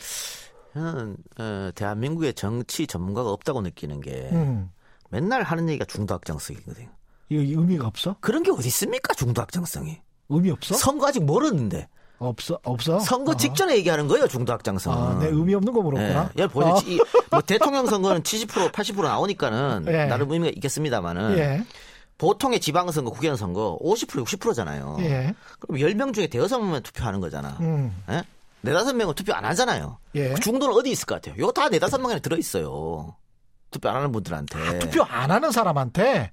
저는 0.72 1.16
어, 1.38 1.70
대한민국의 1.74 2.34
정치 2.34 2.86
전문가가 2.86 3.30
없다고 3.30 3.62
느끼는 3.62 4.00
게 4.00 4.28
음. 4.32 4.70
맨날 5.10 5.42
하는 5.42 5.68
얘기가 5.68 5.84
중도 5.84 6.14
확장성이거든요. 6.14 6.88
이거 7.30 7.60
의미가 7.60 7.86
없어? 7.86 8.16
그런 8.20 8.42
게 8.42 8.50
어디 8.50 8.68
있습니까? 8.68 9.12
중도 9.14 9.40
확장성이. 9.42 10.00
의미 10.28 10.50
없어? 10.50 10.74
선거 10.74 11.08
아직 11.08 11.24
멀었는데 11.24 11.88
없어? 12.18 12.58
없어? 12.64 12.98
선거 13.00 13.32
아. 13.32 13.36
직전에 13.36 13.76
얘기하는 13.76 14.08
거예요. 14.08 14.26
중도 14.26 14.52
확장성. 14.52 14.92
아, 14.92 15.18
내 15.20 15.26
의미 15.28 15.54
없는 15.54 15.72
거 15.72 15.80
물었구나. 15.82 16.30
예, 16.38 16.46
보세요. 16.46 16.76
이- 16.86 16.98
뭐 17.30 17.40
대통령 17.42 17.86
선거는 17.86 18.22
70% 18.22 18.72
80% 18.72 19.02
나오니까는 19.02 19.84
예. 19.88 20.04
나름 20.06 20.30
의미가 20.32 20.52
있겠습니다만은 20.56 21.38
예. 21.38 21.64
보통의 22.18 22.58
지방선거, 22.60 23.10
국회의원 23.12 23.36
선거 23.36 23.78
50% 23.80 24.24
60%잖아요. 24.24 24.96
예. 25.00 25.34
그럼 25.60 25.78
10명 25.78 26.12
중에 26.12 26.26
대여섯 26.26 26.60
명만 26.60 26.82
투표하는 26.82 27.20
거잖아. 27.20 27.56
음. 27.60 27.96
예? 28.10 28.24
네다섯 28.62 28.96
명은 28.96 29.14
투표 29.14 29.32
안 29.34 29.44
하잖아요. 29.44 29.98
예. 30.16 30.30
그 30.32 30.40
중도는 30.40 30.74
어디 30.74 30.90
있을 30.90 31.06
것 31.06 31.14
같아요? 31.14 31.36
이거 31.38 31.52
다 31.52 31.68
네다섯 31.68 32.00
명 32.00 32.10
안에 32.10 32.18
들어 32.18 32.36
있어요. 32.36 33.14
투표 33.70 33.88
안 33.88 33.94
하는 33.96 34.10
분들한테. 34.10 34.80
투표 34.80 35.04
안 35.04 35.30
하는 35.30 35.52
사람한테 35.52 36.32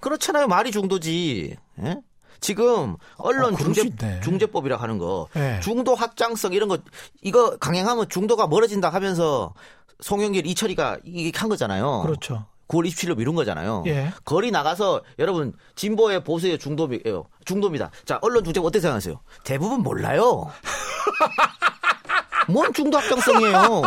그렇잖아요. 0.00 0.48
말이 0.48 0.72
중도지. 0.72 1.56
예? 1.84 1.96
지금 2.40 2.96
언론 3.16 3.54
어, 3.54 3.56
중재, 3.56 3.82
수 3.82 3.86
있네. 3.88 4.20
중재법이라 4.20 4.76
하는 4.76 4.98
거 4.98 5.28
예. 5.36 5.60
중도 5.62 5.94
확장성 5.94 6.52
이런 6.52 6.68
거 6.68 6.78
이거 7.22 7.56
강행하면 7.58 8.08
중도가 8.08 8.46
멀어진다 8.46 8.88
하면서 8.90 9.54
송영길 10.00 10.46
이철이가 10.46 10.98
이게 11.04 11.32
한 11.38 11.48
거잖아요. 11.48 12.02
그렇죠. 12.02 12.46
9월 12.68 12.86
27일 12.88 13.16
미룬 13.16 13.34
거잖아요. 13.34 13.84
예. 13.86 14.12
거리 14.24 14.50
나가서 14.50 15.02
여러분 15.18 15.52
진보의 15.76 16.24
보수의 16.24 16.58
중도이에요. 16.58 17.26
중도입니다. 17.44 17.90
자 18.04 18.18
언론 18.22 18.42
중재법 18.44 18.66
어떻게 18.66 18.80
생각하세요? 18.80 19.20
대부분 19.44 19.80
몰라요. 19.82 20.50
뭔 22.48 22.72
중도 22.72 22.98
확장성이에요. 22.98 23.82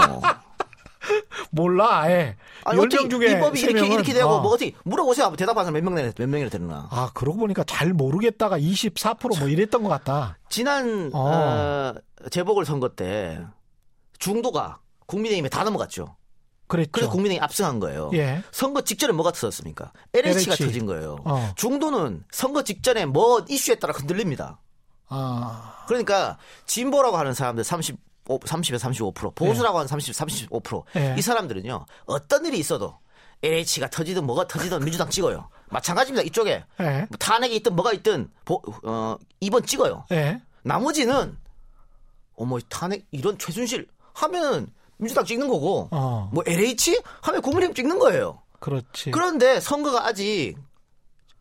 몰라 1.52 2.02
아예. 2.02 2.36
아니, 2.63 2.78
열 2.78 2.86
어떻게 2.86 3.02
명 3.04 3.10
중에 3.10 3.32
입법이 3.32 3.60
세 3.60 3.67
이렇게 3.72 3.93
이렇게 3.93 4.13
되고 4.13 4.30
어. 4.30 4.41
뭐 4.41 4.52
어떻게 4.52 4.74
물어보세요. 4.84 5.36
대답하는 5.36 5.65
사람 5.65 5.74
몇 5.74 5.89
명이나 5.89 6.12
몇 6.17 6.30
명이나 6.30 6.50
되나. 6.50 6.88
아, 6.91 7.12
그러고 7.13 7.39
보니까 7.39 7.63
잘 7.63 7.93
모르겠다가 7.93 8.60
24%뭐 8.60 9.48
이랬던 9.48 9.84
것 9.84 9.89
같다. 9.89 10.38
지난 10.50 11.10
어. 11.13 11.28
어, 11.28 11.93
재보궐 12.30 12.65
선거 12.65 12.89
때 12.89 13.43
중도가 14.20 14.80
국민의힘에 15.06 15.50
다 15.50 15.63
넘어갔죠. 15.63 16.15
그랬죠. 16.67 16.91
그래서 16.91 17.10
국민의힘이 17.12 17.43
압승한 17.43 17.80
거예요. 17.80 18.10
예. 18.13 18.43
선거 18.52 18.82
직전에 18.82 19.13
뭐가 19.13 19.32
터졌습니까? 19.32 19.93
LH가 20.13 20.39
LH. 20.54 20.65
터진 20.65 20.86
거예요. 20.86 21.17
어. 21.24 21.54
중도는 21.56 22.26
선거 22.32 22.63
직전에 22.63 23.06
뭐 23.06 23.46
이슈에 23.48 23.76
따라 23.76 23.93
흔들립니다. 23.93 24.60
아, 25.10 25.86
그러니까 25.88 26.38
진보라고 26.65 27.15
하는 27.17 27.34
사람들 27.34 27.63
35, 27.63 27.98
30에서 28.28 29.13
35%, 29.13 29.36
보수라고 29.36 29.78
하는 29.80 29.88
30, 29.88 30.13
35%. 30.13 30.84
예. 30.98 31.16
이 31.18 31.22
사람들은요. 31.22 31.86
어떤 32.06 32.46
일이 32.46 32.60
있어도 32.60 32.98
LH가 33.44 33.90
터지든 33.90 34.26
뭐가 34.26 34.48
터지든 34.48 34.84
민주당 34.84 35.10
찍어요. 35.10 35.50
마찬가지입니다. 35.70 36.26
이쪽에 36.28 36.63
예. 36.80 37.08
뭐 37.10 37.18
탄핵이 37.20 37.56
있든 37.58 37.76
뭐가 37.76 37.94
있든 37.94 38.30
보, 38.46 38.62
어, 38.84 39.18
2번 39.42 39.66
찍어요. 39.66 40.06
예. 40.12 40.42
나머지는 40.63 41.38
어머 42.36 42.60
탄핵 42.70 43.06
이런 43.12 43.38
최순실 43.38 43.88
하면 44.13 44.68
민주당 44.98 45.26
찍는 45.26 45.48
거고 45.48 45.88
어. 45.92 46.30
뭐 46.34 46.44
LH 46.46 47.02
하면 47.22 47.42
국민의힘 47.42 47.76
찍는 47.76 48.00
거예요. 48.00 48.42
그렇지. 48.60 49.12
그런데 49.12 49.60
선거가 49.60 50.08
아직 50.08 50.56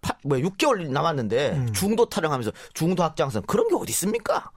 파, 0.01 0.15
뭐 0.23 0.37
6개월 0.39 0.89
남았는데 0.89 1.51
음. 1.53 1.73
중도 1.73 2.09
타령하면서 2.09 2.53
중도 2.75 3.03
확장선 3.03 3.43
그런 3.47 3.69
게 3.69 3.75
어디 3.75 3.91
있습니까? 3.91 4.51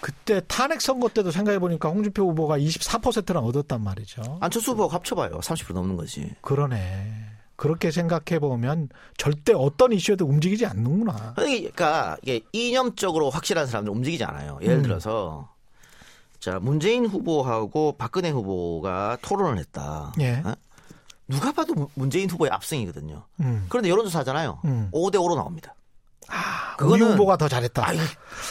그때 0.00 0.40
탄핵 0.48 0.80
선거 0.80 1.08
때도 1.08 1.30
생각해 1.30 1.58
보니까 1.58 1.88
홍준표 1.90 2.28
후보가 2.30 2.58
24%랑 2.58 3.44
얻었단 3.44 3.82
말이죠. 3.82 4.38
안철수 4.40 4.72
후보가 4.72 4.94
합쳐봐요. 4.96 5.38
30% 5.40 5.74
넘는 5.74 5.96
거지. 5.96 6.34
그러네. 6.40 7.26
그렇게 7.56 7.90
생각해 7.90 8.38
보면 8.40 8.88
절대 9.18 9.52
어떤 9.54 9.92
이슈에도 9.92 10.24
움직이지 10.24 10.64
않는구나. 10.64 11.34
그러니까 11.36 12.16
이게 12.22 12.40
이념적으로 12.52 13.28
확실한 13.28 13.66
사람들 13.66 13.92
움직이지 13.92 14.24
않아요. 14.24 14.58
예를 14.62 14.76
음. 14.78 14.82
들어서 14.82 15.50
자 16.38 16.58
문재인 16.58 17.04
후보하고 17.04 17.96
박근혜 17.98 18.30
후보가 18.30 19.18
토론을 19.20 19.58
했다. 19.58 20.12
예. 20.20 20.36
어? 20.42 20.54
누가 21.28 21.52
봐도 21.52 21.74
문- 21.74 21.86
문재인 21.94 22.30
후보의 22.30 22.50
압승이거든요. 22.50 23.24
음. 23.40 23.66
그런데 23.68 23.90
여론조사 23.90 24.20
하잖아요. 24.20 24.58
음. 24.64 24.88
5대 24.92 25.16
5로 25.16 25.36
나옵니다. 25.36 25.74
우리 26.28 27.00
그거는- 27.00 27.12
후보가 27.12 27.36
더 27.36 27.48
잘했다. 27.48 27.86
아이, 27.88 27.98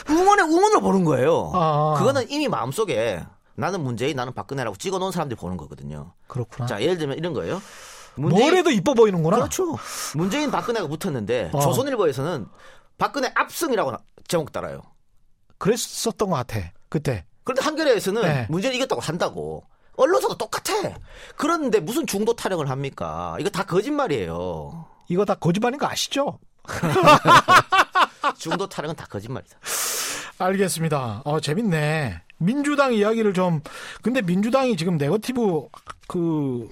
응원의 0.10 0.46
응원으로 0.46 0.82
보는 0.82 1.04
거예요. 1.06 1.52
아. 1.54 1.96
그거는 1.98 2.30
이미 2.30 2.48
마음속에 2.48 3.24
나는 3.56 3.82
문재인, 3.82 4.16
나는 4.16 4.34
박근혜라고 4.34 4.78
찍어 4.78 5.00
놓은 5.00 5.12
사람들이 5.12 5.38
보는 5.40 5.58
거거든요. 5.58 6.14
그렇구나. 6.28 6.66
자, 6.68 6.82
예를 6.82 6.98
들면 6.98 7.18
이런 7.18 7.34
거예요. 7.34 7.62
뭐래도 8.16 8.70
이뻐 8.72 8.94
보이는구나. 8.94 9.38
그렇죠. 9.38 9.78
문재인, 10.16 10.52
박근혜가 10.52 10.88
붙었는데 10.88 11.52
어. 11.54 11.60
조선일보에서는 11.62 12.48
박근혜 12.98 13.32
압승이라고 13.34 13.94
제목 14.28 14.52
따라요. 14.52 14.82
그랬었던 15.58 16.30
것 16.30 16.36
같아. 16.36 16.60
그때. 16.90 17.26
그런데 17.44 17.64
한겨레에서는 17.64 18.22
네. 18.22 18.48
문재인 18.50 18.74
이겼다고 18.76 19.02
한다고. 19.02 19.64
언론사도 19.96 20.38
똑같아. 20.38 20.74
그런데 21.36 21.80
무슨 21.80 22.08
중도 22.08 22.34
타령을 22.34 22.70
합니까? 22.70 23.36
이거 23.40 23.50
다 23.50 23.64
거짓말이에요. 23.64 24.86
이거 25.10 25.26
다 25.26 25.36
거짓말인 25.36 25.78
거 25.80 25.88
아시죠? 25.88 26.40
중도 28.38 28.68
타령은 28.68 28.96
다 28.96 29.06
거짓말이다. 29.06 29.58
알겠습니다. 30.38 31.22
어, 31.26 31.40
재밌네. 31.40 32.22
민주당 32.38 32.94
이야기를 32.94 33.34
좀, 33.34 33.62
근데 34.02 34.22
민주당이 34.22 34.78
지금 34.78 34.98
네거티브, 34.98 35.68
그, 36.08 36.70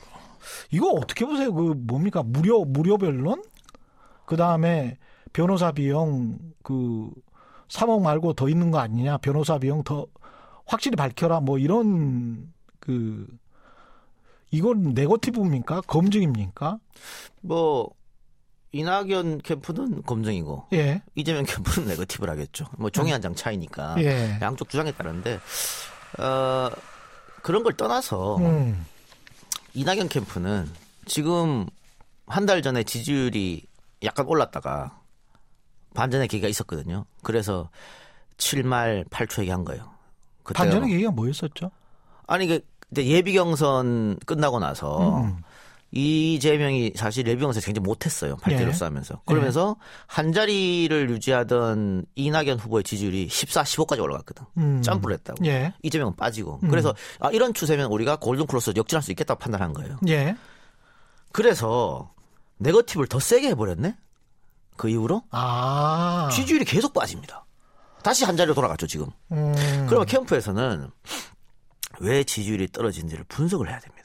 이거 0.72 0.90
어떻게 0.92 1.26
보세요? 1.26 1.54
그, 1.54 1.74
뭡니까? 1.76 2.24
무료, 2.24 2.64
무료 2.64 2.98
변론? 2.98 3.44
그 4.26 4.38
다음에 4.38 4.98
변호사 5.34 5.72
비용, 5.72 6.38
그, 6.64 7.10
3억 7.68 8.02
말고 8.02 8.34
더 8.34 8.48
있는 8.48 8.72
거 8.72 8.80
아니냐? 8.80 9.18
변호사 9.18 9.58
비용 9.58 9.84
더 9.84 10.08
확실히 10.66 10.96
밝혀라. 10.96 11.42
뭐 11.42 11.58
이런, 11.58 12.54
그, 12.80 13.28
이건 14.52 14.94
네거티브입니까? 14.94 15.82
검증입니까? 15.82 16.80
뭐 17.42 17.90
이낙연 18.72 19.40
캠프는 19.40 20.04
검증이고 20.04 20.68
예. 20.74 21.02
이재명 21.16 21.46
캠프는 21.46 21.88
네거티브를 21.88 22.32
하겠죠. 22.34 22.66
뭐 22.78 22.90
종이 22.90 23.12
한 23.12 23.22
장 23.22 23.34
차이니까 23.34 23.96
예. 24.00 24.38
양쪽 24.42 24.70
주장에 24.70 24.92
따른데 24.92 25.40
어 26.20 26.70
그런 27.42 27.64
걸 27.64 27.74
떠나서 27.74 28.38
음. 28.38 28.86
이낙연 29.74 30.10
캠프는 30.10 30.70
지금 31.06 31.66
한 32.28 32.46
달 32.46 32.62
전에 32.62 32.84
지지율이 32.84 33.64
약간 34.04 34.26
올랐다가 34.28 35.00
반전의 35.94 36.28
계기가 36.28 36.48
있었거든요. 36.50 37.06
그래서 37.24 37.70
7말 38.38 39.08
8초 39.10 39.40
얘기한 39.42 39.64
거예요. 39.66 39.90
반전의 40.54 40.90
계기가 40.90 41.12
뭐였었죠? 41.12 41.72
아니 42.28 42.48
그 42.48 42.60
예비 42.98 43.34
경선 43.34 44.18
끝나고 44.26 44.60
나서 44.60 45.22
음. 45.22 45.38
이재명이 45.92 46.94
사실 46.96 47.24
경선 47.24 47.62
굉장히 47.62 47.86
못했어요. 47.86 48.38
8대로 48.38 48.68
예. 48.68 48.74
싸면서 48.74 49.22
그러면서 49.26 49.78
한 50.06 50.34
자리를 50.34 51.10
유지하던 51.10 52.06
이낙연 52.16 52.60
후보의 52.60 52.84
지지율이 52.84 53.30
14, 53.30 53.64
15까지 53.64 54.02
올라갔거든. 54.02 54.46
음. 54.58 54.82
점프를 54.82 55.16
했다고. 55.18 55.46
예. 55.46 55.74
이재명은 55.84 56.16
빠지고. 56.16 56.60
그래서 56.70 56.94
아, 57.20 57.30
이런 57.32 57.54
추세면 57.54 57.90
우리가 57.92 58.18
골든크로스 58.18 58.74
역전할 58.76 59.02
수 59.02 59.12
있겠다고 59.12 59.40
판단한 59.40 59.74
거예요. 59.74 59.98
예. 60.10 60.36
그래서 61.32 62.12
네거티브를 62.58 63.08
더 63.08 63.20
세게 63.20 63.50
해버렸네. 63.50 63.96
그 64.76 64.90
이후로 64.90 65.24
아. 65.32 66.30
지지율이 66.32 66.66
계속 66.66 66.94
빠집니다. 66.94 67.46
다시 68.04 68.26
한 68.26 68.38
자리로 68.38 68.54
돌아갔죠 68.54 68.88
지금. 68.88 69.08
음. 69.32 69.54
그러면 69.88 70.06
캠프에서는 70.06 70.90
왜 72.00 72.24
지지율이 72.24 72.68
떨어진지를 72.72 73.26
분석을 73.28 73.70
해야 73.70 73.80
됩니다. 73.80 73.97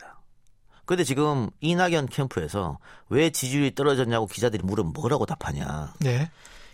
근데 0.84 1.04
지금 1.04 1.48
이낙연 1.60 2.06
캠프에서 2.06 2.78
왜 3.08 3.30
지지율이 3.30 3.74
떨어졌냐고 3.74 4.26
기자들이 4.26 4.62
물으면 4.64 4.92
뭐라고 4.92 5.26
답하냐. 5.26 5.94
예. 6.04 6.30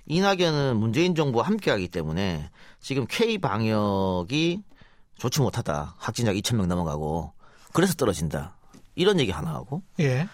이낙연은 0.07 0.77
문재인 0.79 1.15
정부와 1.15 1.47
함께하기 1.47 1.89
때문에 1.89 2.51
지금 2.81 3.07
K 3.09 3.39
방역이 3.39 4.63
좋지 5.19 5.41
못하다. 5.41 5.95
확진자가 5.99 6.39
2천 6.39 6.57
명 6.57 6.69
넘어가고 6.69 7.33
그래서 7.73 7.95
떨어진다. 7.95 8.57
이런 8.95 9.21
얘기 9.21 9.31
하나 9.31 9.51
하고 9.55 9.83
예. 10.01 10.27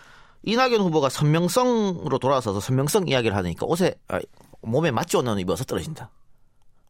이낙연 0.44 0.80
후보가 0.80 1.08
선명성으로 1.08 2.18
돌아서서 2.18 2.60
선명성 2.60 3.08
이야기를 3.08 3.36
하니까 3.36 3.66
옷에 3.66 3.94
아, 4.08 4.20
몸에 4.62 4.90
맞지 4.90 5.16
않는 5.16 5.32
옷 5.32 5.40
입어서 5.40 5.64
떨어진다. 5.64 6.10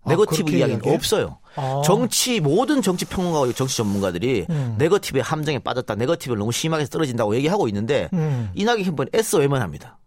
아, 0.03 0.11
네거티브 0.11 0.45
그렇게 0.45 0.59
이야기는 0.59 0.81
이야기해? 0.81 0.95
없어요. 0.95 1.39
아. 1.57 1.83
정치 1.85 2.41
모든 2.41 2.83
정치 2.83 3.05
평론가와 3.05 3.53
정치 3.53 3.77
전문가들이 3.77 4.47
음. 4.51 4.75
네거티브의 4.79 5.23
함정에 5.23 5.59
빠졌다. 5.59 5.95
네거티브를 5.95 6.39
너무 6.39 6.53
심하게 6.53 6.85
떨어진다고 6.87 7.35
얘기하고 7.37 7.69
있는데 7.69 8.09
음. 8.13 8.51
이낙연 8.55 8.83
캠프는 8.83 9.11
애써 9.15 9.39
외면합니다. 9.39 9.99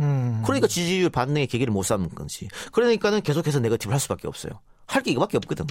음. 0.00 0.42
그러니까 0.44 0.66
지지율 0.66 1.10
반등의 1.10 1.46
계기를 1.46 1.72
못 1.72 1.82
삼는 1.82 2.10
건지. 2.14 2.48
그러니까는 2.72 3.20
계속해서 3.22 3.60
네거티브를 3.60 3.92
할 3.94 4.00
수밖에 4.00 4.28
없어요. 4.28 4.52
할 4.86 5.02
게 5.02 5.12
이거밖에 5.12 5.36
없거든. 5.36 5.66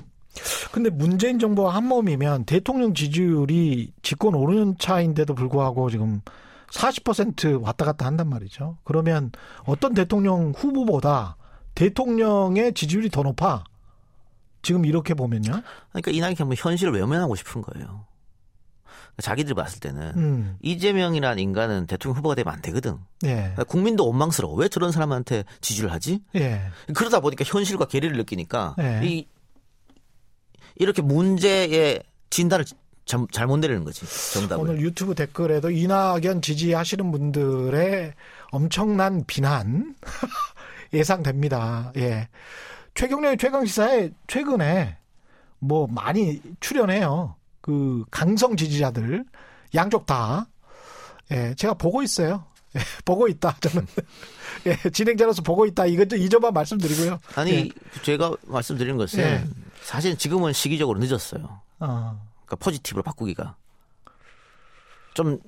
근데 0.71 0.89
문재인 0.89 1.39
정부와 1.39 1.75
한 1.75 1.85
몸이면 1.87 2.45
대통령 2.45 2.93
지지율이 2.93 3.91
집권 4.01 4.33
5년 4.33 4.79
차인데도 4.79 5.33
불구하고 5.35 5.89
지금 5.89 6.21
40% 6.71 7.61
왔다 7.61 7.83
갔다 7.83 8.05
한단 8.05 8.29
말이죠. 8.29 8.77
그러면 8.83 9.31
어떤 9.65 9.93
대통령 9.93 10.53
후보보다 10.55 11.35
대통령의 11.75 12.73
지지율이 12.73 13.09
더 13.09 13.23
높아. 13.23 13.63
지금 14.61 14.85
이렇게 14.85 15.13
보면요. 15.13 15.61
그러니까 15.91 16.11
이낙연 16.11 16.35
캠프는 16.35 16.57
현실을 16.57 16.93
외면하고 16.93 17.35
싶은 17.35 17.61
거예요. 17.61 18.05
자기들이 19.21 19.53
봤을 19.53 19.79
때는 19.79 20.13
음. 20.15 20.57
이재명이라는 20.61 21.39
인간은 21.39 21.87
대통령 21.87 22.17
후보가 22.17 22.35
되면 22.35 22.53
안 22.53 22.61
되거든. 22.61 22.97
예. 23.25 23.35
그러니까 23.35 23.63
국민도 23.65 24.05
원망스러워. 24.07 24.55
왜 24.55 24.69
저런 24.69 24.91
사람한테 24.91 25.43
지지를 25.61 25.91
하지? 25.91 26.21
예. 26.35 26.61
그러다 26.93 27.19
보니까 27.19 27.43
현실과 27.45 27.85
괴리를 27.85 28.15
느끼니까 28.15 28.75
네. 28.77 29.01
이 29.03 29.27
이렇게 30.75 31.01
문제의 31.01 32.03
진단을 32.29 32.65
잘, 33.05 33.25
잘못 33.31 33.57
내리는 33.57 33.83
거지 33.83 34.05
정답을. 34.33 34.63
오늘 34.63 34.81
유튜브 34.81 35.15
댓글에도 35.15 35.69
이낙연 35.71 36.41
지지하시는 36.41 37.11
분들의 37.11 38.13
엄청난 38.51 39.23
비난 39.25 39.95
예상됩니다. 40.93 41.91
예. 41.97 42.29
최경련의 42.99 43.37
최강시사에 43.37 44.09
최근에 44.27 44.97
뭐 45.59 45.87
많이 45.87 46.41
출연해요. 46.59 47.33
그 47.61 48.03
강성 48.11 48.57
지지자들 48.57 49.23
양쪽 49.73 50.05
다. 50.05 50.47
예, 51.31 51.53
제가 51.55 51.75
보고 51.75 52.03
있어요. 52.03 52.43
예, 52.75 52.79
보고 53.05 53.29
있다. 53.29 53.55
저는 53.61 53.87
예, 54.67 54.89
진행자로서 54.89 55.43
보고 55.43 55.65
있다. 55.65 55.85
이것 55.85 56.11
이 56.11 56.27
점만 56.27 56.53
말씀드리고요. 56.53 57.19
아니 57.35 57.51
예. 57.51 57.69
제가 58.01 58.35
말씀드리는 58.43 58.97
것은 58.97 59.19
예. 59.19 59.45
사실 59.81 60.17
지금은 60.17 60.51
시기적으로 60.51 60.99
늦었어요. 60.99 61.61
어, 61.79 62.21
그러니까 62.45 62.55
포지티브로 62.57 63.01
바꾸기가 63.03 63.55
좀 65.13 65.39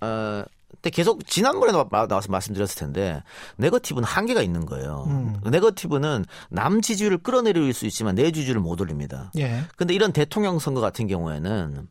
어, 0.00 0.42
근데 0.76 0.90
계속 0.90 1.26
지난번에 1.26 1.72
나- 1.72 2.06
나와서 2.06 2.30
말씀드렸을 2.30 2.76
텐데 2.78 3.22
네거티브는 3.56 4.04
한계가 4.06 4.42
있는 4.42 4.66
거예요. 4.66 5.04
음. 5.08 5.40
네거티브는 5.50 6.24
남 6.50 6.80
지지율을 6.80 7.18
끌어내릴 7.18 7.72
수 7.72 7.86
있지만 7.86 8.14
내 8.14 8.30
지지율을 8.30 8.60
못 8.60 8.80
올립니다. 8.80 9.30
예. 9.38 9.62
근데 9.76 9.94
이런 9.94 10.12
대통령 10.12 10.58
선거 10.58 10.80
같은 10.80 11.06
경우에는 11.06 11.88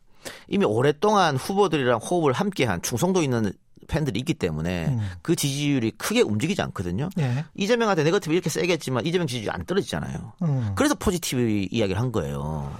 이미 0.48 0.66
오랫동안 0.66 1.36
후보들이랑 1.36 2.00
호흡을 2.00 2.34
함께한 2.34 2.82
충성도 2.82 3.22
있는 3.22 3.52
팬들이 3.88 4.18
있기 4.20 4.34
때문에 4.34 4.88
음. 4.88 5.00
그 5.22 5.36
지지율이 5.36 5.92
크게 5.92 6.22
움직이지 6.22 6.60
않거든요. 6.64 7.10
예. 7.20 7.46
이재명한테 7.56 8.04
네거티브 8.04 8.34
이렇게 8.34 8.50
세게 8.50 8.74
했지만 8.74 9.06
이재명 9.06 9.28
지지율이 9.28 9.52
안 9.52 9.64
떨어지잖아요. 9.66 10.34
음. 10.42 10.72
그래서 10.76 10.96
포지티브 10.96 11.68
이야기를 11.70 12.00
한 12.02 12.12
거예요. 12.12 12.72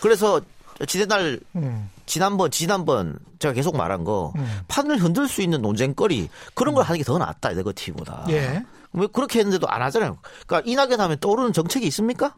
그래서 0.00 0.40
지난날 0.86 1.40
음. 1.54 1.90
지난번 2.04 2.50
지난번 2.50 3.18
제가 3.38 3.54
계속 3.54 3.76
말한 3.76 4.04
거 4.04 4.32
음. 4.36 4.60
판을 4.68 4.98
흔들 4.98 5.26
수 5.28 5.40
있는 5.42 5.62
논쟁거리 5.62 6.28
그런 6.54 6.74
걸 6.74 6.84
하는 6.84 6.98
게 6.98 7.04
더 7.04 7.18
낫다 7.18 7.50
네거티브보다. 7.52 8.26
예. 8.30 8.62
왜 8.92 9.06
그렇게 9.12 9.38
했는데도 9.38 9.68
안 9.68 9.82
하잖아요. 9.82 10.18
그러니까 10.46 10.70
이낙연 10.70 11.00
하면 11.00 11.18
떠오르는 11.20 11.52
정책이 11.52 11.86
있습니까? 11.88 12.34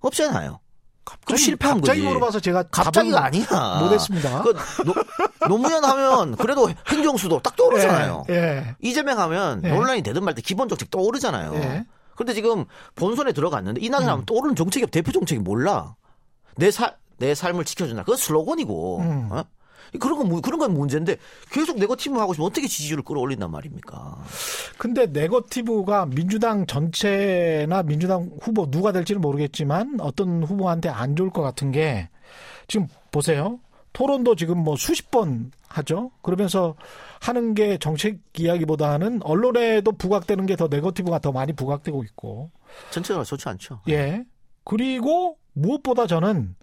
없잖아요. 0.00 0.58
그럼 1.24 1.36
실패한 1.36 1.78
갑자기 1.78 2.00
거지. 2.00 2.08
물어봐서 2.14 2.40
제가 2.40 2.62
갑자기가 2.64 3.24
아니야. 3.24 3.80
못했습니다. 3.82 4.42
그 4.42 4.54
노, 4.84 4.94
노무현 5.48 5.84
하면 5.84 6.36
그래도 6.36 6.70
행정수도 6.88 7.40
딱 7.40 7.56
떠오르잖아요. 7.56 8.24
예. 8.30 8.34
예. 8.34 8.76
이재명 8.80 9.18
하면 9.18 9.62
예. 9.64 9.68
논란이 9.70 10.02
되든 10.02 10.24
말때 10.24 10.42
기본 10.42 10.68
정책 10.68 10.90
떠오르잖아요. 10.90 11.54
예. 11.54 11.84
그런데 12.14 12.34
지금 12.34 12.64
본선에 12.94 13.32
들어갔는데 13.32 13.80
이낙연 13.80 14.04
음. 14.04 14.08
하면 14.08 14.26
떠오르는 14.26 14.54
정책이 14.56 14.86
대표 14.86 15.10
정책이 15.12 15.40
몰라. 15.40 15.94
내 16.56 16.70
살, 16.70 16.96
내 17.18 17.34
삶을 17.34 17.64
지켜준다. 17.64 18.02
그건 18.02 18.16
슬로건이고. 18.16 18.98
음. 19.00 19.28
어? 19.32 19.44
그런 20.00 20.16
건, 20.16 20.28
무- 20.28 20.40
그런 20.40 20.58
건 20.58 20.72
문제인데 20.72 21.16
계속 21.50 21.78
네거티브 21.78 22.18
하고 22.18 22.32
있으면 22.32 22.46
어떻게 22.46 22.66
지지율을 22.66 23.04
끌어올린단 23.04 23.50
말입니까? 23.50 24.24
근데 24.78 25.04
네거티브가 25.06 26.06
민주당 26.06 26.64
전체나 26.66 27.82
민주당 27.82 28.30
후보 28.40 28.70
누가 28.70 28.90
될지는 28.92 29.20
모르겠지만 29.20 29.98
어떤 30.00 30.42
후보한테 30.44 30.88
안 30.88 31.14
좋을 31.14 31.28
것 31.28 31.42
같은 31.42 31.72
게 31.72 32.08
지금 32.68 32.86
보세요. 33.10 33.58
토론도 33.92 34.36
지금 34.36 34.56
뭐 34.64 34.76
수십 34.76 35.10
번 35.10 35.52
하죠. 35.68 36.10
그러면서 36.22 36.74
하는 37.20 37.52
게 37.52 37.76
정책 37.76 38.18
이야기보다는 38.38 39.20
언론에도 39.22 39.92
부각되는 39.92 40.46
게 40.46 40.56
더 40.56 40.68
네거티브가 40.68 41.18
더 41.18 41.32
많이 41.32 41.52
부각되고 41.52 42.02
있고. 42.04 42.50
전체적으로 42.90 43.24
좋지 43.24 43.46
않죠. 43.50 43.80
예. 43.90 44.24
그리고 44.64 45.38
무엇보다 45.52 46.06
저는 46.06 46.54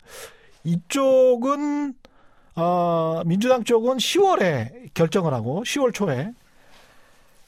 이쪽은 0.64 1.94
어, 2.56 3.22
민주당 3.26 3.64
쪽은 3.64 3.98
10월에 3.98 4.94
결정을 4.94 5.34
하고 5.34 5.64
10월 5.64 5.94
초에 5.94 6.32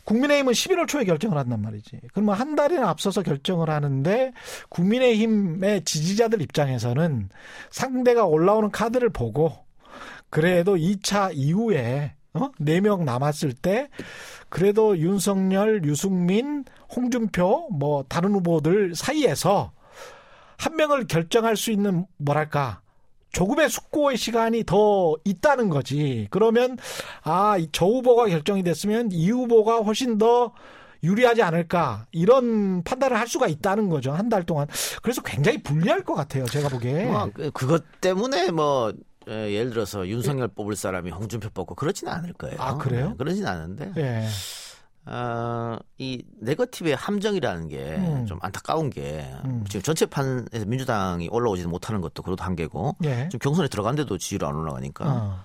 국민의힘은 0.05 0.53
11월 0.53 0.87
초에 0.87 1.03
결정을 1.03 1.37
한단 1.37 1.61
말이지. 1.61 1.99
그러면 2.13 2.35
한 2.35 2.55
달이나 2.55 2.89
앞서서 2.89 3.21
결정을 3.21 3.69
하는데 3.69 4.33
국민의힘의 4.69 5.83
지지자들 5.83 6.41
입장에서는 6.41 7.29
상대가 7.69 8.25
올라오는 8.25 8.71
카드를 8.71 9.09
보고 9.09 9.53
그래도 10.29 10.75
2차 10.75 11.31
이후에 11.33 12.13
어? 12.33 12.51
4명 12.61 13.03
남았을 13.03 13.53
때 13.53 13.89
그래도 14.49 14.97
윤석열, 14.97 15.83
유승민, 15.83 16.63
홍준표 16.93 17.69
뭐 17.71 18.03
다른 18.07 18.33
후보들 18.33 18.95
사이에서 18.95 19.71
한 20.61 20.75
명을 20.75 21.07
결정할 21.07 21.57
수 21.57 21.71
있는 21.71 22.05
뭐랄까 22.17 22.81
조금의 23.31 23.69
숙고의 23.69 24.17
시간이 24.17 24.63
더 24.65 25.15
있다는 25.23 25.69
거지. 25.69 26.27
그러면 26.31 26.77
아, 27.23 27.57
이저 27.57 27.85
후보가 27.85 28.27
결정이 28.27 28.61
됐으면 28.61 29.09
이 29.11 29.31
후보가 29.31 29.77
훨씬 29.79 30.17
더 30.17 30.53
유리하지 31.03 31.41
않을까 31.41 32.05
이런 32.11 32.83
판단을 32.83 33.17
할 33.17 33.27
수가 33.27 33.47
있다는 33.47 33.89
거죠 33.89 34.11
한 34.11 34.29
달 34.29 34.43
동안 34.43 34.67
그래서 35.01 35.23
굉장히 35.23 35.63
불리할 35.63 36.03
것 36.03 36.13
같아요 36.13 36.45
제가 36.45 36.69
보기에 36.69 37.05
뭐, 37.05 37.27
그- 37.33 37.49
그것 37.51 37.83
때문에 38.01 38.51
뭐, 38.51 38.93
에, 39.27 39.51
예를 39.53 39.71
들어서 39.71 40.07
윤석열 40.07 40.47
뽑을 40.49 40.75
사람이 40.75 41.09
홍준표 41.09 41.49
뽑고 41.55 41.73
그렇지는 41.73 42.13
않을 42.13 42.33
거예요. 42.33 42.55
아, 42.59 42.77
그래요? 42.77 43.09
네, 43.09 43.15
그러진 43.17 43.47
않은데. 43.47 43.93
예. 43.97 44.27
어, 45.05 45.77
이 45.97 46.23
네거티브의 46.39 46.95
함정이라는 46.95 47.67
게좀 47.69 48.37
음. 48.37 48.39
안타까운 48.41 48.89
게 48.89 49.33
음. 49.45 49.65
지금 49.67 49.81
전체 49.81 50.05
판에서 50.05 50.65
민주당이 50.67 51.27
올라오지 51.31 51.65
못하는 51.65 52.01
것도 52.01 52.21
그것도 52.21 52.43
한계고 52.43 52.97
예. 53.05 53.27
지금 53.29 53.39
경선에 53.39 53.67
들어간데도 53.67 54.17
지지율 54.17 54.45
안 54.45 54.55
올라가니까. 54.55 55.05
어, 55.07 55.39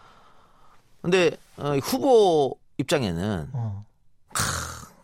근데 1.00 1.36
어, 1.56 1.74
이 1.74 1.78
후보 1.78 2.58
입장에는 2.76 3.48
어, 3.52 3.84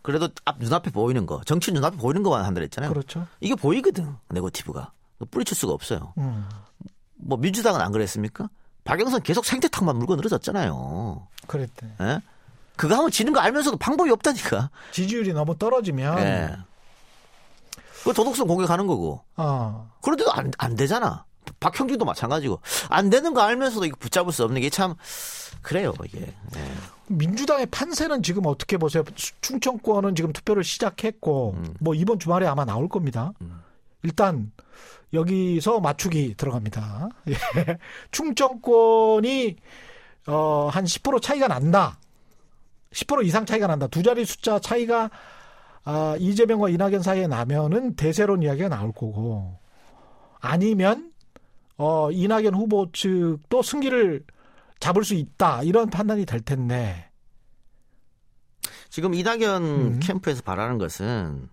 그래도 0.03 0.29
앞 0.45 0.59
눈앞에 0.59 0.91
보이는 0.91 1.25
거, 1.25 1.41
정치 1.45 1.73
눈앞에 1.73 1.97
보이는 1.97 2.23
것만 2.23 2.45
한다 2.45 2.59
그랬잖아요. 2.59 2.91
그렇죠. 2.91 3.27
이게 3.41 3.55
보이거든 3.55 4.15
네거티브가 4.29 4.93
뿌리칠 5.31 5.57
수가 5.57 5.73
없어요. 5.73 6.13
음, 6.19 6.47
뭐 7.15 7.39
민주당은 7.39 7.81
안 7.81 7.91
그랬습니까? 7.93 8.51
박영선 8.85 9.23
계속 9.23 9.45
생태탕만 9.45 9.97
물고 9.97 10.17
늘어졌잖아요. 10.17 11.27
그랬대. 11.47 11.87
예? 12.01 12.21
그거 12.77 12.97
하면 12.97 13.11
지는 13.11 13.33
거 13.33 13.41
알면서도 13.41 13.77
방법이 13.77 14.11
없다니까. 14.11 14.71
지지율이 14.93 15.33
너무 15.33 15.57
떨어지면 15.57 16.19
예. 16.19 16.57
그 18.05 18.13
도덕성 18.13 18.47
공격하는 18.47 18.87
거고. 18.87 19.23
어, 19.37 19.91
그런데도 20.03 20.33
안, 20.33 20.51
안 20.59 20.75
되잖아. 20.75 21.25
박형준도 21.61 22.05
마찬가지고. 22.05 22.61
안 22.89 23.11
되는 23.11 23.35
거 23.35 23.41
알면서도 23.43 23.87
이거 23.87 23.97
붙잡을 24.01 24.33
수 24.33 24.43
없는 24.45 24.61
게 24.61 24.71
참, 24.71 24.95
그래요, 25.61 25.93
이게. 26.05 26.21
예. 26.57 26.73
민주당의 27.07 27.67
판세는 27.67 28.23
지금 28.23 28.47
어떻게 28.47 28.77
보세요? 28.79 29.05
수- 29.17 29.33
충청권은 29.43 30.15
지금 30.17 30.33
투표를 30.33 30.65
시작했고 30.65 31.55
음. 31.57 31.75
뭐 31.79 31.95
이번 31.95 32.19
주말에 32.19 32.47
아마 32.47 32.65
나올 32.65 32.89
겁니다. 32.89 33.33
일단 34.03 34.51
여기서 35.13 35.79
맞추기 35.81 36.35
들어갑니다. 36.37 37.09
예. 37.29 37.35
충청권이 38.11 39.57
어, 40.27 40.69
한 40.73 40.85
10% 40.85 41.21
차이가 41.23 41.47
난다. 41.49 41.99
10% 42.93 43.25
이상 43.27 43.47
차이가 43.47 43.67
난다. 43.67 43.87
두 43.87 44.03
자리 44.03 44.25
숫자 44.25 44.59
차이가 44.59 45.11
아, 45.85 46.17
이재명과 46.19 46.69
이낙연 46.69 47.03
사이에 47.03 47.27
나면은 47.27 47.97
대세론 47.97 48.43
이야기가 48.43 48.69
나올 48.69 48.93
거고 48.93 49.59
아니면 50.41 51.13
어, 51.77 52.11
이낙연 52.11 52.55
후보 52.55 52.91
측도 52.93 53.63
승기를 53.63 54.25
잡을 54.79 55.05
수 55.05 55.15
있다. 55.15 55.63
이런 55.63 55.91
판단이 55.91 56.27
될 56.27 56.41
텐데. 56.41 57.09
지금 58.91 59.15
이낙연 59.15 59.63
음. 59.63 60.01
캠프에서 60.01 60.43
바라는 60.43 60.77
것은 60.77 61.49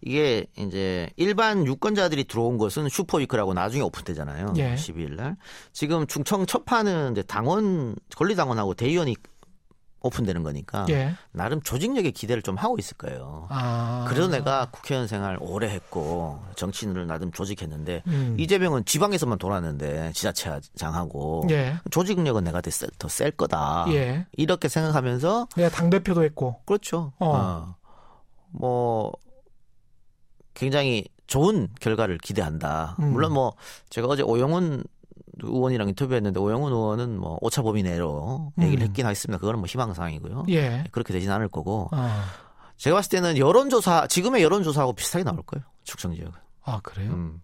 이게 0.00 0.46
이제 0.56 1.10
일반 1.16 1.66
유권자들이 1.66 2.24
들어온 2.24 2.56
것은 2.56 2.88
슈퍼위크라고 2.88 3.52
나중에 3.52 3.82
오픈되잖아요. 3.82 4.54
예. 4.56 4.74
12일 4.74 5.16
날. 5.16 5.36
지금 5.72 6.06
충청 6.06 6.46
첫 6.46 6.64
판은 6.64 7.12
이제 7.12 7.22
당원, 7.22 7.94
권리당원하고 8.16 8.74
대의원이 8.74 9.16
오픈되는 10.00 10.42
거니까 10.42 10.86
예. 10.90 11.14
나름 11.32 11.60
조직력에 11.60 12.12
기대를 12.12 12.42
좀 12.42 12.56
하고 12.56 12.78
있을 12.78 12.96
거예요. 12.96 13.46
아. 13.50 14.04
그래도 14.08 14.28
내가 14.28 14.68
국회의원 14.70 15.08
생활 15.08 15.36
오래 15.40 15.68
했고 15.68 16.40
정치인을 16.56 17.06
나름 17.06 17.32
조직했는데 17.32 18.02
음. 18.06 18.36
이재명은 18.38 18.84
지방에서만 18.84 19.38
돌았는데 19.38 20.12
지자체장하고 20.12 21.46
예. 21.50 21.76
조직력은 21.90 22.44
내가 22.44 22.60
더 22.98 23.08
셀 23.08 23.30
거다. 23.32 23.86
예. 23.88 24.26
이렇게 24.36 24.68
생각하면서 24.68 25.48
내가 25.56 25.68
당 25.70 25.90
대표도 25.90 26.22
했고. 26.24 26.60
그렇죠. 26.64 27.12
어. 27.18 27.32
어. 27.34 27.74
뭐 28.50 29.12
굉장히 30.54 31.04
좋은 31.26 31.68
결과를 31.80 32.18
기대한다. 32.18 32.96
음. 33.00 33.12
물론 33.12 33.32
뭐 33.32 33.54
제가 33.90 34.06
어제 34.08 34.22
오영훈 34.22 34.84
의원이랑 35.42 35.88
인터뷰했는데 35.88 36.38
오영훈 36.40 36.72
의원은 36.72 37.18
뭐 37.18 37.38
오차 37.40 37.62
범위 37.62 37.82
내로 37.82 38.52
얘기를 38.60 38.82
음. 38.82 38.86
했긴 38.86 39.06
했습니다. 39.06 39.38
그거는 39.38 39.60
뭐 39.60 39.66
희망사항이고요. 39.66 40.46
예. 40.50 40.84
그렇게 40.90 41.12
되진 41.12 41.30
않을 41.30 41.48
거고 41.48 41.88
아, 41.92 42.24
제가 42.76 42.96
봤을 42.96 43.10
때는 43.10 43.38
여론조사 43.38 44.06
지금의 44.08 44.42
여론조사하고 44.42 44.92
비슷하게 44.94 45.24
나올 45.24 45.42
거예요. 45.42 45.64
축성 45.84 46.14
지역은. 46.14 46.32
아 46.64 46.80
그래요? 46.82 47.12
음. 47.12 47.40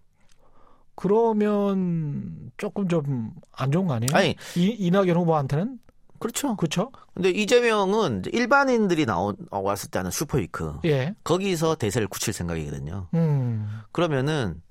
그러면 0.95 2.51
조금 2.57 2.87
좀 2.87 3.31
안 3.51 3.71
좋은 3.71 3.87
거 3.87 3.93
아니에요? 3.95 4.09
아니 4.15 4.35
이, 4.55 4.75
이낙연 4.79 5.15
후보한테는 5.15 5.79
그렇죠. 6.19 6.55
그렇죠? 6.55 6.91
근데 7.13 7.29
이재명은 7.29 8.23
일반인들이 8.31 9.05
나오, 9.05 9.33
왔을 9.51 9.89
때 9.89 9.99
하는 9.99 10.11
슈퍼위크 10.11 10.79
예. 10.85 11.13
거기서 11.23 11.75
대세를 11.75 12.07
굳힐 12.07 12.33
생각이거든요. 12.33 13.07
음. 13.13 13.81
그러면은 13.91 14.61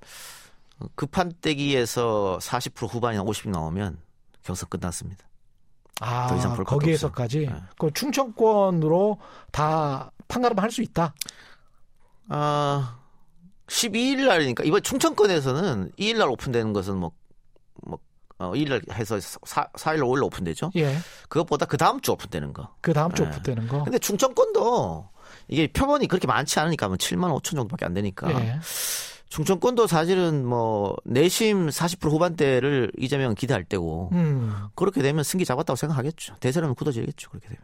그 0.95 1.05
판때기에서 1.05 2.39
40% 2.41 2.93
후반이나 2.93 3.23
50 3.23 3.49
나오면 3.49 3.97
경선 4.43 4.69
끝났습니다. 4.69 5.25
아, 6.01 6.27
더 6.27 6.35
이상 6.35 6.55
볼 6.55 6.65
거기에서까지. 6.65 7.47
네. 7.47 7.55
그 7.77 7.91
충청권으로 7.93 9.17
다 9.51 10.11
판가름 10.27 10.59
할수 10.59 10.81
있다. 10.81 11.13
아 12.27 12.99
12일 13.67 14.27
날이니까 14.27 14.63
이번 14.63 14.81
충청권에서는 14.83 15.91
2일 15.97 16.17
날 16.17 16.29
오픈되는 16.29 16.73
것은 16.73 16.97
뭐, 16.97 17.11
뭐 17.83 17.99
어, 18.37 18.51
1일 18.51 18.91
해서 18.91 19.19
4, 19.19 19.67
4일 19.73 19.99
5일 19.99 20.23
오픈되죠. 20.23 20.71
예. 20.75 20.97
그것보다 21.29 21.65
그 21.65 21.77
다음 21.77 22.01
주 22.01 22.11
오픈되는 22.11 22.53
거. 22.53 22.75
그 22.81 22.93
다음 22.93 23.13
주 23.13 23.23
예. 23.23 23.27
오픈되는 23.27 23.67
거. 23.67 23.83
근데 23.83 23.97
충청권도 23.97 25.09
이게 25.47 25.67
표본이 25.67 26.07
그렇게 26.07 26.27
많지 26.27 26.59
않으니까 26.59 26.87
뭐 26.87 26.97
7만 26.97 27.33
5천 27.39 27.55
정도밖에 27.55 27.85
안 27.85 27.93
되니까 27.93 28.29
예. 28.31 28.59
충청권도 29.29 29.87
사실은 29.87 30.45
뭐 30.45 30.95
내심 31.03 31.67
40% 31.67 32.09
후반대를 32.11 32.91
이재명은 32.97 33.35
기대할 33.35 33.63
때고 33.63 34.09
음. 34.13 34.53
그렇게 34.75 35.01
되면 35.01 35.23
승기 35.23 35.45
잡았다고 35.45 35.75
생각하겠죠. 35.75 36.35
대세는 36.39 36.75
굳어지겠죠. 36.75 37.29
그렇게 37.31 37.49
되면. 37.49 37.61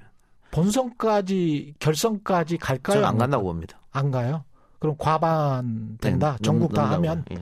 본선까지 0.51 1.75
결선까지 1.79 2.57
갈까요? 2.57 2.95
저는 2.95 3.07
안 3.07 3.17
간다고 3.17 3.43
봅니다. 3.45 3.79
안 3.91 4.11
가요? 4.11 4.43
그럼 4.79 4.95
과반 4.97 5.97
된다. 6.01 6.31
네, 6.33 6.37
전국 6.43 6.73
다 6.73 6.83
넘- 6.83 6.93
하면. 6.93 7.23
예. 7.31 7.37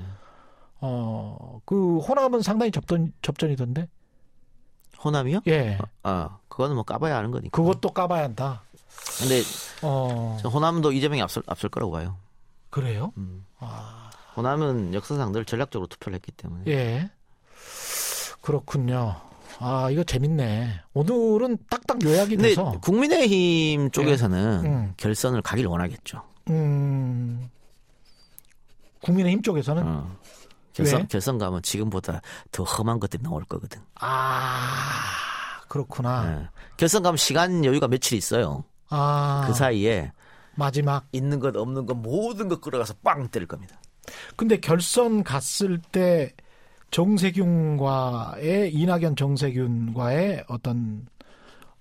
어, 0.82 1.60
그 1.66 1.98
호남은 2.00 2.42
상당히 2.42 2.72
접전 2.72 3.12
접전이던데. 3.22 3.88
호남이요? 5.04 5.42
예. 5.48 5.78
아, 6.04 6.38
그거는 6.50 6.76
뭐 6.76 6.84
까봐야 6.84 7.18
아는 7.18 7.32
거니까. 7.32 7.56
그것도 7.56 7.90
까봐야 7.92 8.24
한다. 8.26 8.62
근데 9.20 9.42
어. 9.82 10.38
저 10.42 10.50
호남도 10.50 10.92
이재명이 10.92 11.22
앞설, 11.22 11.44
앞설 11.48 11.70
거라고 11.70 11.92
봐요. 11.94 12.18
그래요? 12.70 13.12
음. 13.18 13.46
아. 13.60 14.09
호남은 14.36 14.94
역사상 14.94 15.32
늘 15.32 15.46
전략적으로 15.46 15.88
투표를 15.88 16.16
했기 16.16 16.32
때문에. 16.32 16.64
예. 16.68 17.10
그렇군요. 18.42 19.16
아, 19.60 19.90
이거 19.92 20.04
재밌네. 20.04 20.82
오늘은 20.94 21.58
딱딱 21.70 22.04
요약이 22.04 22.38
근데 22.38 22.50
돼서 22.50 22.80
국민의힘 22.82 23.92
쪽에서는 23.92 24.66
음. 24.66 24.94
결선을 24.98 25.42
가길 25.42 25.68
원하겠죠. 25.68 26.24
음. 26.50 27.50
국민의힘 29.04 29.42
쪽에서는 29.42 29.84
어. 29.86 30.18
결선, 30.74 31.02
왜? 31.02 31.08
결선 31.08 31.38
가면 31.38 31.62
지금보다 31.62 32.22
더 32.52 32.64
험한 32.64 33.00
것들이 33.00 33.22
나올 33.22 33.44
거거든. 33.44 33.82
아, 33.96 35.02
그렇구나. 35.68 36.42
예. 36.42 36.50
결선 36.78 37.04
가면 37.04 37.18
시간 37.18 37.66
여유가 37.66 37.88
며칠 37.88 38.18
있어요. 38.18 38.64
아. 38.90 39.44
그 39.46 39.54
사이에 39.54 40.12
마지막 40.56 41.06
있는 41.12 41.40
것 41.40 41.56
없는 41.56 41.86
것 41.86 41.96
모든 41.96 42.48
것 42.48 42.62
끌어가서 42.62 42.96
빵 43.04 43.28
때릴 43.28 43.48
겁니다. 43.48 43.79
근데 44.36 44.58
결선 44.60 45.24
갔을 45.24 45.80
때 45.92 46.34
정세균과의 46.92 48.74
이낙연 48.74 49.16
정세균과의 49.16 50.46
어떤 50.48 51.08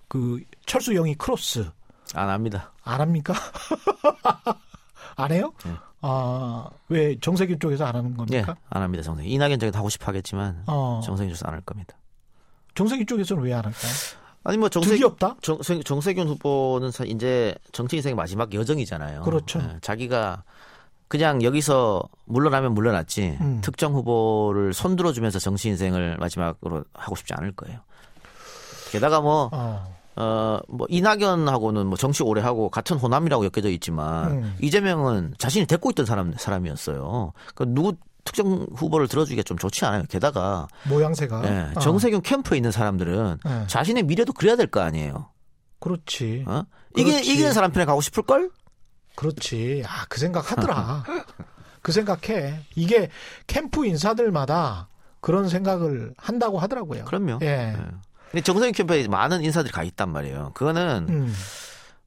그 0.07 0.41
철수 0.65 0.95
영희 0.95 1.15
크로스 1.15 1.69
안 2.15 2.29
합니다. 2.29 2.71
안 2.83 3.01
합니까? 3.01 3.33
안 5.15 5.31
해요? 5.31 5.51
네. 5.65 5.71
아, 6.01 6.69
왜 6.87 7.17
정세균 7.19 7.59
쪽에서 7.59 7.85
안 7.85 7.95
하는 7.95 8.11
예, 8.11 8.15
겁니까? 8.41 8.55
안 8.69 8.81
합니다. 8.81 9.03
정세균. 9.03 9.29
이낙연 9.31 9.59
쪽에 9.59 9.71
하고 9.75 9.89
싶어 9.89 10.05
하겠지만 10.07 10.63
어. 10.67 11.01
정세균 11.03 11.29
쪽에서 11.29 11.47
안 11.47 11.53
할 11.55 11.61
겁니다. 11.61 11.95
정세균 12.75 13.05
쪽에서는 13.05 13.43
왜 13.43 13.53
안 13.53 13.65
할까요? 13.65 13.91
아니 14.45 14.57
뭐 14.57 14.69
정세, 14.69 15.03
없다? 15.03 15.35
정세, 15.41 15.81
정세균 15.83 16.27
후보는 16.29 16.91
사- 16.91 17.03
이제 17.03 17.53
정치 17.73 17.97
인생 17.97 18.15
마지막 18.15 18.53
여정이잖아요. 18.53 19.23
그렇죠. 19.23 19.59
예, 19.59 19.77
자기가 19.81 20.43
그냥 21.09 21.43
여기서 21.43 22.03
물러나면 22.25 22.73
물러났지 22.73 23.37
음. 23.41 23.59
특정 23.61 23.93
후보를 23.93 24.73
손들어주면서 24.73 25.39
정치 25.39 25.67
인생을 25.67 26.17
마지막으로 26.19 26.85
하고 26.93 27.15
싶지 27.15 27.33
않을 27.33 27.51
거예요. 27.53 27.79
게다가 28.91 29.19
뭐 29.19 29.49
어. 29.51 29.99
어, 30.15 30.59
뭐, 30.67 30.85
이낙연하고는 30.89 31.87
뭐 31.87 31.97
정치 31.97 32.23
오래 32.23 32.41
하고 32.41 32.69
같은 32.69 32.97
호남이라고 32.97 33.45
엮여져 33.45 33.69
있지만, 33.69 34.31
음. 34.31 34.55
이재명은 34.61 35.35
자신이 35.37 35.65
데리고 35.65 35.91
있던 35.91 36.05
사람, 36.05 36.33
사람이었어요. 36.37 37.31
그 37.55 37.63
누구 37.65 37.93
특정 38.25 38.67
후보를 38.75 39.07
들어주기가 39.07 39.43
좀 39.43 39.57
좋지 39.57 39.85
않아요. 39.85 40.03
게다가, 40.09 40.67
모양새가. 40.89 41.41
예, 41.45 41.71
어. 41.73 41.79
정세균 41.79 42.21
캠프에 42.21 42.57
있는 42.57 42.69
사람들은 42.71 43.37
예. 43.47 43.67
자신의 43.67 44.03
미래도 44.03 44.33
그래야 44.33 44.57
될 44.57 44.67
거 44.67 44.81
아니에요. 44.81 45.29
그렇지. 45.79 46.43
어? 46.47 46.63
그렇지. 46.93 47.31
이기는 47.31 47.53
사람 47.53 47.71
편에 47.71 47.85
가고 47.85 48.01
싶을 48.01 48.23
걸? 48.23 48.49
그렇지. 49.19 49.83
아, 49.85 50.05
그 50.07 50.17
생각 50.19 50.49
하더라. 50.51 51.03
그 51.81 51.91
생각해. 51.91 52.61
이게 52.75 53.09
캠프 53.47 53.85
인사들마다 53.85 54.87
그런 55.19 55.49
생각을 55.49 56.13
한다고 56.17 56.57
하더라고요. 56.59 57.03
그럼요. 57.03 57.39
예. 57.41 57.47
예. 57.47 57.77
근데 58.31 58.41
정세균 58.43 58.71
캠프에 58.71 59.07
많은 59.09 59.43
인사들이 59.43 59.73
가 59.73 59.83
있단 59.83 60.09
말이에요. 60.09 60.51
그거는 60.53 61.07
음. 61.09 61.33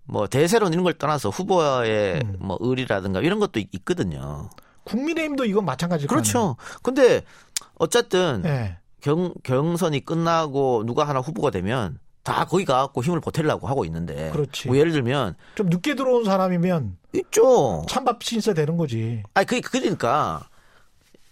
뭐 0.05 0.27
대세론 0.27 0.73
이런 0.73 0.85
걸 0.85 0.95
떠나서 0.95 1.29
후보의 1.29 2.21
음. 2.25 2.37
뭐 2.41 2.57
의리라든가 2.61 3.21
이런 3.21 3.39
것도 3.41 3.61
있- 3.61 3.69
있거든요. 3.75 4.49
국민의힘도 4.85 5.45
이건 5.45 5.65
마찬가지일 5.67 6.09
거 6.09 6.15
그렇죠. 6.15 6.57
근데 6.83 7.23
어쨌든. 7.75 8.43
예. 8.47 8.79
경, 9.03 9.35
경선이 9.43 10.05
끝나고 10.05 10.85
누가 10.87 11.03
하나 11.09 11.19
후보가 11.19 11.51
되면 11.51 11.99
다 12.23 12.45
거기 12.45 12.65
가갖고 12.65 13.03
힘을 13.03 13.21
보태려고 13.21 13.67
하고 13.67 13.85
있는데. 13.85 14.31
그렇지. 14.31 14.69
뭐 14.69 14.77
예를 14.77 14.93
들면 14.93 15.35
좀 15.55 15.69
늦게 15.69 15.95
들어온 15.95 16.25
사람이면 16.25 16.97
있죠. 17.15 17.85
찬밥 17.89 18.23
신세 18.23 18.55
되는 18.55 18.77
거지. 18.77 19.23
아니 19.35 19.47
그 19.47 19.61
그러니까 19.61 20.49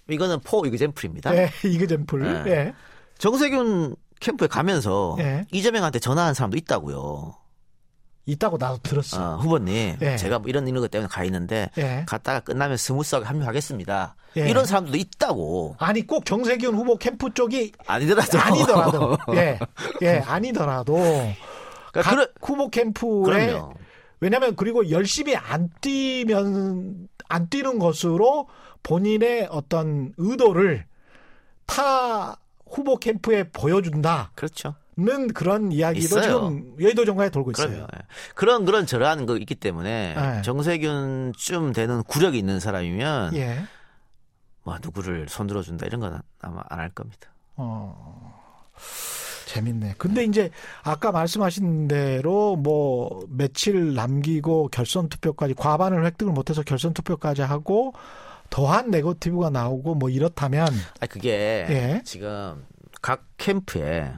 이거는 0.09 0.41
for 0.41 0.67
example입니다. 0.67 1.37
예, 1.37 1.51
example. 1.65 2.45
네. 2.45 2.51
예. 2.51 2.75
정세균 3.19 3.95
캠프에 4.19 4.49
가면서 4.49 5.17
예. 5.21 5.47
이재명한테 5.53 5.99
전화한 5.99 6.35
사람도 6.35 6.57
있다고요. 6.57 7.35
있다고 8.27 8.59
나도 8.59 8.79
들었어. 8.83 9.35
어, 9.35 9.37
후보님, 9.39 9.97
예. 10.03 10.17
제가 10.17 10.39
뭐 10.39 10.49
이런 10.49 10.69
이런 10.69 10.81
것 10.83 10.91
때문에 10.91 11.09
가 11.09 11.25
있는데 11.25 11.71
예. 11.79 12.05
갔다가 12.07 12.41
끝나면 12.41 12.77
스무스하게 12.77 13.27
합류하겠습니다. 13.27 14.15
예. 14.37 14.49
이런 14.49 14.67
사람들도 14.67 14.97
있다고. 14.99 15.75
아니 15.79 16.07
꼭 16.07 16.25
정세균 16.25 16.75
후보 16.75 16.97
캠프 16.97 17.33
쪽이 17.35 17.73
아니더라도. 17.87 18.39
아니더라도 18.39 19.19
예. 19.35 19.59
예, 20.03 20.19
아니더라도 20.25 20.95
그러니까 20.95 22.03
각 22.03 22.11
그런- 22.11 22.29
후보 22.43 22.69
캠프에 22.71 23.23
그럼요. 23.25 23.75
왜냐하면 24.21 24.55
그리고 24.55 24.91
열심히 24.91 25.35
안 25.35 25.71
뛰면 25.81 27.09
안 27.29 27.49
뛰는 27.49 27.79
것으로 27.79 28.49
본인의 28.83 29.49
어떤 29.51 30.13
의도를 30.19 30.85
타 31.67 32.37
후보 32.71 32.97
캠프에 32.99 33.45
보여준다는 33.51 34.25
그렇죠. 34.35 34.75
그런 35.33 35.73
이야기도 35.73 36.05
있어요. 36.05 36.23
지금 36.23 36.75
여의도 36.81 37.05
정가에 37.05 37.31
돌고 37.31 37.53
있어요. 37.53 37.69
그럼요. 37.69 37.87
예. 37.95 37.99
그런 38.35 38.65
그런 38.65 38.87
저러한 38.87 39.27
거 39.27 39.37
있기 39.37 39.55
때문에 39.55 40.15
예. 40.39 40.43
정세균쯤 40.43 41.73
되는 41.73 42.03
구력이 42.05 42.39
있는 42.39 42.61
사람이면 42.61 43.35
예. 43.37 43.65
뭐 44.63 44.77
누구를 44.83 45.27
손들어 45.29 45.63
준다 45.63 45.87
이런 45.87 46.01
건 46.01 46.21
아마 46.41 46.63
안 46.69 46.79
할 46.79 46.91
겁니다. 46.91 47.29
어. 47.57 48.39
재밌네. 49.47 49.95
근데 49.99 50.25
이제 50.25 50.51
아까 50.83 51.11
말씀하신 51.11 51.89
대로 51.89 52.55
뭐 52.57 53.27
며칠 53.29 53.95
남기고 53.95 54.69
결선 54.69 55.09
투표까지 55.09 55.55
과반을 55.55 56.05
획득을 56.07 56.33
못해서 56.33 56.63
결선 56.63 56.95
투표까지 56.95 57.43
하고 57.43 57.93
더한 58.49 58.91
네거티브가 58.91 59.51
나오고 59.51 59.97
뭐 59.97 60.09
이렇다면 60.09 60.69
아 61.01 61.07
그게 61.07 61.67
예. 61.69 62.03
지금 62.05 62.65
각 63.03 63.25
캠프에 63.39 64.13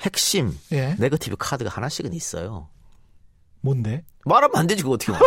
핵심 0.00 0.56
예 0.72 0.94
네거티브 0.98 1.36
카드가 1.38 1.70
하나씩은 1.70 2.12
있어요. 2.12 2.68
뭔데? 3.60 4.04
말하면 4.24 4.56
안 4.56 4.66
되지 4.66 4.82
그거 4.82 4.94
어떻게. 4.94 5.12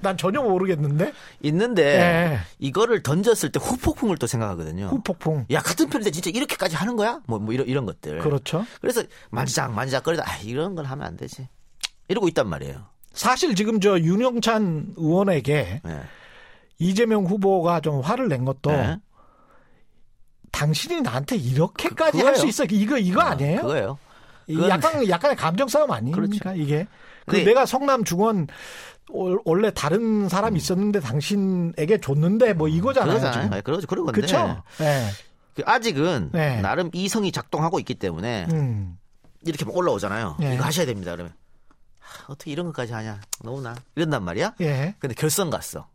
난 0.00 0.16
전혀 0.16 0.40
모르겠는데. 0.42 1.12
있는데 1.42 1.82
예. 1.82 2.40
이거를 2.58 3.02
던졌을 3.02 3.50
때 3.50 3.58
후폭풍을 3.62 4.16
또 4.18 4.26
생각하거든요. 4.26 4.86
후폭풍. 4.88 5.46
야 5.50 5.60
같은 5.60 5.88
편인데 5.88 6.10
진짜 6.10 6.30
이렇게까지 6.30 6.76
하는 6.76 6.96
거야? 6.96 7.20
뭐, 7.26 7.38
뭐 7.38 7.52
이런 7.52 7.66
이런 7.66 7.86
것들. 7.86 8.18
그렇죠. 8.20 8.64
그래서 8.80 9.02
만지작 9.30 9.72
만지작 9.72 10.04
거리다 10.04 10.24
아, 10.26 10.36
이런 10.38 10.74
걸 10.74 10.84
하면 10.84 11.06
안 11.06 11.16
되지. 11.16 11.48
이러고 12.08 12.28
있단 12.28 12.48
말이에요. 12.48 12.86
사실 13.12 13.54
지금 13.54 13.80
저 13.80 13.98
윤영찬 13.98 14.94
의원에게 14.96 15.82
예. 15.84 16.00
이재명 16.78 17.24
후보가 17.24 17.80
좀 17.80 18.00
화를 18.00 18.28
낸 18.28 18.44
것도 18.44 18.70
예. 18.70 18.98
당신이 20.58 21.00
나한테 21.02 21.36
이렇게까지 21.36 22.18
그- 22.18 22.26
할수 22.26 22.42
그거예요. 22.42 22.48
있어 22.48 22.64
이거 22.64 22.98
이거 22.98 23.20
아니에요? 23.20 23.60
그거예요. 23.62 23.98
이 24.48 24.54
그건- 24.56 24.70
약간 24.70 25.08
약간의 25.08 25.36
감정 25.36 25.68
싸움 25.68 25.90
아닙니까 25.92 26.52
이게? 26.54 26.86
그 27.26 27.32
근데- 27.32 27.44
내가 27.44 27.64
성남 27.66 28.02
중원 28.04 28.48
올- 29.10 29.40
원래 29.44 29.70
다른 29.70 30.28
사람 30.28 30.56
있었는데 30.56 31.00
당신에게 31.00 31.98
줬는데 32.00 32.54
뭐 32.54 32.66
이거잖아요. 32.68 33.18
그러잖아요. 33.20 33.62
그러죠. 33.62 33.86
그런 33.86 34.04
건데. 34.04 34.20
그렇죠. 34.20 34.62
네. 34.78 35.08
그 35.54 35.62
아직은 35.64 36.30
네. 36.32 36.60
나름 36.60 36.90
이성이 36.92 37.30
작동하고 37.32 37.78
있기 37.80 37.94
때문에 37.94 38.46
음. 38.50 38.98
이렇게 39.46 39.64
막 39.64 39.76
올라오잖아요. 39.76 40.36
네. 40.40 40.54
이거 40.54 40.64
하셔야 40.64 40.86
됩니다. 40.86 41.12
그러면 41.12 41.32
하, 42.00 42.24
어떻게 42.32 42.50
이런 42.50 42.66
것까지 42.66 42.92
하냐? 42.92 43.20
너무나 43.44 43.74
이런단 43.96 44.24
말이야. 44.24 44.54
예. 44.60 44.94
근데 44.98 45.14
결선 45.14 45.50
갔어. 45.50 45.86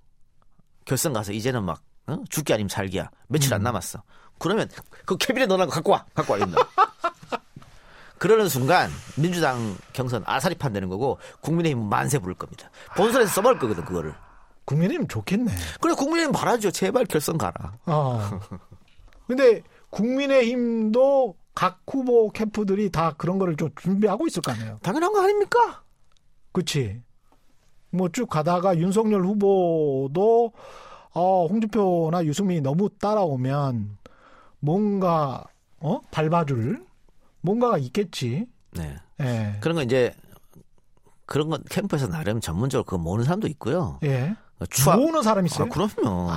결선 0.86 1.12
가서 1.14 1.34
이제는 1.34 1.64
막 1.64 1.82
어? 2.08 2.18
죽기 2.30 2.54
아니면 2.54 2.70
살기야. 2.70 3.10
며칠 3.28 3.54
안 3.54 3.62
음. 3.62 3.64
남았어. 3.64 4.02
그러면 4.40 4.68
그 5.06 5.18
캐비넷 5.18 5.48
넣어놓은 5.48 5.68
거 5.70 5.76
갖고 5.76 5.92
와. 5.92 6.06
갖고 6.14 6.34
와. 6.34 6.38
이런다. 6.38 6.58
그러는 8.18 8.48
순간 8.48 8.90
민주당 9.18 9.76
경선 9.92 10.24
아사리 10.26 10.56
판되는 10.56 10.88
거고 10.90 11.18
국민의힘 11.42 11.84
만세 11.90 12.20
부를 12.20 12.36
겁니다. 12.36 12.70
본선에서 12.96 13.32
써먹을 13.34 13.60
거거든 13.60 13.84
그거를. 13.84 14.14
국민의힘 14.66 15.08
좋겠네. 15.10 15.52
그래 15.82 15.94
국민의힘 15.94 16.32
바라죠. 16.32 16.72
제발 16.72 17.06
결선 17.06 17.38
가라. 17.38 17.74
어. 17.86 18.40
근데 19.28 19.62
국민의힘도 19.90 21.36
각 21.54 21.82
후보 21.86 22.32
캠프들이 22.32 22.90
다 22.90 23.14
그런 23.18 23.38
거를 23.40 23.58
좀 23.58 23.70
준비하고 23.76 24.26
있을 24.28 24.42
거 24.42 24.52
아니에요. 24.54 24.80
당연한 24.82 25.12
거 25.12 25.22
아닙니까? 25.22 25.84
그치? 26.52 27.02
뭐 27.92 28.10
쭉 28.10 28.28
가다가 28.30 28.76
윤석열 28.78 29.24
후보도 29.26 30.52
어, 31.14 31.46
홍준표나 31.48 32.24
유승민이 32.26 32.62
너무 32.62 32.90
따라오면 32.90 33.98
뭔가 34.64 35.44
어 35.80 36.00
밟아줄 36.10 36.86
뭔가가 37.42 37.78
있겠지. 37.78 38.48
네. 38.72 38.96
예. 39.20 39.58
그런 39.60 39.76
거 39.76 39.84
이제 39.84 40.16
그런 41.26 41.50
건 41.50 41.62
캠프에서 41.70 42.08
나름 42.08 42.40
전문적으로 42.40 42.86
그거 42.86 42.98
모르는 42.98 43.26
사람도 43.26 43.48
있고요. 43.48 44.00
예. 44.04 44.34
추합 44.70 44.98
모으는 44.98 45.22
사람 45.22 45.44
아, 45.44 45.46
있어요? 45.46 45.68
그럼요. 45.68 46.30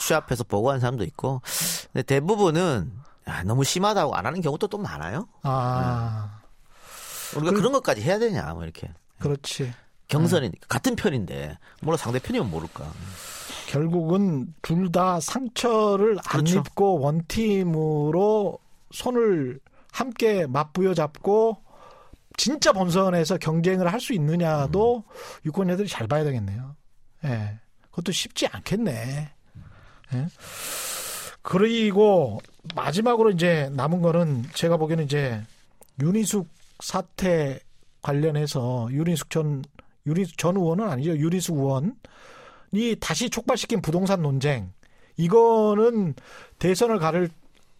취합해서 0.00 0.44
보고한 0.44 0.80
사람도 0.80 1.04
있고. 1.04 1.42
근데 1.92 2.02
대부분은 2.02 2.90
아, 3.26 3.42
너무 3.44 3.62
심하다고 3.62 4.14
안 4.14 4.24
하는 4.24 4.40
경우도 4.40 4.68
또 4.68 4.78
많아요. 4.78 5.28
아, 5.42 6.40
우리가 7.36 7.52
그... 7.52 7.60
런 7.60 7.72
것까지 7.72 8.00
해야 8.00 8.18
되냐, 8.18 8.54
뭐 8.54 8.64
이렇게. 8.64 8.90
그렇지. 9.18 9.74
경선이니까 10.08 10.66
같은 10.66 10.96
편인데 10.96 11.58
뭐라 11.82 11.98
상대편이면 11.98 12.50
모를까. 12.50 12.90
결국은 13.70 14.52
둘 14.62 14.90
다 14.90 15.20
상처를 15.20 16.16
안 16.26 16.42
그렇죠. 16.44 16.58
입고 16.58 16.98
원팀으로 16.98 18.58
손을 18.90 19.60
함께 19.92 20.44
맞부여 20.46 20.94
잡고 20.94 21.56
진짜 22.36 22.72
본선에서 22.72 23.38
경쟁을 23.38 23.92
할 23.92 24.00
수 24.00 24.12
있느냐도 24.14 25.04
유권자들이 25.44 25.86
잘 25.86 26.08
봐야 26.08 26.24
되겠네요. 26.24 26.74
예. 27.24 27.60
그것도 27.90 28.10
쉽지 28.10 28.48
않겠네. 28.48 29.30
예. 30.14 30.26
그리고 31.42 32.40
마지막으로 32.74 33.30
이제 33.30 33.70
남은 33.72 34.02
거는 34.02 34.46
제가 34.54 34.78
보기에는 34.78 35.04
이제 35.04 35.40
윤희숙 36.02 36.48
사태 36.82 37.60
관련해서 38.02 38.88
윤희숙 38.90 39.30
전 39.30 39.62
윤희숙 40.06 40.38
전 40.38 40.56
의원은 40.56 40.88
아니죠. 40.88 41.16
윤희숙 41.16 41.56
의원 41.56 41.94
이 42.72 42.96
다시 43.00 43.30
촉발시킨 43.30 43.82
부동산 43.82 44.22
논쟁. 44.22 44.72
이거는 45.16 46.14
대선을 46.58 46.98
가를 46.98 47.30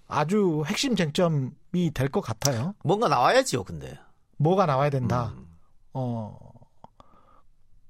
아주 0.09 0.63
핵심 0.67 0.97
쟁점이 0.97 1.51
될 1.95 2.09
것 2.11 2.21
같아요. 2.21 2.75
뭔가 2.83 3.09
나와야지요, 3.09 3.65
근데. 3.65 3.99
뭐가 4.37 4.67
나와야 4.67 4.91
된다. 4.91 5.33
음. 5.37 5.47
어, 5.95 6.37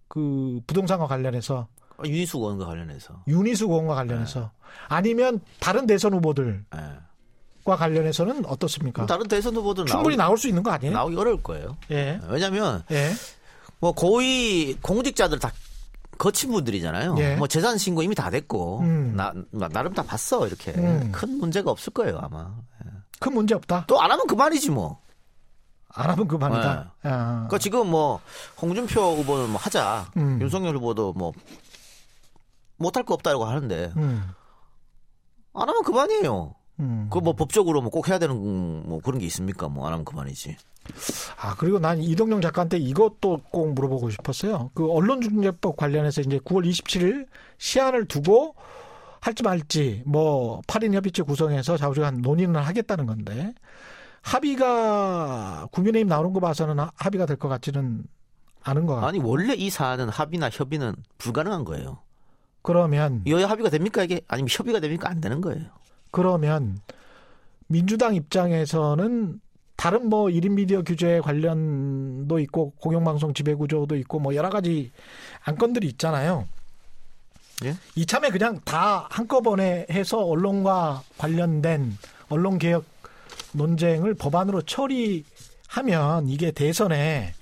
그 0.09 0.61
부동산과 0.67 1.07
관련해서 1.07 1.69
아, 1.97 2.03
유니수 2.05 2.39
의원과 2.39 2.67
관련해서. 2.67 3.23
윤희숙 3.29 3.71
의원과 3.71 3.95
관련해서 3.95 4.51
아니면 4.89 5.41
다른 5.61 5.87
대선 5.87 6.15
후보들과 6.15 6.65
예. 6.77 7.71
관련해서는 7.77 8.47
어떻습니까? 8.47 9.07
다른 9.07 9.29
대선 9.29 9.55
후보들은 9.55 9.87
충분히 9.87 10.17
나오, 10.17 10.27
나올 10.29 10.39
수 10.39 10.49
있는 10.49 10.63
거 10.63 10.71
아니에요? 10.71 10.93
나오기 10.93 11.17
어려울 11.17 11.43
거예요. 11.43 11.77
예. 11.91 12.21
왜냐면 12.29 12.83
예. 12.91 13.11
뭐 13.79 13.93
고위 13.93 14.77
공직자들 14.83 15.39
다 15.39 15.53
거친 16.21 16.53
분들이잖아요. 16.53 17.17
예. 17.19 17.35
뭐 17.37 17.49
재산 17.49 17.79
신고 17.79 18.03
이미 18.03 18.15
다 18.15 18.29
됐고 18.31 18.81
음. 18.81 19.15
나, 19.17 19.33
나 19.51 19.69
나 19.69 19.83
름 19.83 19.95
다 19.95 20.03
봤어 20.03 20.47
이렇게 20.47 20.73
음. 20.73 21.11
큰 21.13 21.39
문제가 21.39 21.71
없을 21.71 21.93
거예요 21.95 22.19
아마. 22.23 22.55
큰 23.21 23.33
문제 23.35 23.55
없다. 23.55 23.85
또 23.87 23.99
안 24.01 24.11
하면 24.11 24.27
그만이지 24.27 24.71
뭐. 24.71 25.01
안 25.89 26.11
하면 26.11 26.29
그만이다. 26.29 26.95
아. 27.03 27.17
그러니까 27.49 27.59
지금 27.59 27.89
뭐 27.91 28.21
홍준표 28.61 29.01
후보는 29.17 29.49
뭐 29.51 29.59
하자. 29.61 30.11
음. 30.19 30.39
윤석열 30.43 30.77
후보도 30.77 31.15
뭐 31.15 31.33
못할 32.77 33.03
거 33.03 33.15
없다고 33.15 33.45
하는데 33.47 33.93
음. 33.97 34.31
안 35.55 35.69
하면 35.69 35.83
그만이에요. 35.83 36.55
음. 36.81 37.07
그뭐 37.11 37.35
법적으로 37.35 37.81
뭐 37.83 37.91
꼭 37.91 38.09
해야 38.09 38.19
되는 38.19 38.35
뭐 38.89 39.01
그런 39.03 39.19
게 39.21 39.27
있습니까? 39.27 39.69
뭐 39.69 39.87
안 39.87 39.93
하면 39.93 40.05
그만이지. 40.05 40.57
아, 41.41 41.55
그리고 41.57 41.79
난 41.79 42.03
이동영 42.03 42.41
작가한테 42.41 42.79
이것도 42.79 43.43
꼭 43.51 43.75
물어보고 43.75 44.11
싶었어요. 44.11 44.71
그 44.75 44.91
언론중재법 44.91 45.77
관련해서 45.77 46.21
이제 46.23 46.39
9월 46.39 46.69
27일 46.69 47.27
시한을 47.59 48.07
두고 48.07 48.55
할지 49.21 49.43
말지 49.43 50.03
뭐 50.07 50.61
8인 50.67 50.95
협의체 50.95 51.23
구성해서 51.23 51.77
좌우지간 51.77 52.23
논의는 52.23 52.57
하겠다는 52.61 53.07
건데 53.07 53.53
합의가 54.23 55.69
국민의힘 55.73 56.09
나오는 56.09 56.33
거 56.33 56.41
봐서는 56.41 56.79
하- 56.79 56.91
합의가 56.97 57.27
될 57.27 57.37
것 57.37 57.49
같지는 57.49 58.05
않은 58.63 58.87
것 58.87 58.95
같아요. 58.97 59.09
아니 59.09 59.19
원래 59.19 59.55
이 59.55 59.71
사안은 59.71 60.09
합의나 60.09 60.51
협의는 60.51 60.95
불가능한 61.19 61.65
거예요. 61.65 61.99
그러면 62.63 63.23
여야 63.27 63.49
합의가 63.49 63.71
됩니까 63.71 64.03
이게? 64.05 64.21
아니면 64.29 64.49
협의가 64.51 64.81
됩니까? 64.81 65.09
안 65.09 65.21
되는 65.21 65.41
거예요. 65.41 65.65
그러면 66.11 66.81
민주당 67.67 68.15
입장에서는 68.15 69.41
다른 69.77 70.09
뭐 70.09 70.27
1인 70.27 70.53
미디어 70.53 70.83
규제 70.83 71.21
관련도 71.21 72.39
있고 72.41 72.73
공영방송 72.81 73.33
지배구조도 73.33 73.97
있고 73.97 74.19
뭐 74.19 74.35
여러 74.35 74.51
가지 74.51 74.91
안건들이 75.45 75.87
있잖아요. 75.89 76.47
예? 77.65 77.77
이참에 77.95 78.31
그냥 78.31 78.61
다 78.65 79.07
한꺼번에 79.11 79.87
해서 79.91 80.19
언론과 80.19 81.03
관련된 81.19 81.97
언론 82.29 82.59
개혁 82.59 82.85
논쟁을 83.53 84.15
법안으로 84.15 84.63
처리하면 84.63 86.29
이게 86.29 86.51
대선에 86.51 87.35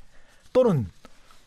또는 0.52 0.86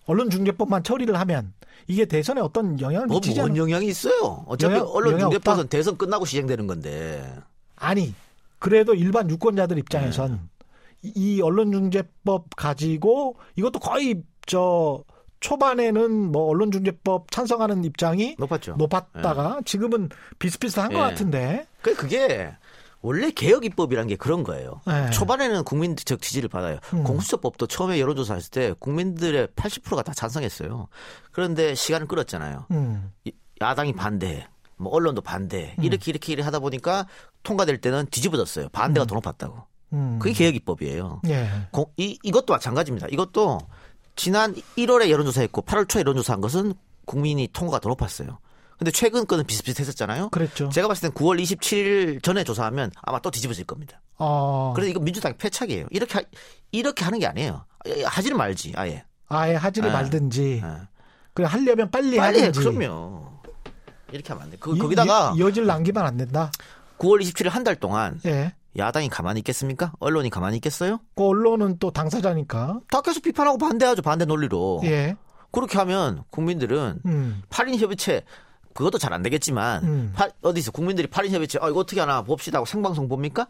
언론중재법만 0.06 0.84
처리를 0.84 1.18
하면 1.20 1.54
이게 1.88 2.06
대선에 2.06 2.41
어떤 2.41 2.80
영향을 2.80 3.08
뭐 3.08 3.18
미치지 3.18 3.39
뭔않 3.39 3.58
영향이 3.58 3.88
있어요? 3.88 4.43
어차피 4.47 4.76
영향- 4.76 4.88
언론 4.91 5.14
영향 5.14 5.30
중재법은 5.32 5.60
없다? 5.64 5.70
대선 5.70 5.97
끝나고 5.97 6.26
시행되는 6.26 6.68
건데. 6.68 7.36
아니 7.76 8.14
그래도 8.60 8.93
일반 8.93 9.30
유권자들 9.30 9.78
입장에선 9.80 10.49
이- 11.04 11.12
이 11.16 11.41
언론중재법 11.41 12.56
가지고 12.56 13.36
이것도 13.56 13.80
거의 13.80 14.22
저 14.45 15.04
초반에는 15.39 16.32
뭐 16.32 16.43
언론중재법 16.49 17.32
찬성하는 17.32 17.84
입장이 17.84 18.36
높았죠. 18.38 18.76
높았다가 18.78 19.62
지금은 19.66 20.10
비슷비슷한 20.38 20.93
것 20.93 20.99
예. 20.99 21.02
같은데 21.02 21.66
그 21.82 21.95
그게 21.95 22.54
원래 23.02 23.32
개혁 23.32 23.66
입법이란 23.66 24.08
게 24.08 24.16
그런 24.16 24.43
거예요. 24.43 24.82
네. 24.86 25.10
초반에는 25.10 25.64
국민적 25.64 26.22
지지를 26.22 26.49
받아요. 26.49 26.78
음. 26.93 27.04
공수처법도 27.04 27.68
처음에 27.68 27.99
여론조사 27.99 28.36
했을 28.36 28.52
때 28.52 28.74
국민들의 28.80 29.47
80%가 29.56 30.04
다 30.04 30.14
찬성했어요. 30.14 30.88
그런데 31.32 31.74
시간을 31.76 32.08
끌었잖아요. 32.08 32.66
음, 32.72 33.12
이- 33.26 33.32
야당이 33.60 33.93
반대, 33.93 34.47
뭐 34.78 34.91
언론도 34.93 35.22
반대, 35.22 35.76
이렇게 35.82 36.12
이렇게 36.12 36.34
이렇게 36.34 36.43
하다 36.43 36.60
보니까 36.60 37.08
통과될 37.43 37.82
때는 37.82 38.06
뒤집어졌어요. 38.12 38.70
반대가 38.70 39.06
더 39.06 39.16
높았다고. 39.16 39.64
음. 39.93 40.20
그게 40.20 40.34
개혁 40.34 40.56
입법이에요. 40.56 41.22
예. 41.28 41.49
공- 41.72 41.86
이, 41.97 42.18
이것도 42.24 42.54
마찬가지입니다. 42.54 43.08
이것도 43.10 43.60
지난 44.16 44.54
1월에 44.78 45.10
여론조사했고 45.10 45.64
8월 45.64 45.89
초에 45.89 46.02
여론조사한 46.02 46.39
것은 46.41 46.74
국민이 47.06 47.47
통과가 47.52 47.80
더 47.80 47.89
높았어요. 47.89 48.38
근데 48.82 48.90
최근 48.90 49.28
거는 49.28 49.46
비슷비슷했었잖아요. 49.46 50.30
그랬죠. 50.30 50.70
제가 50.70 50.88
봤을 50.88 51.10
땐 51.10 51.12
9월 51.12 51.40
27일 51.40 52.24
전에 52.24 52.44
조사하면 52.44 52.90
아마 53.04 53.20
또 53.20 53.30
뒤집어질 53.30 53.64
겁니다. 53.66 54.02
어, 54.18 54.74
그래서 54.76 54.90
이거 54.90 55.00
민주당의 55.00 55.38
패착이에요. 55.38 55.86
이렇게 55.92 56.16
하- 56.16 56.24
이렇게 56.72 57.06
하는 57.06 57.20
게 57.20 57.28
아니에요. 57.28 57.64
하지는 58.06 58.38
말지 58.38 58.74
아예. 58.76 59.04
아예 59.28 59.54
하지를 59.54 59.90
예. 59.90 59.94
말든지 59.94 60.62
예. 60.64 60.88
그 61.36 61.44
하려면 61.44 61.92
빨리, 61.92 62.18
빨리 62.18 62.40
해. 62.40 62.46
하든지 62.48 62.60
그럼요. 62.60 63.28
이렇게 64.12 64.30
하면 64.34 64.46
안 64.46 64.50
돼. 64.50 64.58
그, 64.60 64.76
이- 64.76 64.80
거기다가 64.80 65.34
이- 65.38 65.40
여지를 65.42 65.68
남기면 65.68 66.04
안 66.04 66.18
된다. 66.18 66.52
9월 66.98 67.22
27일 67.22 67.50
한 67.50 67.64
달 67.64 67.76
동안 67.76 68.20
예. 68.26 68.56
야당이 68.80 69.10
가만히 69.10 69.42
있겠습니까? 69.42 69.94
언론이 70.00 70.32
가만히 70.32 70.56
있겠어요? 70.58 71.02
그 71.16 71.24
언론은 71.28 71.78
또 71.78 71.92
당사자니까. 71.92 72.80
다 72.90 73.02
계속 73.02 73.22
비판하고 73.22 73.60
반대하죠. 73.60 74.02
반대 74.02 74.26
논리로. 74.26 74.82
예. 74.86 75.16
그렇게 75.52 75.78
하면 75.78 76.24
국민들은 76.32 77.02
음. 77.06 77.44
8인 77.52 77.78
협의체 77.78 78.24
그것도 78.74 78.98
잘 78.98 79.12
안 79.14 79.22
되겠지만 79.24 79.84
음. 79.84 80.14
파- 80.16 80.30
어디서 80.42 80.72
국민들이 80.72 81.08
8인 81.08 81.30
협의체 81.32 81.60
아, 81.62 81.70
이거 81.70 81.80
어떻게 81.82 82.00
하나 82.00 82.22
봅시다 82.22 82.58
하고 82.58 82.66
생방송 82.66 83.08
봅니까? 83.10 83.48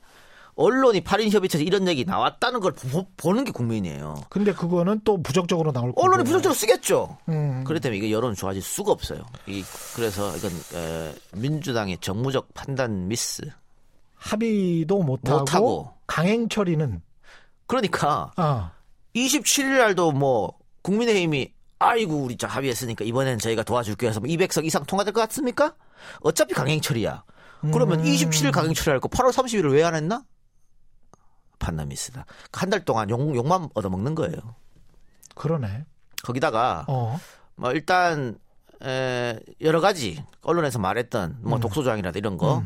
언론이 0.55 1.01
8인 1.05 1.31
협의체에서 1.31 1.63
이런 1.63 1.87
얘기 1.87 2.03
나왔다는 2.03 2.59
걸 2.59 2.73
보, 2.73 3.33
는게 3.33 3.51
국민이에요. 3.51 4.15
근데 4.29 4.51
그거는 4.53 4.99
또 5.05 5.21
부정적으로 5.23 5.71
나올 5.71 5.89
거고. 5.91 6.03
언론이 6.03 6.23
부정적으로 6.25 6.53
쓰겠죠. 6.53 7.17
음. 7.29 7.63
그렇기 7.63 7.79
때문에 7.81 7.97
이게 7.97 8.11
여론 8.11 8.35
좋아질 8.35 8.61
수가 8.61 8.91
없어요. 8.91 9.21
이, 9.47 9.63
그래서 9.95 10.35
이건 10.35 10.51
에, 10.75 11.13
민주당의 11.35 11.99
정무적 12.01 12.53
판단 12.53 13.07
미스. 13.07 13.43
합의도 14.15 15.01
못하고, 15.03 15.39
못하고. 15.39 15.93
강행 16.07 16.49
처리는 16.49 17.01
그러니까 17.65 18.31
아, 18.35 18.71
27일 19.15 19.77
날도 19.77 20.11
뭐 20.11 20.53
국민의힘이 20.81 21.53
아이고 21.83 22.15
우리 22.23 22.37
저 22.37 22.47
합의했으니까 22.47 23.03
이번엔 23.05 23.39
저희가 23.39 23.63
도와줄게요 23.63 24.09
해서 24.09 24.19
뭐 24.19 24.29
200석 24.29 24.65
이상 24.65 24.83
통과될 24.85 25.13
것 25.13 25.21
같습니까? 25.21 25.73
어차피 26.21 26.53
강행 26.53 26.79
처리야. 26.81 27.23
그러면 27.73 27.99
음. 27.99 28.05
27일 28.05 28.51
강행 28.51 28.73
처리할 28.73 28.99
거 28.99 29.07
8월 29.07 29.31
30일을 29.31 29.71
왜 29.73 29.83
안 29.83 29.95
했나? 29.95 30.23
판단 31.59 31.87
미스다. 31.89 32.25
한 32.53 32.69
달 32.69 32.83
동안 32.85 33.09
욕, 33.09 33.35
욕만 33.35 33.69
얻어먹는 33.73 34.15
거예요. 34.15 34.35
그러네. 35.35 35.85
거기다가 36.23 36.85
어. 36.87 37.19
뭐 37.55 37.71
일단 37.71 38.37
에, 38.83 39.39
여러 39.61 39.79
가지 39.79 40.23
언론에서 40.41 40.79
말했던 40.79 41.37
뭐 41.41 41.59
독소조항이라든 41.59 42.17
이런 42.17 42.37
거, 42.37 42.63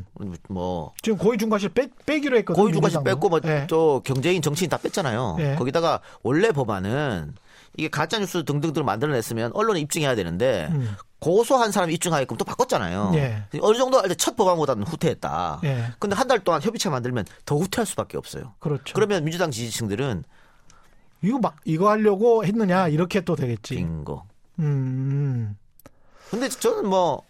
뭐 0.47 0.93
지금 1.01 1.17
고위 1.17 1.37
중과실 1.37 1.69
빼, 1.69 1.89
빼기로 2.05 2.37
했거든요. 2.37 2.61
고위 2.63 2.71
중과실 2.73 2.99
민주당도. 2.99 3.19
뺐고 3.19 3.29
뭐 3.29 3.39
예. 3.45 3.67
또 3.67 4.01
경제인 4.05 4.41
정치인 4.41 4.69
다 4.69 4.77
뺐잖아요. 4.77 5.35
예. 5.39 5.55
거기다가 5.55 5.99
원래 6.23 6.51
법안은 6.53 7.35
이게 7.77 7.89
가짜 7.89 8.19
뉴스 8.19 8.43
등등등 8.45 8.85
만들어냈으면 8.85 9.51
언론에 9.53 9.79
입증해야 9.81 10.15
되는데 10.15 10.67
음. 10.71 10.95
고소한 11.19 11.71
사람이 11.71 11.93
입증하게끔 11.95 12.37
또 12.37 12.45
바꿨잖아요. 12.45 13.11
예. 13.15 13.43
어느 13.61 13.77
정도 13.77 14.01
첫 14.15 14.35
법안보다는 14.35 14.83
후퇴했다. 14.83 15.61
예. 15.63 15.85
근데 15.99 16.15
한 16.15 16.27
달 16.27 16.39
동안 16.43 16.61
협의체 16.61 16.89
만들면 16.89 17.25
더 17.45 17.55
후퇴할 17.57 17.85
수밖에 17.85 18.17
없어요. 18.17 18.53
그렇죠. 18.59 18.93
그러면 18.93 19.23
민주당 19.23 19.51
지지층들은 19.51 20.23
이거 21.21 21.39
막 21.39 21.55
이거 21.65 21.89
하려고 21.89 22.45
했느냐 22.45 22.87
이렇게 22.89 23.21
또 23.21 23.35
되겠지. 23.35 23.75
bingo. 23.75 24.21
음. 24.59 25.57
근데 26.29 26.49
저는 26.49 26.87
뭐 26.89 27.23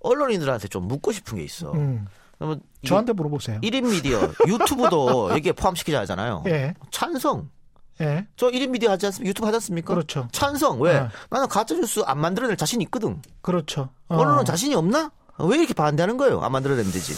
언론인들한테 0.00 0.68
좀 0.68 0.86
묻고 0.88 1.12
싶은 1.12 1.38
게 1.38 1.44
있어. 1.44 1.72
음. 1.72 2.06
그러면 2.38 2.60
저한테 2.86 3.12
물어보세요. 3.12 3.60
1인 3.60 3.90
미디어 3.90 4.20
유튜브도 4.46 5.30
여기에 5.36 5.52
포함시키자 5.52 6.00
하잖아요. 6.00 6.42
예. 6.46 6.74
찬성. 6.90 7.48
예. 8.00 8.26
저 8.36 8.48
1인 8.48 8.70
미디어 8.70 8.90
하지 8.90 9.06
않습니까? 9.06 9.28
유튜브 9.28 9.46
하지 9.46 9.56
않습니까? 9.56 9.94
그렇죠. 9.94 10.28
찬성. 10.32 10.80
왜? 10.80 11.00
네. 11.00 11.08
나는 11.30 11.48
가짜 11.48 11.74
뉴스 11.74 12.00
안 12.06 12.18
만들어낼 12.18 12.56
자신 12.56 12.80
있거든. 12.82 13.20
그렇죠. 13.42 13.90
어. 14.08 14.16
언론은 14.16 14.44
자신이 14.44 14.74
없나? 14.74 15.10
왜 15.38 15.58
이렇게 15.58 15.74
반대하는 15.74 16.16
거예요? 16.16 16.40
안 16.40 16.52
만들어내면 16.52 16.92
되지. 16.92 17.14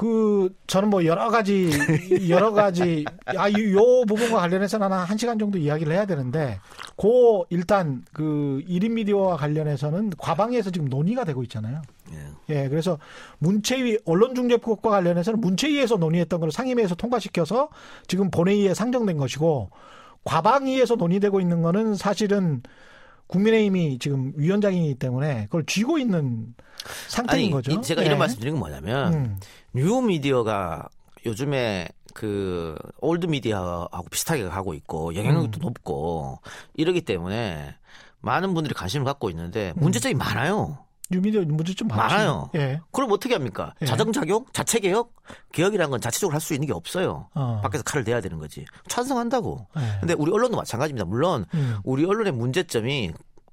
그 0.00 0.54
저는 0.66 0.88
뭐 0.88 1.04
여러 1.04 1.28
가지 1.28 1.70
여러 2.30 2.52
가지 2.52 3.04
아요 3.26 3.52
요 3.52 4.06
부분과 4.06 4.40
관련해서는 4.40 4.90
한 4.90 5.06
1시간 5.06 5.38
정도 5.38 5.58
이야기를 5.58 5.92
해야 5.92 6.06
되는데 6.06 6.58
고 6.96 7.44
일단 7.50 8.02
그 8.14 8.62
1인 8.66 8.92
미디어와 8.92 9.36
관련해서는 9.36 10.14
과방위에서 10.16 10.70
지금 10.70 10.88
논의가 10.88 11.24
되고 11.24 11.42
있잖아요. 11.42 11.82
예. 12.12 12.62
예, 12.62 12.68
그래서 12.70 12.98
문체위 13.40 13.98
언론중재법과 14.06 14.88
관련해서는 14.88 15.38
문체위에서 15.38 15.96
논의했던 15.96 16.40
걸 16.40 16.50
상임위에서 16.50 16.94
통과시켜서 16.94 17.68
지금 18.06 18.30
본회의에 18.30 18.72
상정된 18.72 19.18
것이고 19.18 19.68
과방위에서 20.24 20.96
논의되고 20.96 21.40
있는 21.40 21.62
거는 21.62 21.94
사실은 21.94 22.62
국민의힘이 23.26 23.98
지금 23.98 24.32
위원장이기 24.36 24.96
때문에 24.96 25.44
그걸 25.44 25.64
쥐고 25.64 25.98
있는 25.98 26.54
상태인 27.08 27.44
아니, 27.44 27.50
거죠. 27.52 27.72
이- 27.72 27.82
제가 27.82 28.02
예. 28.02 28.06
이런 28.06 28.18
말씀 28.18 28.38
드리는 28.40 28.58
건 28.58 28.70
뭐냐면 28.70 29.12
음, 29.14 29.40
뉴 29.72 30.00
미디어가 30.02 30.88
요즘에 31.26 31.88
그 32.12 32.74
올드 33.00 33.26
미디어하고 33.26 34.08
비슷하게 34.10 34.44
가고 34.48 34.74
있고 34.74 35.14
영향력도 35.14 35.60
음. 35.60 35.62
높고 35.62 36.40
이러기 36.74 37.02
때문에 37.02 37.76
많은 38.20 38.52
분들이 38.52 38.74
관심을 38.74 39.04
갖고 39.04 39.30
있는데 39.30 39.72
문제점이 39.76 40.14
많아요. 40.14 40.78
뉴미디어 41.10 41.42
문제점 41.42 41.88
많죠. 41.88 42.02
많아요. 42.14 42.50
예. 42.54 42.80
그럼 42.92 43.10
어떻게 43.12 43.34
합니까? 43.34 43.74
예. 43.82 43.86
자정작용? 43.86 44.46
자체개혁? 44.52 45.12
개혁이라는 45.52 45.90
건 45.90 46.00
자체적으로 46.00 46.34
할 46.34 46.40
수 46.40 46.54
있는 46.54 46.66
게 46.66 46.72
없어요. 46.72 47.28
어. 47.34 47.60
밖에서 47.62 47.82
칼을 47.84 48.04
대야 48.04 48.20
되는 48.20 48.38
거지. 48.38 48.64
찬성한다고. 48.88 49.66
예. 49.78 49.80
근데 50.00 50.14
우리 50.14 50.32
언론도 50.32 50.56
마찬가지입니다. 50.56 51.04
물론 51.04 51.44
음. 51.54 51.78
우리 51.84 52.04
언론의 52.04 52.32
문제점이 52.32 53.12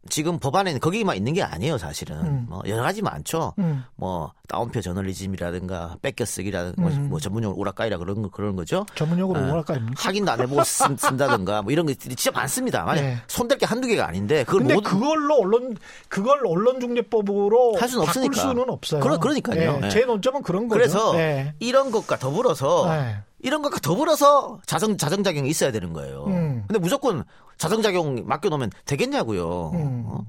지금 0.09 0.39
법안에는 0.39 0.79
거기만 0.79 1.15
있는 1.17 1.33
게 1.33 1.43
아니에요, 1.43 1.77
사실은. 1.77 2.17
음. 2.21 2.45
뭐 2.49 2.61
여러 2.67 2.81
가지 2.83 3.01
많죠. 3.01 3.53
음. 3.59 3.83
뭐 3.95 4.31
다운표 4.47 4.81
저널리즘이라든가 4.81 5.97
뺏겨쓰기라든가 6.01 6.81
뭐- 6.81 6.91
음. 6.91 7.09
뭐 7.09 7.19
전문용어 7.19 7.53
오락가이라 7.55 7.97
그런 7.97 8.21
거 8.21 8.29
그런 8.29 8.55
거죠. 8.55 8.85
전문용어로 8.95 9.39
예. 9.41 9.45
뭐랄까입니까? 9.45 9.93
확인도 9.97 10.31
안 10.31 10.39
해보고 10.41 10.63
쓴, 10.63 10.95
쓴다든가 10.97 11.61
뭐 11.63 11.71
이런 11.71 11.85
것들이 11.85 12.15
진짜 12.15 12.37
많습니다. 12.39 12.83
만약 12.83 13.03
예. 13.03 13.17
손댈 13.27 13.57
게 13.57 13.65
한두 13.65 13.87
개가 13.87 14.07
아닌데 14.07 14.43
그걸 14.43 14.59
근데 14.61 14.73
모두 14.75 14.89
그걸로 14.89 15.35
언론 15.41 15.75
그걸 16.07 16.39
언론 16.45 16.79
중재법으로 16.79 17.75
할 17.77 17.89
수는 17.89 18.03
없으니까. 18.03 18.41
수는 18.41 18.69
없어요. 18.69 19.01
그러- 19.01 19.19
그러니까요. 19.19 19.79
예, 19.81 19.85
예. 19.85 19.89
제 19.89 20.05
논점은 20.05 20.41
그런 20.43 20.67
거죠. 20.67 20.77
그래서 20.79 21.17
예. 21.19 21.53
이런 21.59 21.91
것과 21.91 22.17
더불어서 22.17 22.87
예. 22.95 23.17
이런 23.47 23.61
것과 23.61 23.79
더불어서 23.79 24.59
자정 24.65 24.97
자정작용이 24.97 25.49
있어야 25.49 25.71
되는 25.71 25.93
거예요. 25.93 26.25
음. 26.27 26.65
근데 26.67 26.79
무조건 26.79 27.23
자정작용 27.57 28.25
맡겨놓으면 28.27 28.71
되겠냐고요. 28.85 29.71
음. 29.73 30.03
어? 30.05 30.25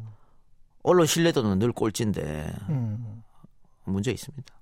언론 0.85 1.07
신뢰도는 1.07 1.59
늘 1.59 1.73
꼴찌인데 1.73 2.55
음. 2.71 3.23
문제 3.85 4.13
있습니다. 4.13 4.55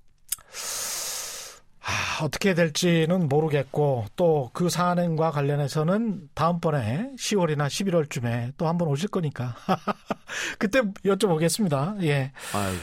아, 1.88 2.24
어떻게 2.24 2.52
될지는 2.54 3.28
모르겠고 3.28 4.06
또 4.16 4.50
그 4.52 4.68
사안과 4.70 5.30
관련해서는 5.30 6.30
다음번에 6.34 7.10
10월이나 7.16 7.66
11월쯤에 7.68 8.54
또 8.56 8.66
한번 8.68 8.88
오실 8.88 9.08
거니까 9.08 9.54
그때 10.58 10.80
여쭤보겠습니다. 11.04 12.02
예. 12.04 12.32
아유, 12.54 12.76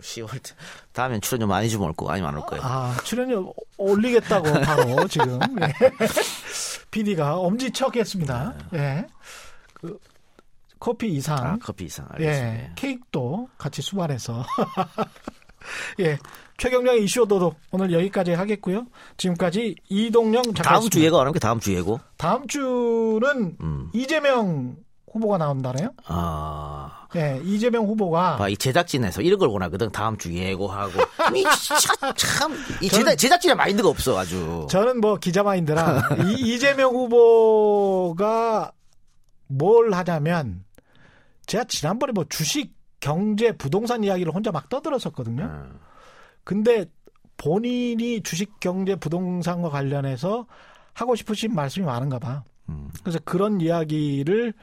10월 0.00 0.42
때 0.42 0.54
다음엔 0.92 1.20
출연료 1.20 1.46
많이 1.46 1.68
주면 1.68 1.88
올 1.88 1.94
거고 1.94 2.10
아니면 2.12 2.30
안 2.30 2.36
올 2.40 2.46
거예요. 2.46 2.62
아 2.64 2.94
출연료 3.04 3.52
올리겠다고 3.78 4.52
바로 4.62 5.08
지금 5.08 5.38
예. 5.62 5.72
PD가 6.90 7.38
엄지척했습니다. 7.38 8.54
예. 8.74 9.06
그 9.72 9.98
커피 10.78 11.08
이상 11.14 11.38
아, 11.38 11.58
커피 11.60 11.84
이상 11.86 12.06
알겠습니다. 12.10 12.54
예, 12.58 12.72
케이크도 12.76 13.48
같이 13.56 13.80
수반해서. 13.82 14.44
예, 16.00 16.18
최경량의 16.58 17.04
이슈오도도 17.04 17.54
오늘 17.72 17.92
여기까지 17.92 18.32
하겠고요. 18.32 18.86
지금까지 19.16 19.74
이동영 19.88 20.42
다음 20.42 20.54
작가였습니다. 20.54 20.92
주 20.94 21.04
예고 21.04 21.18
안 21.20 21.26
합니까? 21.26 21.40
다음 21.40 21.60
주 21.60 21.74
예고? 21.74 22.00
다음 22.16 22.46
주는 22.46 23.56
음. 23.60 23.90
이재명 23.92 24.76
후보가 25.12 25.38
나온다네요. 25.38 25.90
아, 26.06 27.06
예, 27.16 27.40
이재명 27.44 27.86
후보가 27.86 28.36
봐, 28.36 28.48
이 28.48 28.56
제작진에서 28.56 29.22
이런 29.22 29.38
걸 29.38 29.48
원하거든. 29.48 29.90
다음 29.92 30.16
주 30.18 30.32
예고하고. 30.34 30.92
이 31.36 31.44
참, 31.44 32.14
참, 32.16 32.52
이 32.82 32.88
저는- 32.88 32.90
제작, 32.90 33.16
제작 33.16 33.40
진의 33.40 33.56
마인드가 33.56 33.88
없어, 33.88 34.18
아주. 34.18 34.66
저는 34.70 35.00
뭐 35.00 35.16
기자 35.16 35.42
마인드라 35.44 36.02
이, 36.26 36.54
이재명 36.54 36.92
후보가 36.94 38.72
뭘 39.48 39.92
하냐면 39.92 40.64
제가 41.46 41.64
지난번에 41.64 42.12
뭐 42.12 42.24
주식 42.28 42.74
경제 43.00 43.52
부동산 43.56 44.02
이야기를 44.02 44.32
혼자 44.34 44.50
막 44.50 44.68
떠들었었거든요. 44.68 45.44
음. 45.44 45.78
근데 46.44 46.86
본인이 47.36 48.22
주식 48.22 48.60
경제 48.60 48.94
부동산과 48.96 49.70
관련해서 49.70 50.46
하고 50.92 51.16
싶으신 51.16 51.54
말씀이 51.54 51.84
많은가 51.84 52.18
봐. 52.18 52.44
음. 52.68 52.90
그래서 53.02 53.18
그런 53.24 53.60
이야기를 53.60 54.54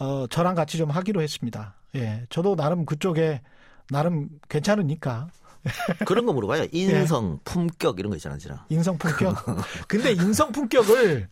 어 0.00 0.26
저랑 0.28 0.54
같이 0.54 0.78
좀 0.78 0.90
하기로 0.90 1.20
했습니다. 1.20 1.74
예. 1.96 2.24
저도 2.30 2.56
나름 2.56 2.86
그쪽에 2.86 3.42
나름 3.90 4.28
괜찮으니까 4.48 5.28
그런 6.06 6.24
거 6.26 6.32
물어봐요. 6.32 6.62
예. 6.62 6.68
인성, 6.72 7.40
품격 7.44 7.98
이런 7.98 8.10
거 8.10 8.16
있잖아, 8.16 8.38
진짜. 8.38 8.64
인성 8.68 8.96
품격. 8.98 9.36
근데 9.88 10.12
인성 10.12 10.52
품격을 10.52 11.28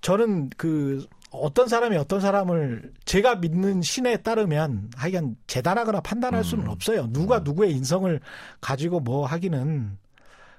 저는 0.00 0.50
그 0.56 1.06
어떤 1.40 1.68
사람이 1.68 1.96
어떤 1.96 2.20
사람을 2.20 2.92
제가 3.04 3.36
믿는 3.36 3.82
신에 3.82 4.18
따르면 4.18 4.90
하여간 4.96 5.36
재단하거나 5.46 6.00
판단할 6.00 6.44
수는 6.44 6.68
없어요. 6.68 7.06
누가 7.10 7.40
누구의 7.40 7.72
인성을 7.72 8.20
가지고 8.60 9.00
뭐 9.00 9.26
하기는 9.26 9.98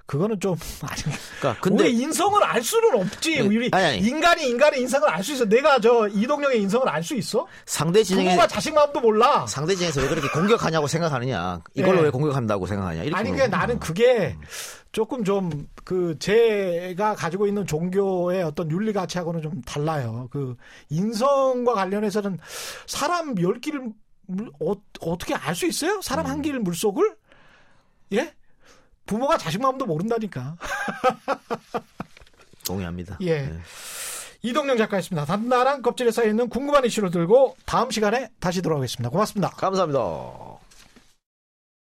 그거는 0.06 0.39
좀 0.39 0.56
아니. 0.82 1.01
그러니까 1.39 1.62
근데 1.62 1.86
우리 1.86 1.93
인성을 2.01 2.43
알 2.43 2.62
수는 2.62 3.01
없지. 3.01 3.36
네. 3.36 3.41
우리 3.41 3.70
아니, 3.74 3.86
아니. 3.86 3.97
인간이 3.99 4.47
인간의 4.49 4.82
인성을 4.82 5.10
알 5.10 5.24
수 5.24 5.34
있어. 5.34 5.45
내가 5.45 5.80
저 5.80 6.08
이동영의 6.08 6.62
인성을 6.62 6.88
알 6.88 7.03
수 7.03 7.16
있어? 7.16 7.47
상대 7.66 8.03
진영에 8.03 8.30
부모가 8.30 8.47
자식 8.47 8.74
마음도 8.74 8.99
몰라. 9.01 9.45
상대 9.47 9.74
진영에서 9.76 10.01
왜 10.01 10.08
그렇게 10.10 10.28
공격하냐고 10.30 10.88
생각하느냐. 10.88 11.62
이걸로 11.74 11.99
예. 11.99 12.03
왜 12.03 12.10
공격한다고 12.12 12.68
생각하냐. 12.68 13.03
이렇게 13.03 13.20
아니 13.20 13.32
그게 13.32 13.47
나는. 13.47 13.80
그게 13.80 14.36
조금 14.91 15.24
좀 15.24 15.68
그 15.86 16.18
제가 16.18 17.14
가지고 17.14 17.45
있는 17.45 17.68
종교의 17.68 18.41
어떤 18.41 18.72
윤리 18.72 18.91
가치하고는 18.91 19.43
좀 19.43 19.62
달라요. 19.62 20.28
그 20.32 20.56
인성과 20.89 21.76
관련해서는 21.76 22.39
사람 22.88 23.39
열 23.39 23.60
길을 23.62 23.89
물- 24.26 24.49
어, 24.60 24.74
어떻게 25.01 25.36
알 25.36 25.53
수 25.53 25.68
있어요? 25.68 26.01
사람 26.01 26.26
음. 26.26 26.32
한길 26.32 26.60
물속을 26.60 27.16
예? 28.14 28.34
부모가 29.06 29.38
자식 29.38 29.62
마음도 29.62 29.86
모른다니까. 29.86 30.56
동의합니다. 32.66 33.18
예. 33.22 33.41
네. 33.41 33.60
이동영 34.41 34.78
작가였습니다. 34.78 35.26
단단한 35.26 35.82
껍질에 35.82 36.12
쌓여 36.12 36.28
있는 36.28 36.49
궁금한 36.49 36.86
이슈를 36.86 37.10
들고 37.10 37.58
다음 37.66 37.89
시간에 37.89 38.30
다시 38.39 38.62
돌아오겠습니다. 38.62 39.10
고맙습니다. 39.10 39.49
감사합니다. 39.49 40.55